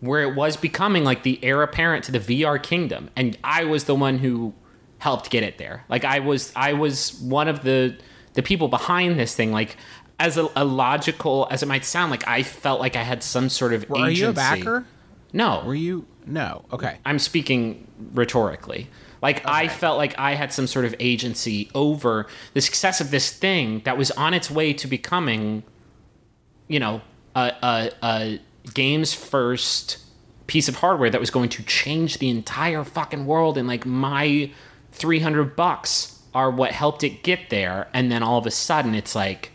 [0.00, 3.84] where it was becoming like the heir apparent to the VR kingdom, and I was
[3.84, 4.52] the one who
[5.04, 5.84] helped get it there.
[5.90, 7.94] Like I was, I was one of the
[8.32, 9.52] the people behind this thing.
[9.52, 9.76] Like
[10.18, 13.50] as a, a logical as it might sound, like I felt like I had some
[13.50, 14.34] sort of Were you a agency.
[14.34, 14.86] backer?
[15.34, 16.06] No, Were you?
[16.26, 16.64] No.
[16.72, 16.96] Okay.
[17.04, 18.88] I'm speaking rhetorically.
[19.20, 23.30] Like I felt like I had some sort of agency over the success of this
[23.30, 25.64] thing that was on its way to becoming,
[26.68, 27.02] you know,
[27.34, 28.40] a, a, a
[28.72, 29.98] game's first
[30.46, 33.56] piece of hardware that was going to change the entire fucking world.
[33.58, 34.50] And like my
[34.94, 37.88] 300 bucks are what helped it get there.
[37.92, 39.50] And then all of a sudden it's like,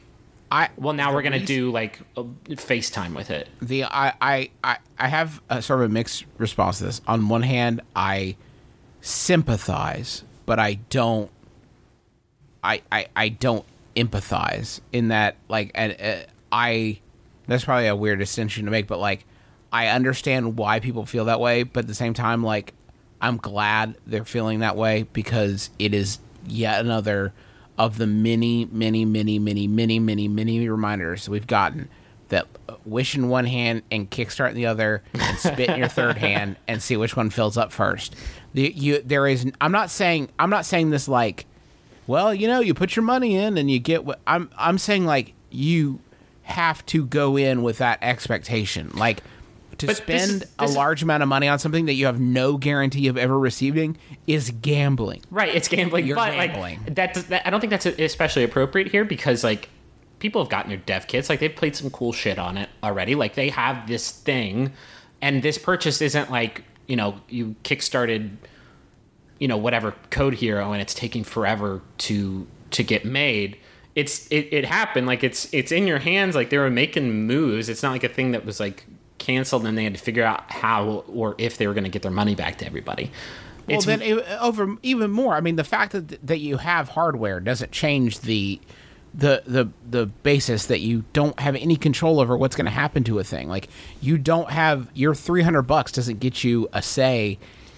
[0.51, 3.47] I well, now we're gonna reason- do like a FaceTime with it.
[3.61, 7.01] the I, I I I have a sort of a mixed response to this.
[7.07, 8.35] On one hand, I
[9.01, 11.29] sympathize, but I don't.
[12.63, 13.63] I I, I don't
[13.95, 16.15] empathize in that like and uh,
[16.51, 16.99] I.
[17.47, 19.25] That's probably a weird distinction to make, but like
[19.71, 22.73] I understand why people feel that way, but at the same time, like
[23.21, 27.33] I'm glad they're feeling that way because it is yet another
[27.77, 31.89] of the many, many, many, many, many, many, many reminders we've gotten
[32.29, 35.87] that uh, wish in one hand and kickstart in the other, and spit in your
[35.87, 38.15] third hand and see which one fills up first.
[38.53, 39.51] The, you, there is.
[39.59, 40.29] I'm not saying.
[40.39, 41.45] I'm not saying this like.
[42.07, 44.49] Well, you know, you put your money in and you get what I'm.
[44.57, 45.99] I'm saying like you
[46.43, 49.21] have to go in with that expectation, like
[49.79, 51.93] to But this is- spend a this is- large amount of money on something that
[51.93, 53.97] you have no guarantee of ever receiving
[54.27, 55.21] is gambling.
[55.31, 56.05] Right, it's gambling.
[56.05, 56.79] You're but gambling.
[56.85, 59.69] like that, that, I don't think that's especially appropriate here because like
[60.19, 63.15] people have gotten their dev kits, like they've played some cool shit on it already.
[63.15, 64.71] Like they have this thing,
[65.21, 68.31] and this purchase isn't like you know you kickstarted,
[69.39, 73.57] you know whatever Code Hero, and it's taking forever to to get made.
[73.95, 76.35] It's it, it happened like it's it's in your hands.
[76.35, 77.69] Like they were making moves.
[77.69, 78.85] It's not like a thing that was like
[79.19, 82.01] canceled and they had to figure out how or if they were going to get
[82.01, 83.11] their money back to everybody.
[83.67, 85.35] Well, It's- then it, over even more.
[85.35, 88.59] I mean, the fact that that you have hardware doesn't change the
[89.13, 93.03] the the the basis that you don't have any control over what's going to happen
[93.05, 93.49] to a thing.
[93.49, 93.69] Like
[94.01, 97.37] you don't have your three hundred bucks doesn't get you a say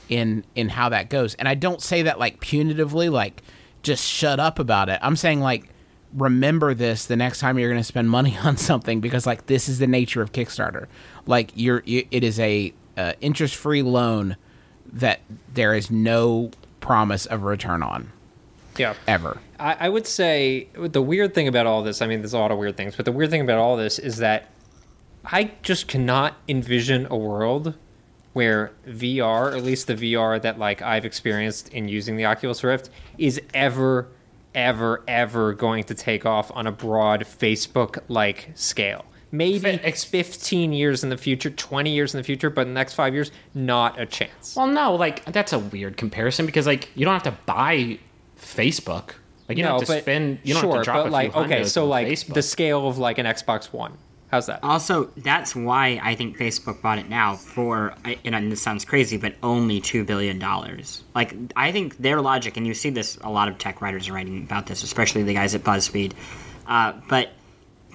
[0.09, 1.35] in in how that goes.
[1.35, 3.41] And I don't say that like punitively, like
[3.81, 4.99] just shut up about it.
[5.01, 5.69] I'm saying like
[6.13, 9.69] remember this the next time you're going to spend money on something because like this
[9.69, 10.87] is the nature of Kickstarter.
[11.25, 14.35] Like you're it is a uh, interest free loan
[14.93, 15.21] that
[15.53, 16.51] there is no
[16.81, 18.11] promise of return on
[18.77, 18.95] Yeah.
[19.07, 19.39] ever.
[19.59, 22.51] I, I would say the weird thing about all this, I mean, there's a lot
[22.51, 24.49] of weird things, but the weird thing about all this is that
[25.23, 27.75] I just cannot envision a world
[28.33, 32.63] where VR, or at least the VR that like I've experienced in using the Oculus
[32.63, 34.07] Rift, is ever,
[34.53, 39.05] ever, ever going to take off on a broad Facebook like scale.
[39.33, 42.73] Maybe ex- 15 years in the future, 20 years in the future, but in the
[42.73, 44.55] next five years, not a chance.
[44.57, 47.99] Well, no, like that's a weird comparison because like you don't have to buy
[48.37, 49.11] Facebook.
[49.47, 50.39] Like you don't have to spend.
[50.43, 52.33] You don't sure, have to drop but a like few okay, so like Facebook.
[52.33, 53.97] the scale of like an Xbox One.
[54.31, 54.63] How's that?
[54.63, 57.93] Also, that's why I think Facebook bought it now for,
[58.23, 60.39] and this sounds crazy, but only $2 billion.
[61.13, 64.13] Like, I think their logic, and you see this, a lot of tech writers are
[64.13, 66.13] writing about this, especially the guys at BuzzFeed,
[66.65, 67.31] uh, but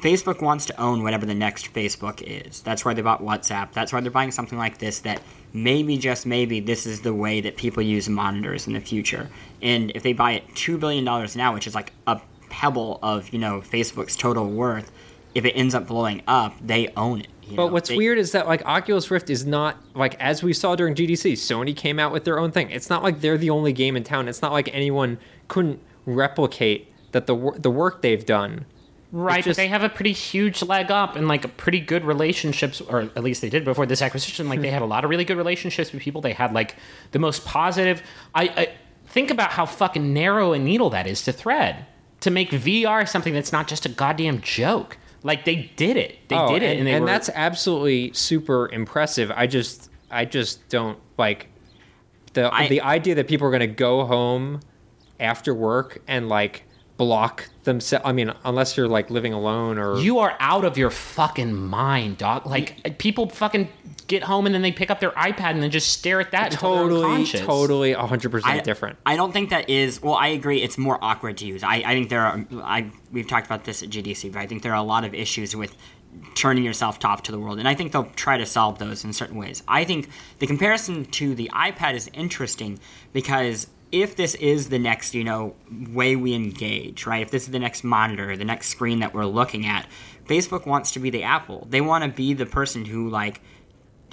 [0.03, 2.61] Facebook wants to own whatever the next Facebook is.
[2.61, 3.73] That's why they bought WhatsApp.
[3.73, 5.23] That's why they're buying something like this that
[5.55, 9.31] maybe just maybe this is the way that people use monitors in the future.
[9.63, 13.31] And if they buy it two billion dollars now, which is like a pebble of
[13.31, 14.93] you know Facebook's total worth,
[15.37, 17.29] if it ends up blowing up, they own it.
[17.43, 17.73] you But know?
[17.73, 20.95] what's They- weird is that like Oculus Rift is not like as we saw during
[20.95, 22.71] GDC, Sony came out with their own thing.
[22.71, 24.27] It's not like they're the only game in town.
[24.29, 25.19] It's not like anyone
[25.49, 28.65] couldn't replicate that the the work they've done.
[29.13, 32.81] Right, just- but they have a pretty huge leg up and like pretty good relationships,
[32.81, 34.49] or at least they did before this acquisition.
[34.49, 36.21] Like they had a lot of really good relationships with people.
[36.21, 36.75] They had like
[37.13, 38.03] the most positive.
[38.35, 38.69] I, I
[39.07, 41.87] think about how fucking narrow a needle that is to thread
[42.21, 44.99] to make VR something that's not just a goddamn joke.
[45.23, 46.19] Like they did it.
[46.29, 49.31] They oh, did it, and, and, and were, that's absolutely super impressive.
[49.35, 51.49] I just I just don't like
[52.35, 54.61] the I- the idea that people are going to go home
[55.19, 56.65] after work and like
[56.97, 58.05] block themselves.
[58.07, 62.19] I mean, unless you're like living alone or You are out of your fucking mind,
[62.19, 62.47] dog.
[62.47, 63.69] Like people fucking
[64.07, 66.53] get home and then they pick up their iPad and then just stare at that
[66.55, 67.41] until totally unconscious.
[67.41, 68.99] totally 100% different.
[69.05, 70.03] I don't think that is.
[70.03, 70.63] Well, I agree.
[70.63, 71.63] It's more awkward to use.
[71.63, 72.45] I, I think there are.
[72.63, 75.15] I we've talked about this at GDC, but I think there are a lot of
[75.15, 75.77] issues with
[76.35, 79.13] turning yourself off to the world, and I think they'll try to solve those in
[79.13, 79.63] certain ways.
[79.69, 80.09] I think
[80.39, 82.79] the comparison to the iPad is interesting
[83.13, 85.55] because if this is the next, you know,
[85.91, 87.23] way we engage, right?
[87.23, 89.87] If this is the next monitor, the next screen that we're looking at,
[90.27, 91.67] Facebook wants to be the Apple.
[91.71, 93.41] They want to be the person who like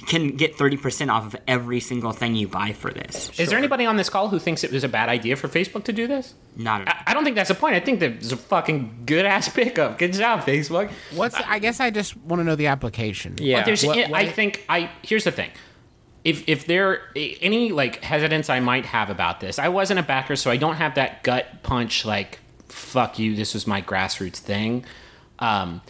[0.08, 3.32] can get 30% off of every single thing you buy for this.
[3.40, 5.84] Is there anybody on this call who thinks it was a bad idea for Facebook
[5.86, 6.34] to do this?
[6.56, 6.94] Not at all.
[7.06, 7.76] I, I don't think that's the point.
[7.76, 9.98] I think that it's a fucking good ass pickup.
[9.98, 10.92] Good job, Facebook.
[11.14, 11.36] What's?
[11.36, 13.36] I guess I just want to know the application.
[13.40, 13.60] Yeah.
[13.60, 15.52] But there's, What- I think I here's the thing.
[16.24, 20.36] If if there any like hesitance I might have about this, I wasn't a backer,
[20.36, 22.40] so I don't have that gut punch like
[22.70, 23.36] fuck you.
[23.36, 24.86] This was my grassroots thing.
[25.40, 25.82] Um,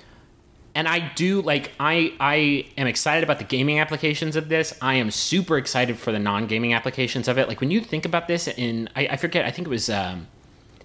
[0.76, 4.76] and I do like I I am excited about the gaming applications of this.
[4.82, 7.48] I am super excited for the non-gaming applications of it.
[7.48, 10.28] Like when you think about this, in I, I forget, I think it was um,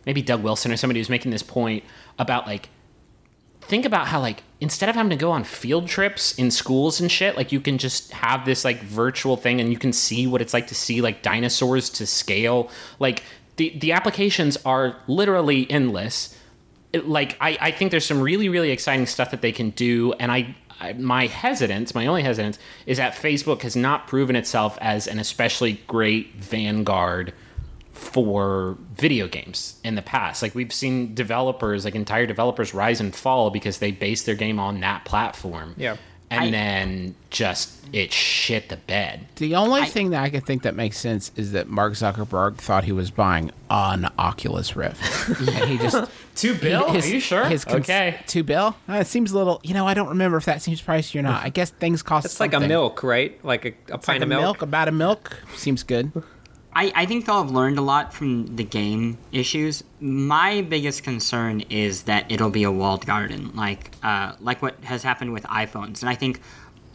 [0.05, 1.85] maybe Doug Wilson or somebody was making this point
[2.19, 2.69] about like
[3.61, 7.11] think about how like instead of having to go on field trips in schools and
[7.13, 10.41] shit like you can just have this like virtual thing and you can see what
[10.43, 12.71] it's like to see like dinosaurs to scale.
[12.99, 13.23] Like
[13.57, 16.37] the the applications are literally endless.
[16.93, 20.13] It- like I, I think there's some really really exciting stuff that they can do
[20.15, 24.79] and I, I my hesitance my only hesitance is that facebook has not proven itself
[24.81, 27.33] as an especially great vanguard
[27.99, 30.43] for video games in the past.
[30.43, 34.59] Like we've seen developers, like entire developers rise and fall because they base their game
[34.59, 35.75] on that platform.
[35.77, 35.97] Yeah.
[36.31, 39.27] And I- then just it shit the bed.
[39.37, 42.85] The only thing that I can think that makes sense is that Mark Zuckerberg thought
[42.85, 45.01] he was buying an Oculus Rift,
[45.49, 46.91] and he just Two bill?
[46.91, 47.45] his- Are you sure?
[47.47, 48.21] his cons- okay.
[48.27, 48.77] two bill.
[48.89, 49.59] Uh, it seems a little.
[49.65, 51.43] You know, I don't remember if that seems pricey or not.
[51.45, 52.27] I guess things cost.
[52.27, 53.43] It's like a milk, right?
[53.45, 54.41] Like a, a pint like a of milk.
[54.43, 54.63] milk.
[54.63, 56.13] About a milk seems good.
[56.75, 59.83] I, I think they'll have learned a lot from the game issues.
[60.01, 65.03] My biggest concern is that it'll be a walled garden, like uh, like what has
[65.03, 66.03] happened with iPhones.
[66.03, 66.41] And I think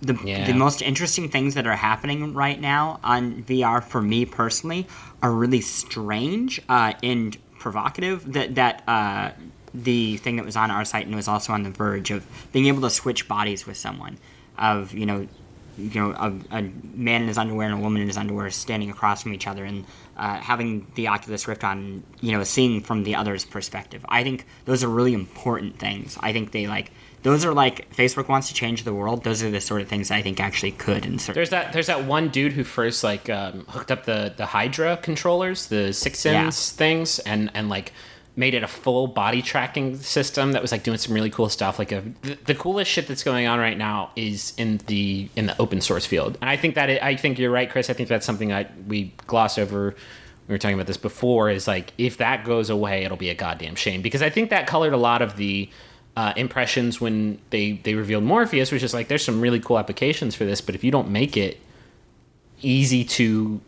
[0.01, 0.45] the Yeah.
[0.45, 4.87] the most interesting things that are happening right now on VR for me personally
[5.21, 8.31] are really strange uh, and provocative.
[8.33, 9.31] That that uh,
[9.73, 12.67] the thing that was on our site and was also on the verge of being
[12.67, 14.17] able to switch bodies with someone,
[14.57, 15.27] of you know
[15.77, 16.61] you know, a, a
[16.93, 19.63] man in his underwear and a woman in his underwear standing across from each other
[19.63, 19.85] and
[20.17, 24.05] uh, having the Oculus Rift on, you know, seeing from the other's perspective.
[24.09, 26.17] I think those are really important things.
[26.21, 26.91] I think they like
[27.23, 29.23] those are like Facebook wants to change the world.
[29.23, 31.35] Those are the sort of things I think actually could insert.
[31.35, 34.97] There's that there's that one dude who first like um, hooked up the the Hydra
[34.97, 37.93] controllers, the Sixense things, and and like
[38.35, 41.77] made it a full body tracking system that was like doing some really cool stuff.
[41.77, 45.45] Like a, the, the coolest shit that's going on right now is in the in
[45.45, 47.89] the open source field, and I think that it, I think you're right, Chris.
[47.89, 49.95] I think that's something I we gloss over.
[50.47, 51.49] We were talking about this before.
[51.49, 54.67] Is like if that goes away, it'll be a goddamn shame because I think that
[54.67, 55.69] colored a lot of the
[56.17, 60.33] uh, impressions when they they revealed Morpheus, which is like there's some really cool applications
[60.33, 61.59] for this, but if you don't make it
[62.61, 63.61] easy to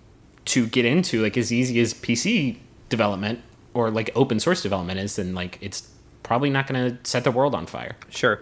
[0.45, 2.57] to get into, like as easy as PC
[2.89, 3.41] development
[3.76, 5.88] or like open source development is, then like it's
[6.23, 7.95] probably not going to set the world on fire.
[8.10, 8.41] Sure.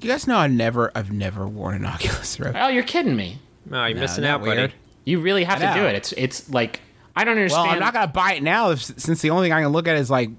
[0.00, 2.56] You guys know I've never, I've never worn an Oculus Rift.
[2.60, 3.38] Oh, you're kidding me!
[3.64, 4.60] No, you're No, missing isn't out, that buddy.
[4.60, 4.74] weird?
[5.04, 5.86] You really have to do know.
[5.88, 5.94] it.
[5.94, 6.80] It's it's like
[7.16, 7.70] I don't Well, understand.
[7.70, 9.96] I'm not gonna buy it now if, since the only thing I can look at
[9.96, 10.30] is like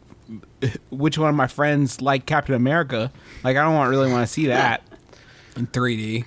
[0.90, 3.12] which one of my friends like Captain America.
[3.44, 4.84] Like I don't want really want to see that
[5.56, 6.26] in 3D.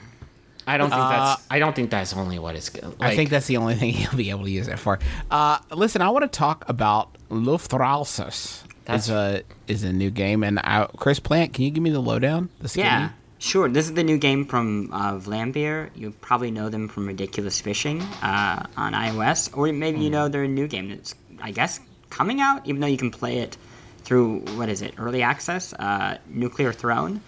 [0.66, 1.42] I don't think that's.
[1.50, 2.74] I don't think that's only what it's.
[2.82, 4.98] Like, I think that's the only thing he'll be able to use it for.
[5.30, 8.64] Uh, listen, I want to talk about Lufthansa.
[8.88, 10.44] Is a is a new game.
[10.44, 12.50] And I, Chris Plante, can you give me the lowdown?
[12.60, 12.86] The skinny?
[12.86, 13.68] Yeah, sure.
[13.68, 15.90] This is the new game from uh, Vlambeer.
[15.96, 20.46] You probably know them from Ridiculous Fishing uh, on iOS, or maybe you know their
[20.46, 21.80] new game that's, I guess,
[22.10, 22.66] coming out.
[22.66, 23.56] Even though you can play it
[24.04, 27.20] through what is it, early access, uh, Nuclear Throne.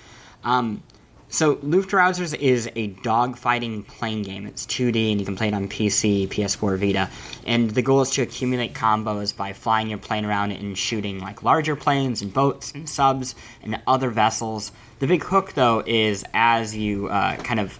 [0.44, 0.84] Um,
[1.28, 4.46] so Luftrausers is a dogfighting plane game.
[4.46, 7.10] It's 2D and you can play it on PC, PS4, Vita.
[7.46, 11.42] And the goal is to accumulate combos by flying your plane around and shooting like
[11.42, 14.72] larger planes and boats and subs and other vessels.
[15.00, 17.78] The big hook though is as you uh, kind of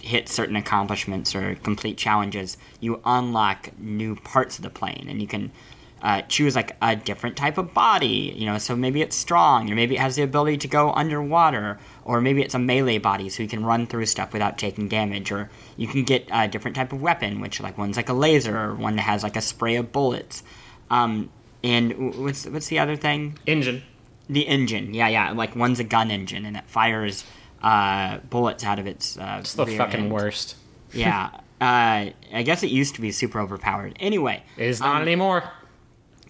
[0.00, 5.28] hit certain accomplishments or complete challenges, you unlock new parts of the plane, and you
[5.28, 5.52] can
[6.02, 8.34] uh, choose like a different type of body.
[8.36, 11.78] You know, so maybe it's strong, or maybe it has the ability to go underwater,
[12.04, 15.30] or maybe it's a melee body, so you can run through stuff without taking damage,
[15.32, 18.56] or you can get a different type of weapon, which like one's like a laser,
[18.58, 20.42] or one that has like a spray of bullets.
[20.90, 21.30] Um,
[21.62, 23.38] and what's what's the other thing?
[23.46, 23.82] Engine.
[24.28, 25.32] The engine, yeah, yeah.
[25.32, 27.24] Like one's a gun engine, and it fires
[27.62, 29.18] uh, bullets out of its.
[29.18, 30.12] Uh, It's the fucking end.
[30.12, 30.56] worst.
[30.92, 31.30] Yeah.
[31.60, 33.94] Uh, I guess it used to be super overpowered.
[34.00, 35.44] Anyway, It is not Um, anymore.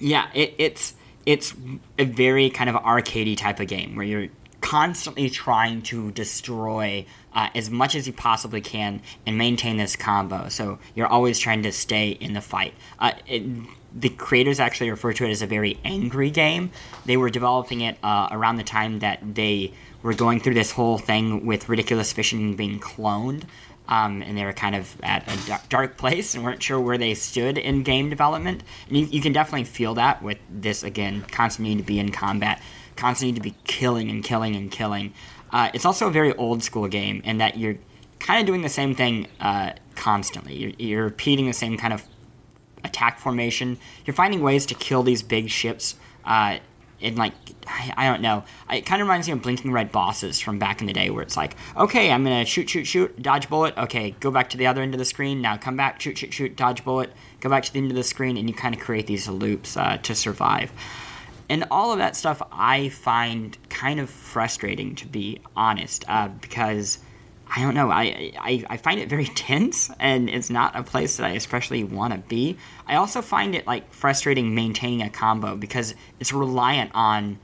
[0.01, 0.95] Yeah, it, it's
[1.27, 1.55] it's
[1.99, 4.29] a very kind of arcadey type of game where you're
[4.61, 7.05] constantly trying to destroy
[7.35, 10.49] uh, as much as you possibly can and maintain this combo.
[10.49, 12.75] So you're always trying to stay in the fight.
[12.99, 13.43] Uh, it,
[13.95, 16.71] the creators actually refer to it as a very angry game.
[17.07, 19.73] They were developing it uh, around the time that they
[20.03, 23.45] were going through this whole thing with ridiculous fishing being cloned.
[23.91, 27.13] Um, and they were kind of at a dark, place and weren't sure where they
[27.15, 28.63] stood in game development.
[28.89, 32.63] And you, you can definitely feel that with this again, constantly to be in combat,
[32.95, 35.13] constantly to be killing and killing and killing.
[35.53, 37.77] Uh, it's also a very old school game in that you're
[38.21, 40.55] kind of doing the same thing uh, constantly.
[40.57, 42.05] You're, you're repeating the same kind of
[42.85, 43.79] attack formation.
[44.07, 45.97] You're finding ways to kill these big ships.
[46.25, 46.59] Uh,
[47.01, 47.33] in like,
[47.67, 48.45] I, I don't know.
[48.71, 51.23] It kind of reminds me of Blinking Red bosses from back in the day, where
[51.23, 53.77] it's like, okay, I'm gonna shoot, shoot, shoot, dodge bullet.
[53.77, 55.41] Okay, go back to the other end of the screen.
[55.41, 57.13] Now come back, shoot, shoot, shoot, dodge bullet.
[57.41, 59.77] Go back to the end of the screen, and you kind of create these loops
[59.77, 60.73] uh, to survive.
[61.49, 66.99] And all of that stuff I find kind of frustrating, to be honest, uh, because
[67.53, 67.91] I don't know.
[67.91, 71.83] I, I, I find it very tense, and it's not a place that I especially
[71.83, 72.57] want to be.
[72.87, 77.39] I also find it like frustrating maintaining a combo because it's reliant on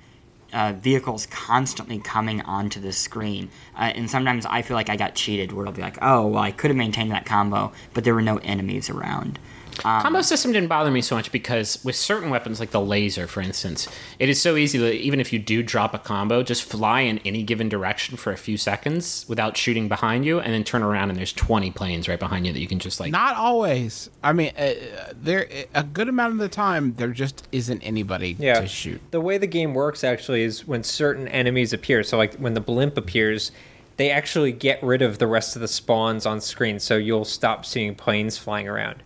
[0.52, 5.16] uh, vehicles constantly coming onto the screen, uh, and sometimes I feel like I got
[5.16, 5.52] cheated.
[5.52, 8.22] Where it'll be like, oh, well, I could have maintained that combo, but there were
[8.22, 9.40] no enemies around.
[9.84, 13.26] Um, Combo system didn't bother me so much because with certain weapons, like the laser,
[13.26, 13.88] for instance,
[14.18, 17.18] it is so easy that even if you do drop a combo, just fly in
[17.24, 21.10] any given direction for a few seconds without shooting behind you, and then turn around
[21.10, 23.12] and there's 20 planes right behind you that you can just like.
[23.12, 24.08] Not always.
[24.22, 24.72] I mean, uh,
[25.14, 28.60] there a good amount of the time there just isn't anybody Yeah.
[28.60, 29.00] to shoot.
[29.10, 32.02] The way the game works actually is when certain enemies appear.
[32.02, 33.52] So like when the blimp appears,
[33.96, 37.64] they actually get rid of the rest of the spawns on screen, so you'll stop
[37.64, 39.02] seeing planes flying around.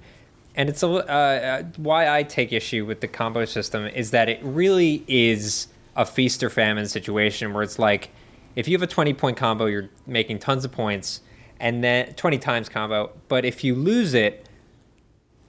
[0.61, 4.29] And it's a uh, uh, why I take issue with the combo system is that
[4.29, 8.11] it really is a feast or famine situation where it's like
[8.57, 11.23] if you have a 20 point combo, you're making tons of points,
[11.61, 13.11] and then 20 times combo.
[13.29, 14.51] But if you lose it,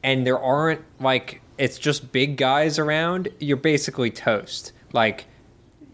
[0.01, 4.71] and there aren't like it's just big guys around, you're basically toast.
[4.93, 5.25] Like,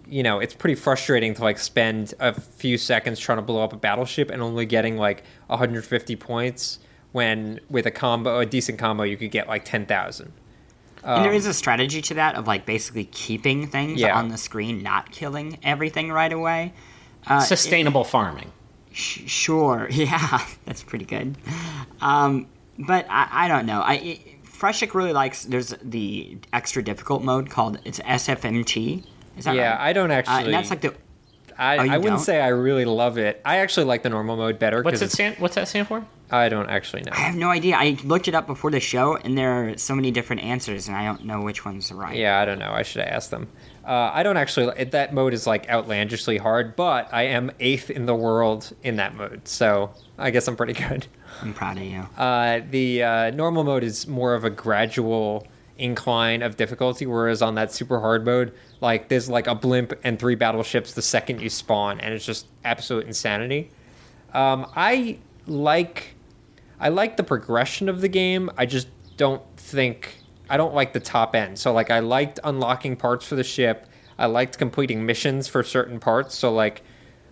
[0.07, 3.73] you know, it's pretty frustrating to like spend a few seconds trying to blow up
[3.73, 6.77] a battleship and only getting like 150 points
[7.18, 10.31] when with a combo, a decent combo, you could get like 10,000.
[11.03, 14.18] and there is a strategy to that of like basically keeping things Yeah.
[14.18, 16.73] on the screen, not killing everything right away.
[17.26, 18.52] Uh, Sustainable farming.
[18.91, 21.35] Sh- sure, yeah, that's pretty good.
[22.02, 23.81] Um, but I, I don't know.
[23.81, 25.44] I it, Frushtick really likes.
[25.44, 29.03] There's the extra difficult mode called it's SFMT.
[29.38, 29.89] Is that Yeah, right?
[29.89, 30.45] I don't Uh, actually.
[30.45, 30.94] and that's like the
[31.58, 32.20] I, Oh, I wouldn't don't?
[32.20, 33.42] say I really love it.
[33.44, 34.82] I actually like the normal mode better.
[34.84, 35.38] What's it stand?
[35.40, 36.06] What's that stand for?
[36.30, 37.14] I don't actually know.
[37.14, 37.76] I have no idea.
[37.78, 40.96] I looked it up before the show, and there are so many different answers, and
[40.98, 42.18] I don't know which one's right.
[42.18, 42.72] Yeah, I don't know.
[42.72, 43.48] I should have asked them.
[43.86, 44.84] Uh, I don't actually.
[44.84, 49.16] That mode is like outlandishly hard, but I am eighth in the world in that
[49.16, 51.08] mode, so I guess I'm pretty good.
[51.42, 52.02] I'm proud of you.
[52.18, 55.48] Uh, the uh, normal mode is more of a gradual
[55.78, 60.20] incline of difficulty, whereas on that super hard mode, like there's like a blimp and
[60.20, 63.72] three battleships the second you spawn, and it's just absolute insanity.
[64.34, 66.16] Um, I like,
[66.80, 68.49] I like the progression of the game.
[68.58, 68.88] I just
[69.18, 70.16] don't think
[70.49, 71.60] I don't like the top end.
[71.60, 73.88] So like I liked unlocking parts for the ship.
[74.18, 76.36] I liked completing missions for certain parts.
[76.36, 76.84] So like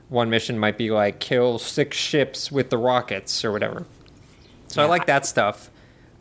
[0.10, 3.86] one mission might be like kill six ships with the rockets or whatever.
[4.68, 5.70] So I like that stuff.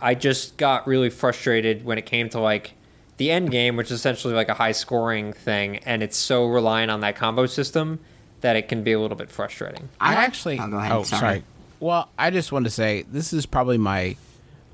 [0.01, 2.75] I just got really frustrated when it came to like
[3.17, 6.91] the end game, which is essentially like a high scoring thing, and it's so reliant
[6.91, 8.01] on that combo system
[8.41, 9.89] that it can be a little bit frustrating.
[10.01, 10.59] I I like- actually.
[10.61, 10.93] Oh, go ahead.
[10.93, 11.21] Oh, Sorry.
[11.21, 11.45] sorry.
[11.81, 14.17] Well, I just want to say this is probably my.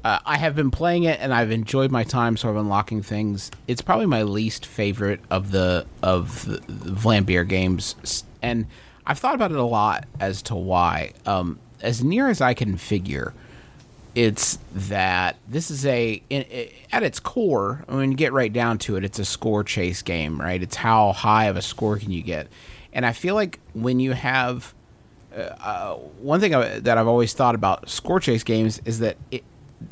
[0.02, 3.50] Uh, I have been playing it and I've enjoyed my time sort of unlocking things.
[3.68, 8.66] It's probably my least favorite of the of the, the Vlambeer games, and
[9.06, 11.12] I've thought about it a lot as to why.
[11.26, 13.34] Um, as near as I can figure,
[14.14, 16.22] it's that this is a
[16.92, 20.40] at its core when you get right down to it it's a score chase game
[20.40, 20.62] right?
[20.62, 22.48] It's how high of a score can you get.
[22.92, 24.74] And i feel like when you have
[25.34, 29.44] uh, one thing I, that i've always thought about score chase games is that it,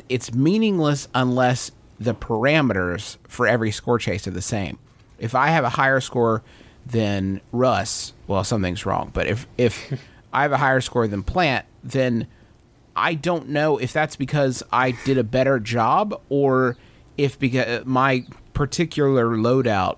[0.09, 4.79] it's meaningless unless the parameters for every score chase are the same.
[5.17, 6.43] If i have a higher score
[6.85, 9.93] than russ well something's wrong but if if
[10.33, 12.27] i have a higher score than Plante then
[12.99, 16.75] I don't know if that's because I did a better job or
[17.17, 19.97] if because my particular loadout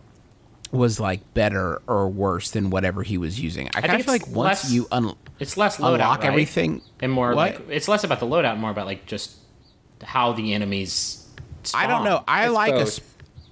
[0.71, 3.67] was like better or worse than whatever he was using.
[3.75, 6.27] I, kind of feel it's like once less- you un- It's less loadout, unlock right?
[6.29, 7.35] everything and more What?
[7.59, 9.35] like it's less about the loadout, more about like just
[10.03, 11.27] how the enemies.
[11.73, 12.23] I don't know.
[12.27, 12.87] I It's like a both.
[12.87, 13.01] s-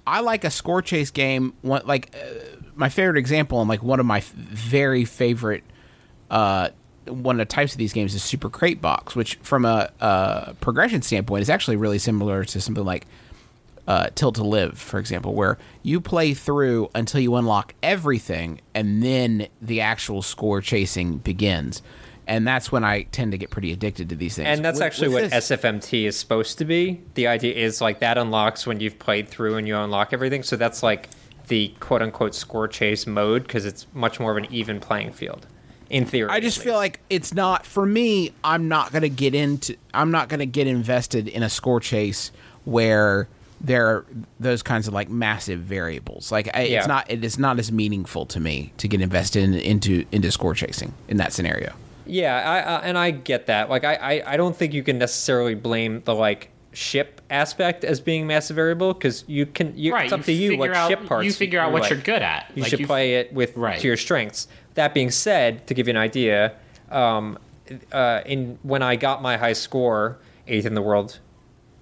[0.08, 1.54] I like a score chase game.
[1.62, 5.64] One like uh, my favorite example and like one of my f- very favorite
[6.32, 6.70] uh
[7.10, 10.54] one of the types of these games is Super Crate Box, which from a, uh
[10.62, 13.06] progression standpoint is actually really similar to something like
[13.88, 19.02] uh, Tilt to Live, for example, where you play through until you unlock everything, and
[19.02, 21.82] then the actual score chasing begins.
[22.28, 24.48] And that's when I tend to get pretty addicted to these things.
[24.48, 27.02] And that's With- actually with what this- SFMT is supposed to be.
[27.16, 30.44] The idea is like that unlocks when you've played through and you unlock everything.
[30.44, 31.10] So that's like
[31.48, 35.48] the quote unquote score chase mode because it's much more of an even playing field
[35.90, 36.30] in theory.
[36.30, 38.34] I just feel like it's not for me.
[38.44, 39.76] I'm not gonna get into.
[39.94, 42.32] I'm not gonna get invested in a score chase
[42.66, 43.28] where
[43.62, 44.06] there are
[44.40, 46.32] those kinds of like massive variables.
[46.32, 46.80] Like I, Yeah.
[46.80, 47.10] it's not.
[47.12, 50.94] It is not as meaningful to me to get invested in, into into score chasing
[51.08, 51.74] in that scenario.
[52.06, 53.70] Yeah, I, uh, and I get that.
[53.70, 58.00] Like, I, I, I don't think you can necessarily blame the like ship aspect as
[58.00, 59.78] being massive variable because you can.
[59.78, 61.92] You, Right, it's up to you what out, ship parts You figure out what like.
[61.92, 62.52] you're good at.
[62.56, 63.80] You Like, should play it with Right.
[63.80, 64.48] to your strengths.
[64.76, 66.54] That being said, to give you an idea,
[66.90, 67.38] um,
[67.92, 71.20] uh, in when I got my high score, eighth in the world.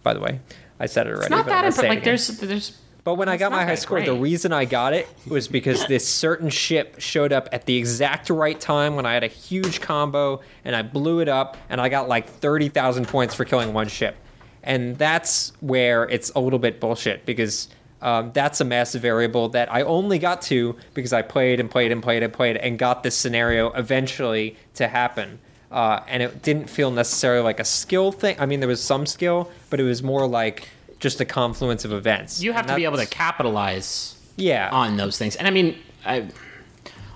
[0.04, 0.40] By the way,
[0.80, 1.26] I said it already.
[1.26, 1.96] It's not but that important.
[1.96, 2.78] Like there's there's.
[3.04, 6.06] But when I got my high score, the reason I got it was because this
[6.06, 10.42] certain ship showed up at the exact right time when I had a huge combo
[10.66, 14.18] and I blew it up and I got like 30,000 points for killing one ship.
[14.62, 17.70] And that's where it's a little bit bullshit because
[18.02, 21.91] um, that's a massive variable that I only got to because I played and played
[21.91, 25.40] and played and played and got this scenario eventually to happen.
[25.72, 28.40] Uh, and it didn't feel necessarily like a skill thing.
[28.40, 30.69] I mean, there was some skill, but it was more like
[30.99, 32.41] just a confluence of events.
[32.41, 34.69] You have And to be able to capitalize yeah.
[34.72, 35.36] on those things.
[35.36, 36.28] And I mean, I,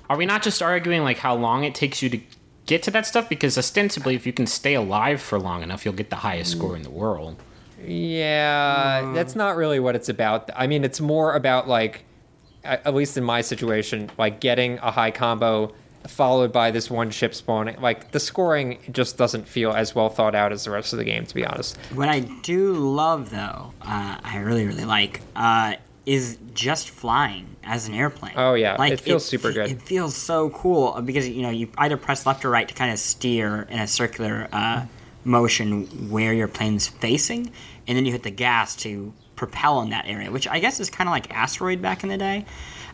[0.09, 2.19] are we not just arguing like how long it takes you to
[2.65, 3.29] get to that stuff?
[3.29, 6.75] Because ostensibly, if you can stay alive for long enough, you'll get the highest score
[6.75, 7.41] in the world.
[7.85, 10.49] Yeah, that's not really what it's about.
[10.55, 12.03] I mean, it's more about like,
[12.63, 15.73] at least in my situation, like getting a high combo
[16.07, 17.79] followed by this one ship spawning.
[17.79, 21.05] Like the scoring just doesn't feel as well thought out as the rest of the
[21.05, 21.77] game, to be honest.
[21.93, 25.75] What I do love, though, uh, I really, really like, uh,
[26.05, 28.33] is just flying as an airplane.
[28.35, 28.75] Oh, yeah.
[28.77, 29.69] like It feels super good.
[29.69, 32.73] It feels so cool uh, because you know you either press left or right to
[32.73, 34.85] kind of steer in a circular uh,
[35.23, 37.51] motion where your plane's facing,
[37.91, 40.89] and then you hit the gas to propel in that area, which I guess is
[40.89, 42.45] kind of like asteroid back in the day.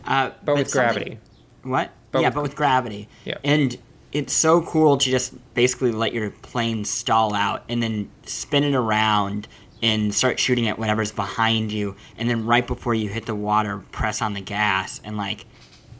[0.04, 1.18] Uh, But with gravity.
[1.62, 1.92] What?
[2.10, 3.08] But yeah, with- but with gravity.
[3.24, 3.38] Yeah.
[3.44, 3.76] And
[4.10, 8.74] it's so cool to just basically let your plane stall out and then spin it
[8.74, 9.46] around
[9.82, 11.94] and start shooting at whatever's behind you.
[12.16, 15.46] And then right before you hit the water, press on the gas and like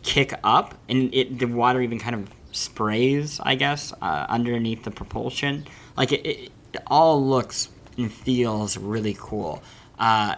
[0.02, 0.74] kick up.
[0.88, 5.66] And it the water even kind of sprays, I guess, uh, underneath the propulsion.
[5.96, 7.68] Like it, it, it all looks
[7.98, 9.62] and feels really cool.
[9.98, 10.36] Uh,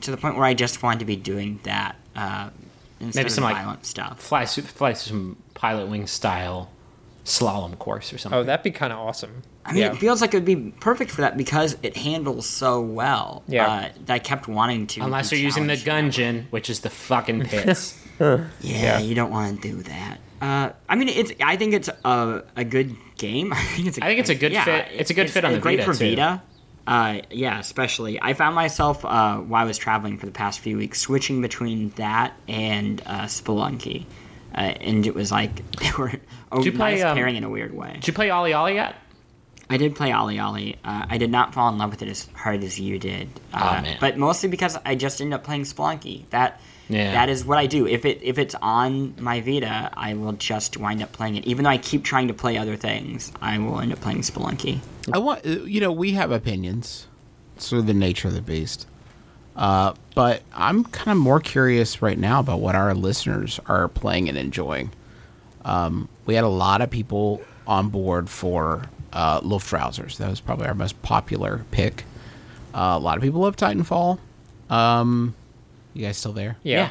[0.00, 1.96] to the point where I just want to be doing that.
[2.14, 2.50] Uh,
[3.00, 4.20] instead Maybe of some, like, stuff.
[4.20, 6.70] Fly, fly some pilot wing style
[7.24, 8.38] slalom course or something.
[8.38, 9.42] Oh, that'd be kind of awesome.
[9.64, 9.92] I mean, yeah.
[9.92, 13.42] it feels like it would be perfect for that because it handles so well.
[13.46, 13.66] Yeah.
[13.66, 15.02] Uh, that I kept wanting to.
[15.02, 16.18] Unless you're using the challenged.
[16.18, 18.02] Gungeon, which is the fucking pits.
[18.18, 18.98] Yeah, Yeah.
[18.98, 20.18] you don't want to do that.
[20.40, 21.32] Uh, I mean, it's.
[21.42, 23.52] I think it's a, a good game.
[23.56, 23.98] I think it's.
[23.98, 24.86] A, I think it's a good yeah, fit.
[24.92, 26.40] It's a good fit on the great Vita, for too.
[26.88, 28.18] Uh, yeah, especially.
[28.20, 31.90] I found myself uh, while I was traveling for the past few weeks switching between
[31.90, 34.06] that and uh, Spelunky,
[34.54, 36.12] uh, and it was like they were
[36.50, 37.92] a you play, nice um, pairing in a weird way.
[37.92, 38.96] Did you play OlliOlli yet?
[39.68, 40.76] I did play OlliOlli.
[40.82, 43.28] Uh, I did not fall in love with it as hard as you did.
[43.52, 43.98] Uh, man.
[44.00, 46.24] But mostly because I just ended up playing Spelunky.
[46.30, 46.58] That
[46.88, 47.12] Yeah.
[47.12, 47.86] that is what I do.
[47.86, 51.46] If it if it's on my Vita, I will just wind up playing it.
[51.46, 54.80] Even though I keep trying to play other things, I will end up playing Spelunky.
[55.12, 57.06] I want uh, you know we have opinions.
[57.56, 58.86] It's sort of the nature of the beast.
[59.56, 64.28] Uh, but I'm kind of more curious right now about what our listeners are playing
[64.28, 64.92] and enjoying.
[65.64, 70.16] Um, we had a lot of people on board for uh, Luftrausers.
[70.18, 72.04] That was probably our most popular pick.
[72.72, 74.20] Uh, a lot of people love Titanfall.
[74.70, 75.34] Um,
[75.98, 76.56] you guys still there?
[76.62, 76.90] Yeah.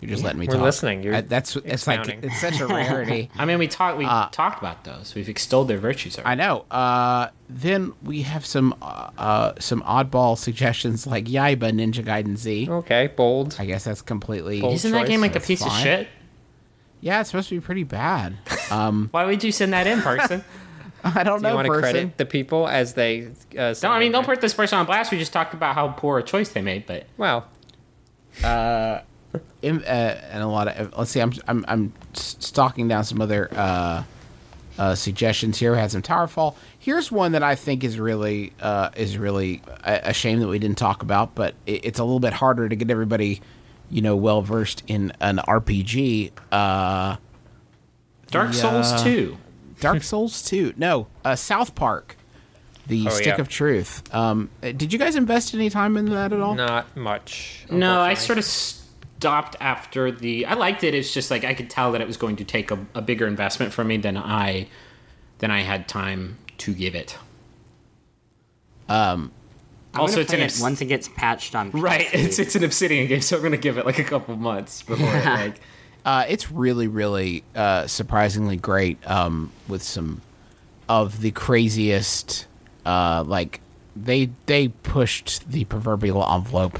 [0.00, 0.62] You're just letting me We're talk.
[0.62, 1.02] listening.
[1.02, 3.30] You're I- that's it's like it's such a rarity.
[3.36, 5.14] I mean, we talked we Uh, talked about those.
[5.14, 6.18] We've extolled their virtues.
[6.22, 6.66] I know.
[6.70, 12.68] Uh, then we have some uh, uh, some oddball suggestions like Yaiba Ninja Gaiden Z.
[12.70, 13.56] Okay, bold.
[13.58, 14.60] I guess that's completely.
[14.60, 14.74] Bold.
[14.74, 16.08] Isn't that game like a That's piece of shit?
[17.00, 18.36] Yeah, it's supposed to be pretty bad.
[18.68, 20.42] Um, Why would you send that in, person?
[21.04, 21.48] I don't Do know.
[21.50, 21.82] you want to person.
[21.82, 23.28] credit the people as they?
[23.56, 25.12] Uh, don't I mean don't put this person on blast.
[25.12, 27.46] We just talked about how poor a choice they made, but Well,
[29.62, 31.20] Im- uh, and a lot of let's see.
[31.20, 34.02] I'm I'm I'm stalking down some other uh,
[34.78, 35.72] uh, suggestions here.
[35.72, 36.54] We had some Towerfall.
[36.78, 40.58] Here's one that I think is really uh, is really a, a shame that we
[40.58, 43.40] didn't talk about, but it, it's a little bit harder to get everybody,
[43.90, 46.32] you know, well versed in an RPG.
[46.52, 47.16] Uh,
[48.30, 49.38] Dark The, Souls uh, two.
[49.80, 50.74] Dark Souls 2.
[50.76, 52.16] No, uh, South Park.
[52.88, 53.40] The Oh, Stick yeah.
[53.40, 54.14] of Truth.
[54.14, 56.54] Um, uh, did you guys invest any time in that at all?
[56.54, 57.64] not much.
[57.70, 60.46] No, I sort of stopped after the.
[60.46, 60.94] I liked it.
[60.94, 63.26] It's just like I could tell that it was going to take a, a bigger
[63.26, 64.68] investment from me than I
[65.38, 67.18] than I had time to give it.
[68.88, 69.30] I'm
[69.94, 71.70] Also, it's play an it once it gets patched on.
[71.74, 74.82] Right, it's it's an Obsidian game, so I'm gonna give it like a couple months
[74.82, 75.60] before it like.
[76.04, 80.22] Uh, it's really, really uh, surprisingly great um, with some
[80.88, 82.46] of the craziest.
[82.86, 83.60] Uh, like
[83.96, 86.78] they they pushed the proverbial envelope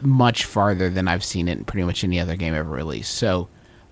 [0.00, 3.12] much farther than I've seen it in pretty much any other game ever released.
[3.14, 3.48] So,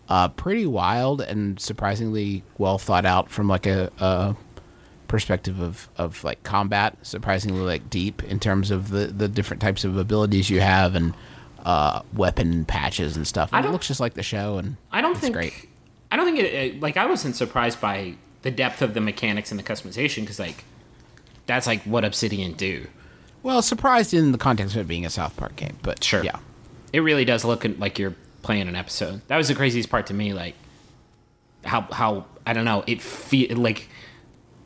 [0.09, 4.37] uh, pretty wild and surprisingly well thought out from like a, a
[5.09, 6.97] perspective of, of like combat.
[7.03, 11.15] Surprisingly like deep in terms of the, the different types of abilities you have and
[11.65, 13.51] uh, weapon patches and stuff.
[13.53, 15.69] And it looks just like the show, and I don't it's think great.
[16.11, 19.51] I don't think it, it like I wasn't surprised by the depth of the mechanics
[19.51, 20.65] and the customization because like
[21.49, 22.87] that's like what Obsidian do.
[23.43, 26.23] Well, surprised in the context of it being a South Park game, but Sure.
[26.23, 26.39] yeah.
[26.93, 29.21] It really does look like you're playing an episode.
[29.27, 30.33] That was the craziest part to me.
[30.33, 30.55] Like
[31.65, 32.85] how how I don't know.
[32.87, 33.89] It feel like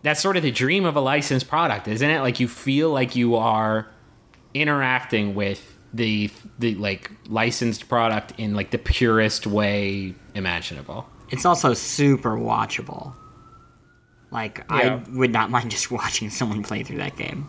[0.02, 2.20] that's sort of the dream of a licensed product, isn't it?
[2.20, 3.86] Like you feel like you are
[4.54, 11.08] interacting with the the like licensed product in like the purest way imaginable.
[11.30, 13.14] It's also super watchable.
[14.32, 15.00] Like Yeah.
[15.06, 17.46] I would not mind just watching someone play through that game.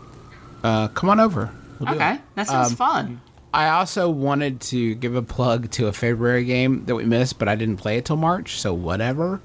[0.62, 1.50] Uh, come on over.
[1.80, 2.20] We'll Okay, it.
[2.36, 3.20] that sounds Um, fun.
[3.52, 7.48] I also wanted to give a plug to a February game that we missed, but
[7.48, 9.40] I didn't play it till March, so whatever.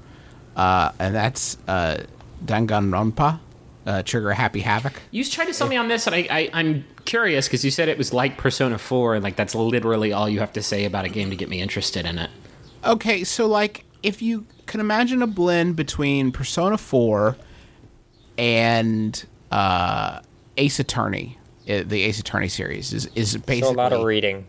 [0.56, 2.04] Uh, and that's uh,
[2.44, 3.38] Danganronpa,
[3.86, 4.94] uh, Trigger Happy Havoc.
[5.10, 7.88] You tried to sell me on this, and I, I I'm curious because you said
[7.88, 11.04] it was like Persona Four, and like that's literally all you have to say about
[11.04, 12.30] a game to get me interested in it.
[12.84, 17.36] Okay, so like if you can imagine a blend between Persona 4
[18.38, 20.20] and uh,
[20.56, 21.38] Ace Attorney,
[21.68, 24.46] uh, the Ace Attorney series is is basically So a lot of reading.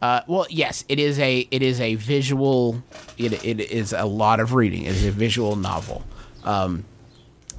[0.00, 2.82] Uh, well, yes, it is a it is a visual.
[3.18, 4.84] It, it is a lot of reading.
[4.84, 6.04] It is a visual novel.
[6.44, 6.84] Um,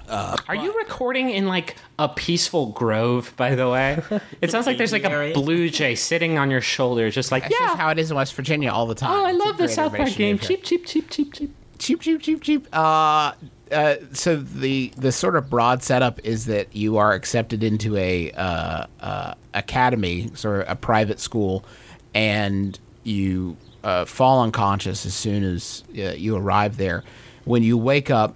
[0.10, 3.34] Are you recording in like a peaceful grove?
[3.36, 4.02] By the way,
[4.42, 7.54] it sounds like there's like a blue jay sitting on your shoulder, just like that's
[7.54, 7.78] just yeah.
[7.78, 9.12] how it is in West Virginia all the time.
[9.12, 10.40] Oh, I love the South Park game.
[10.40, 11.54] Cheap, cheap, cheap, cheap, cheap.
[11.82, 12.68] Cheap, cheap, cheap, cheap.
[12.72, 13.34] Uh,
[13.72, 18.32] uh, so the the sort of broad setup is that you are accepted into a
[18.32, 21.66] uh, uh, academy, sort of a private school,
[22.14, 27.04] and you uh, fall unconscious as soon as uh, you arrive there.
[27.46, 28.36] When you wake up,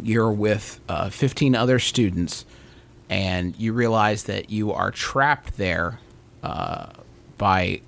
[0.00, 2.44] you're with uh, 15 other students,
[3.10, 5.98] and you realize that you are trapped there
[7.38, 7.80] by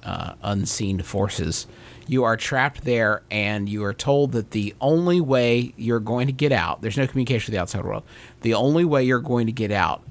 [0.42, 1.66] unseen forces.
[2.08, 6.32] You are trapped there, and you are told that the only way you're going to
[6.32, 8.02] get out, there's no communication with the outside world.
[8.40, 10.02] The only way you're going to get out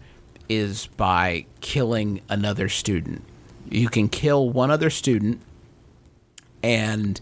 [0.47, 3.23] is by killing another student.
[3.69, 5.41] You can kill one other student,
[6.63, 7.19] and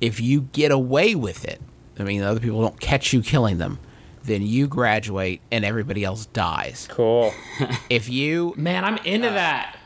[0.00, 1.60] if you get away with it,
[1.98, 3.78] I mean, other people don't catch you killing them,
[4.24, 6.86] then you graduate and everybody else dies.
[6.90, 7.32] Cool.
[7.90, 9.76] If you Man, I'm into uh, that.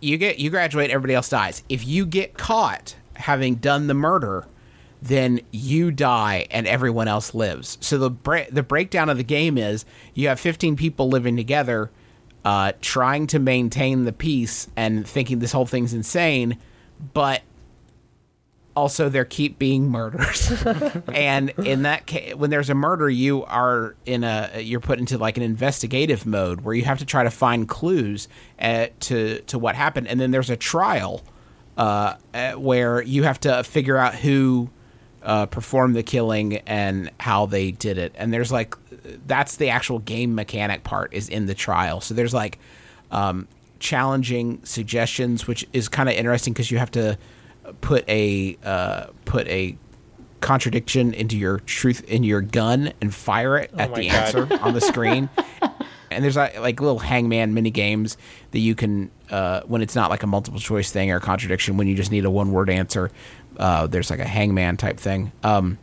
[0.00, 1.62] you get you graduate, everybody else dies.
[1.68, 4.46] If you get caught having done the murder,
[5.02, 7.78] then you die and everyone else lives.
[7.80, 9.84] So the bre- the breakdown of the game is
[10.14, 11.90] you have 15 people living together,
[12.44, 16.58] uh, trying to maintain the peace and thinking this whole thing's insane,
[17.12, 17.42] but
[18.78, 20.52] also there keep being murders
[21.12, 25.18] and in that case when there's a murder you are in a you're put into
[25.18, 28.28] like an investigative mode where you have to try to find clues
[28.60, 31.24] uh, to to what happened and then there's a trial
[31.78, 34.68] uh, uh, where you have to figure out who
[35.22, 38.74] uh, performed the killing and how they did it and there's like
[39.26, 42.58] that's the actual game mechanic part is in the trial so there's like
[43.10, 43.48] um,
[43.78, 47.16] challenging suggestions which is kind of interesting because you have to
[47.80, 49.76] put a uh, put a
[50.40, 54.14] contradiction into your truth in your gun and fire it at the God.
[54.14, 55.28] answer on the screen.
[56.10, 58.16] and there's like, like little hangman mini games
[58.52, 61.76] that you can uh, when it's not like a multiple choice thing or a contradiction
[61.76, 63.10] when you just need a one word answer.
[63.56, 65.32] Uh, there's like a hangman type thing.
[65.42, 65.78] Um,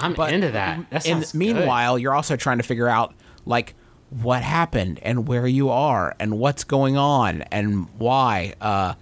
[0.00, 0.90] I'm into that.
[0.90, 1.38] That and sounds good.
[1.38, 3.14] meanwhile, you're also trying to figure out
[3.46, 3.74] like
[4.10, 8.54] what happened and where you are and what's going on and why.
[8.60, 8.94] Uh,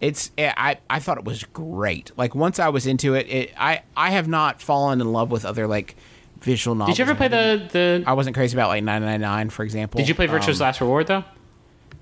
[0.00, 2.10] it's I I thought it was great.
[2.16, 5.44] Like once I was into it, it I I have not fallen in love with
[5.44, 5.96] other like
[6.40, 6.96] visual novels.
[6.96, 8.04] Did you ever play the the?
[8.06, 9.98] I wasn't crazy about like 999, for example.
[9.98, 11.24] Did you play Virtue's Um, Last Reward though?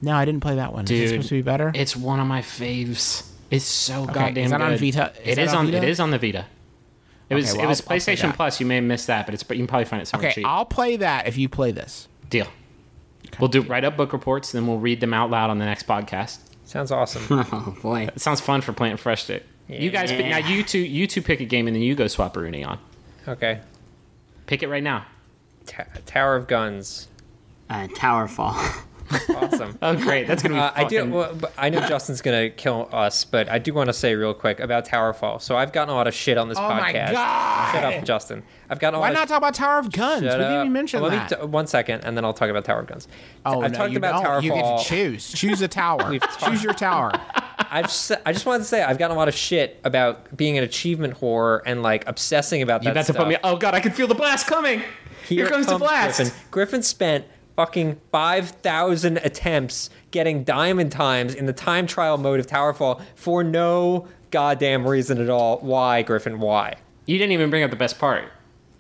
[0.05, 0.85] No, I didn't play that one.
[0.85, 1.73] Dude, is it supposed to be better?
[1.75, 3.29] It's one of my faves.
[3.51, 4.67] It's so goddamn is that good.
[4.73, 5.13] on Vita?
[5.23, 5.67] Is It that is on on.
[5.67, 5.77] Vita?
[5.79, 6.47] It is on the Vita.
[7.31, 7.53] It was.
[7.55, 8.35] Okay, it was I'll- I'll PlayStation.
[8.35, 8.61] Plus.
[8.61, 9.43] You may have missed that, but it's.
[9.43, 10.47] But you can probably find it somewhere okay, cheap.
[10.47, 12.09] I'll play that if you play this.
[12.29, 12.47] Deal.
[13.41, 15.87] We'll do write up book reports, then we'll read them out loud on the next
[15.87, 16.39] podcast.
[16.65, 17.23] Sounds awesome.
[17.53, 18.09] Oh boy.
[18.15, 19.43] It sounds fun for playing Frushtick.
[19.69, 22.07] You guys, pick, now you two, you two pick a game, and then you go
[22.07, 22.79] swap Rooney on.
[23.27, 23.61] okay.
[24.47, 25.07] Pick it right now.
[25.67, 27.09] Ta- Tower of Guns.
[27.71, 28.55] Uh, Towerfall.
[29.37, 29.79] Awesome.
[29.83, 30.27] Oh, great!
[30.27, 30.61] That's gonna be.
[30.61, 31.11] Uh, I do.
[31.11, 34.61] Well, I know Justin's gonna kill us, but I do want to say real quick
[34.61, 35.41] about Towerfall.
[35.43, 37.13] So I've gotten a lot of shit on this Oh my podcast.
[37.13, 37.73] God!
[37.73, 38.43] Shut up, Justin.
[38.71, 40.23] I've gotten a Why not talk about Tower of Guns?
[40.25, 41.29] Shut we didn't even mention Let me that.
[41.41, 43.09] t- one second, and then I'll talk about Tower of Guns.
[43.45, 44.43] oh I've no, talked you about don't.
[44.45, 45.33] You get to choose.
[45.33, 46.19] Choose a tower.
[46.45, 47.13] Choose your tower.
[47.71, 50.57] I've s- I just wanted to say I've gotten a lot of shit about being
[50.57, 53.17] an achievement whore and like obsessing about you that about to stuff.
[53.17, 53.37] put me.
[53.45, 54.83] Oh god, I can feel the blast coming.
[55.27, 56.19] Here, comes, the blast.
[56.19, 56.35] Griffin.
[56.51, 57.25] Griffin spent
[57.57, 64.09] fucking 5,000 attempts getting diamond times in the time trial mode of Towerfall for no
[64.31, 65.59] goddamn reason at all.
[65.59, 66.41] Why, Griffin?
[66.41, 66.77] Why?
[67.07, 68.31] You didn't even bring up the best part.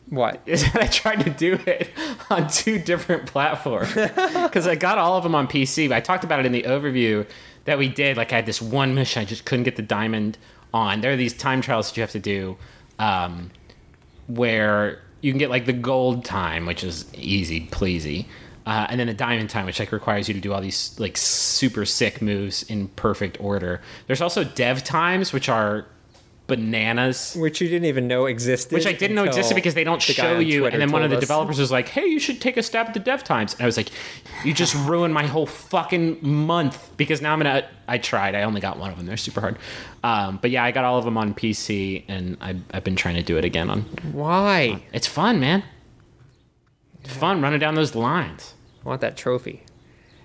[0.09, 0.40] What?
[0.46, 1.90] Is that I tried to do it
[2.30, 5.88] on two different platforms because I got all of them on PC.
[5.88, 7.26] But I talked about it in the overview
[7.64, 8.16] that we did.
[8.16, 10.38] Like I had this one mission I just couldn't get the diamond
[10.72, 11.01] on.
[11.01, 12.56] There are these time trials that you have to do,
[12.98, 13.51] um,
[14.26, 18.28] where you can get like the gold time, which is easy pleasy,
[18.66, 21.16] uh, and then the diamond time, which like requires you to do all these like
[21.16, 23.81] super sick moves in perfect order.
[24.07, 25.86] There's also dev times, which are
[26.47, 27.35] bananas.
[27.39, 28.74] Which you didn't even know existed.
[28.74, 30.61] Which I didn't know existed because they don't the show you.
[30.61, 31.20] Twitter And then one of the us.
[31.20, 33.66] developers was like, "Hey, you should take a stab at the dev times." And I
[33.66, 33.89] was like,
[34.45, 38.35] "You just ruined my whole fucking month because now I'm gonna." I tried.
[38.35, 39.07] I only got one of them.
[39.07, 39.59] They're super hard.
[40.03, 43.16] Um, but yeah, I got all of them on PC, and I, I've been trying
[43.16, 43.82] to do it again on.
[44.12, 44.82] Why?
[44.93, 45.62] It's fun, man.
[47.05, 48.55] It's fun running down those lines.
[48.85, 49.62] I want that trophy.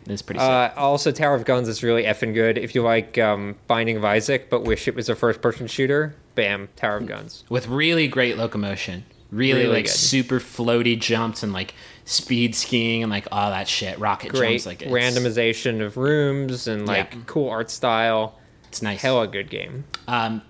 [0.08, 0.48] It's pretty sick.
[0.50, 2.58] Uh, also, Tower of Guns is really effing good.
[2.58, 6.70] If you like um, Binding of Isaac, but wish it was a first-person shooter, bam,
[6.76, 7.44] Tower of Guns.
[7.50, 9.06] with really great locomotion.
[9.32, 9.92] Really, Really like good.
[9.92, 11.76] super floaty jumps and like
[12.06, 14.00] speed skiing and like all that shit.
[14.00, 17.20] Rocket Great jumps like it's, randomization of rooms and like Yeah.
[17.28, 18.40] cool art style.
[18.70, 19.04] It's nice.
[19.04, 19.84] Hella good game.
[20.08, 20.42] Um,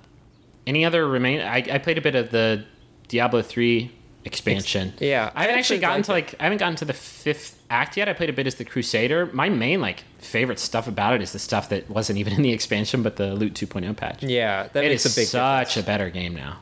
[0.65, 1.41] any other remain?
[1.41, 2.63] I, I played a bit of the
[3.09, 3.91] Diablo three
[4.29, 4.93] expansion.
[4.99, 6.93] yeah, I haven't I actually actually gotten to liked like I haven't gotten to the
[6.93, 8.07] fifth act yet.
[8.07, 9.27] I played a bit as the Crusader.
[9.33, 12.53] My main like favorite stuff about it is the stuff that wasn't even in the
[12.53, 14.23] expansion, but the Loot 2.0 patch.
[14.23, 15.85] Yeah, that it makes is a big such difference.
[15.85, 16.57] a better game now.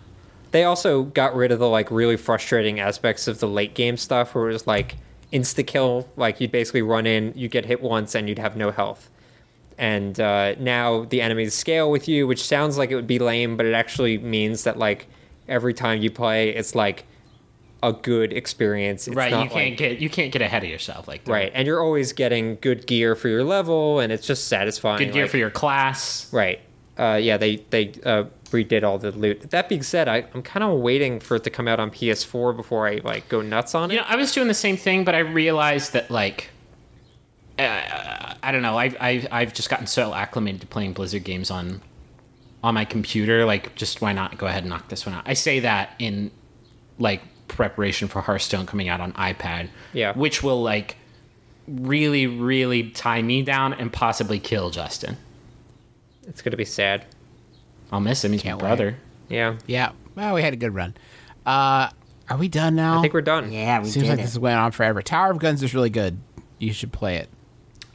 [0.51, 4.33] They also got rid of the like really frustrating aspects of the late game stuff,
[4.33, 4.95] where it was like
[5.33, 6.07] insta kill.
[6.15, 9.09] Like you'd basically run in, you get hit once, and you'd have no health.
[9.77, 13.57] And uh, now the enemies scale with you, which sounds like it would be lame,
[13.57, 15.07] but it actually means that like
[15.47, 17.05] every time you play, it's like
[17.83, 19.07] a good experience.
[19.07, 21.31] It's right, not you can't like- get you can't get ahead of yourself like that.
[21.31, 24.97] right, and you're always getting good gear for your level, and it's just satisfying.
[24.99, 26.31] Good gear like- for your class.
[26.33, 26.59] Right.
[26.97, 29.51] Uh, yeah, they they uh, redid all the loot.
[29.51, 32.55] That being said, I, I'm kind of waiting for it to come out on PS4
[32.55, 33.93] before I like go nuts on it.
[33.93, 36.49] You know, I was doing the same thing, but I realized that like,
[37.59, 38.77] uh, I don't know.
[38.77, 41.81] I've, I've I've just gotten so acclimated to playing Blizzard games on
[42.63, 43.45] on my computer.
[43.45, 45.23] Like, just why not go ahead and knock this one out?
[45.27, 46.31] I say that in
[46.97, 49.69] like preparation for Hearthstone coming out on iPad.
[49.93, 50.13] Yeah.
[50.13, 50.97] which will like
[51.67, 55.17] really really tie me down and possibly kill Justin.
[56.27, 57.05] It's gonna be sad.
[57.91, 58.31] I'll miss him.
[58.33, 58.69] He's Can't my wait.
[58.69, 58.97] brother.
[59.29, 59.57] Yeah.
[59.65, 60.95] Yeah, Well, we had a good run.
[61.45, 61.89] Uh,
[62.29, 62.99] are we done now?
[62.99, 63.51] I think we're done.
[63.51, 64.23] Yeah, we Seems did like it.
[64.23, 65.01] this went on forever.
[65.01, 66.17] Tower of Guns is really good.
[66.59, 67.29] You should play it.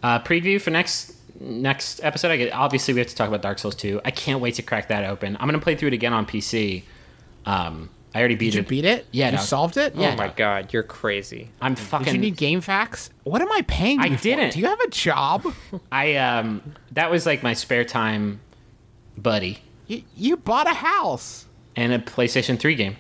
[0.02, 2.30] Uh, preview for next next episode.
[2.30, 4.00] I get, obviously we have to talk about Dark Souls 2.
[4.04, 5.36] I can't wait to crack that open.
[5.40, 6.84] I'm gonna play through it again on PC.
[7.46, 8.68] Um, I already beat Did you it.
[8.68, 9.06] beat it?
[9.10, 9.42] Yeah, you no.
[9.42, 9.94] solved it.
[9.94, 10.12] Yeah.
[10.12, 11.48] Oh my god, you're crazy.
[11.60, 12.06] I'm fucking.
[12.06, 13.08] Did you need GameFAQs?
[13.24, 14.22] What am I paying you I for?
[14.22, 14.52] didn't.
[14.52, 15.46] Do you have a job?
[15.92, 16.74] I um.
[16.92, 18.40] That was like my spare time,
[19.16, 21.46] buddy, you, you bought a house.
[21.74, 22.96] and a PlayStation 3 game.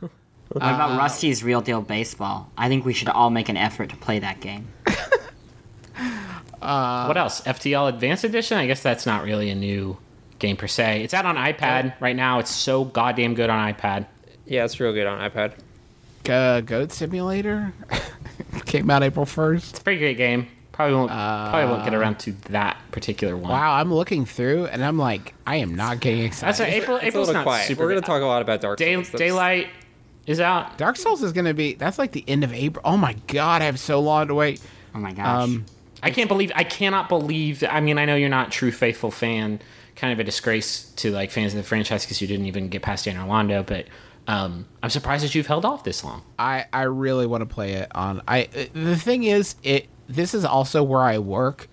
[0.48, 2.50] What about Rusty's Real Deal Baseball?
[2.58, 4.68] I think we should all make an effort to play that game.
[6.58, 7.40] what else?
[7.42, 8.58] FTL Advanced Edition.
[8.58, 9.96] I guess that's not really a new
[10.42, 11.02] game per se.
[11.02, 12.38] It's out on iPad right now.
[12.40, 14.06] It's so goddamn good on iPad.
[14.44, 15.54] Yeah, it's real good on iPad.
[16.28, 17.72] Uh, Goat Simulator
[18.66, 19.70] came out April first.
[19.70, 20.48] It's a pretty great game.
[20.72, 21.10] Probably won't.
[21.10, 23.50] probably won't get around to that particular one.
[23.50, 26.48] Wow, I'm looking through and I'm like, I am not getting excited.
[26.48, 26.72] That's right.
[26.72, 26.96] April.
[26.96, 27.66] It's a April's little not quiet.
[27.66, 27.82] super.
[27.82, 28.06] We're gonna good.
[28.06, 29.10] talk a lot about Dark Day, Souls.
[29.10, 29.68] Daylight
[30.26, 30.78] is out.
[30.78, 31.74] Dark Souls is gonna be.
[31.74, 32.82] That's like the end of April.
[32.84, 34.62] Oh my god, I have so long to wait.
[34.94, 35.44] Oh my gosh.
[35.44, 35.66] Um,
[36.02, 36.50] I can't believe.
[36.54, 37.60] I cannot believe.
[37.60, 39.60] That, I mean, I know you're not a true faithful fan.
[39.96, 42.82] Kind of a disgrace to like fans of the franchise because you didn't even get
[42.82, 43.66] past Anor Londo.
[43.66, 43.86] But
[44.26, 46.22] um, I'm surprised that you've held off this long.
[46.38, 48.22] I I really want to play it on.
[48.26, 51.68] I uh, the thing is, it this is also where I work,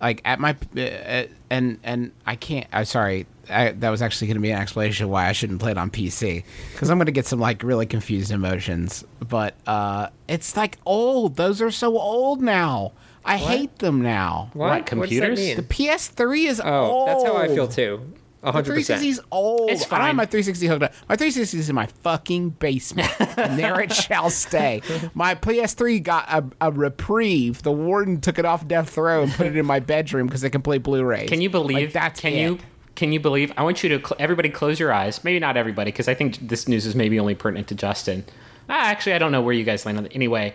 [0.00, 2.66] like at my uh, and and I can't.
[2.72, 3.26] I'm sorry.
[3.48, 5.90] I, that was actually going to be an explanation why I shouldn't play it on
[5.90, 9.04] PC because I'm going to get some like really confused emotions.
[9.18, 11.34] But uh, it's like old.
[11.34, 12.92] Those are so old now.
[13.24, 14.50] I hate them now.
[14.54, 14.68] What?
[14.68, 15.38] What, What does that computers?
[15.38, 15.56] mean?
[15.56, 17.08] The PS3 is oh, old.
[17.08, 18.00] that's how I feel too.
[18.42, 19.28] A The hundred 360 is percent.
[19.30, 19.70] old.
[19.70, 20.16] It's I have fine.
[20.16, 20.92] my 360 hooked up.
[21.10, 24.80] My 360 is in my fucking basement, and there it shall stay.
[25.12, 27.62] My PS3 got a, a reprieve.
[27.62, 30.50] The warden took it off death row and put it in my bedroom because it
[30.50, 31.28] can play Blu-rays.
[31.28, 31.88] Can you believe?
[31.88, 32.40] Like, that's can it.
[32.40, 32.58] you?
[32.94, 33.52] Can you believe?
[33.58, 35.22] I want you to cl- everybody close your eyes.
[35.22, 38.24] Maybe not everybody, because I think this news is maybe only pertinent to Justin.
[38.70, 40.12] Ah, actually, I don't know where you guys land on it.
[40.14, 40.54] Anyway,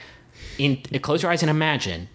[0.57, 2.07] in close your eyes and imagine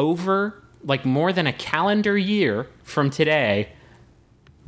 [0.00, 3.68] over like more than a calendar year from today,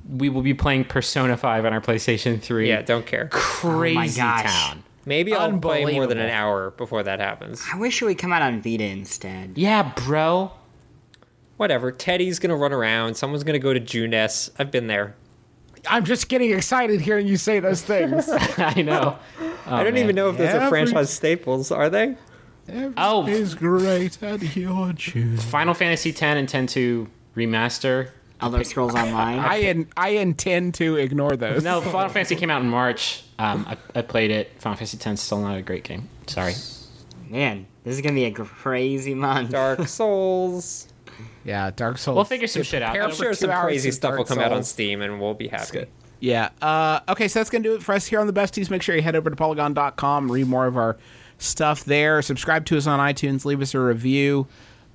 [0.08, 2.68] we will be playing Persona Five on our PlayStation Three.
[2.68, 3.30] Yeah, don't care.
[3.32, 4.42] Oh crazy gosh.
[4.42, 4.84] town.
[5.04, 7.64] Maybe I'll play more than an hour before that happens.
[7.72, 9.54] I wish it would come out on Vita instead.
[9.56, 10.52] Yeah, bro.
[11.56, 11.90] Whatever.
[11.90, 13.16] Teddy's gonna run around.
[13.16, 14.50] Someone's gonna go to Junes.
[14.58, 15.16] I've been there.
[15.88, 18.28] I'm just getting excited hearing you say those things.
[18.58, 19.18] I know.
[19.66, 19.96] I don't oh, man.
[19.96, 21.72] even know if those Every- are franchise staples.
[21.72, 22.16] Are they?
[22.68, 25.42] Oh, is great at your choose.
[25.44, 28.10] Final Fantasy X and 10-2 remaster.
[28.40, 29.38] Elder Scrolls Online.
[29.38, 31.62] I in, I intend to ignore those.
[31.62, 33.22] No, Final Fantasy came out in March.
[33.38, 34.50] Um, I, I played it.
[34.58, 36.08] Final Fantasy X is still not a great game.
[36.26, 36.54] Sorry.
[37.28, 39.50] Man, this is gonna be a crazy month.
[39.50, 40.88] Dark Souls.
[41.44, 42.16] Yeah, Dark Souls.
[42.16, 42.92] We'll figure some shit out.
[42.92, 45.34] prepare I'm sure some crazy of stuff will Dark come out on Steam, and we'll
[45.34, 45.86] be happy.
[46.20, 46.50] Yeah.
[46.60, 48.70] Uh, okay, so that's going to do it for us here on the Besties.
[48.70, 50.96] Make sure you head over to polygon.com, read more of our
[51.42, 52.22] stuff there.
[52.22, 54.46] Subscribe to us on iTunes, leave us a review.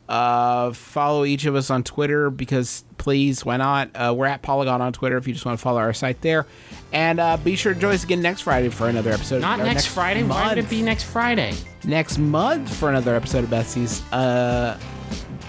[0.09, 3.89] Uh, follow each of us on Twitter because please, why not?
[3.93, 6.45] Uh, we're at Polygon on Twitter if you just want to follow our site there.
[6.93, 9.41] And uh, be sure to join us again next Friday for another episode.
[9.41, 10.23] Not or next, Friday.
[10.23, 11.53] Why would it be next Friday?
[11.83, 14.01] next month for another episode of Besties?
[14.11, 14.77] Uh,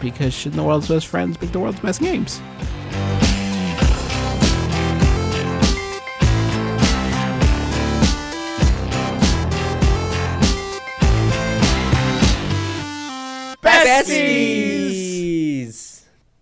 [0.01, 2.41] because shouldn't the world's best friends make the world's best games?
[13.89, 14.68] Besties!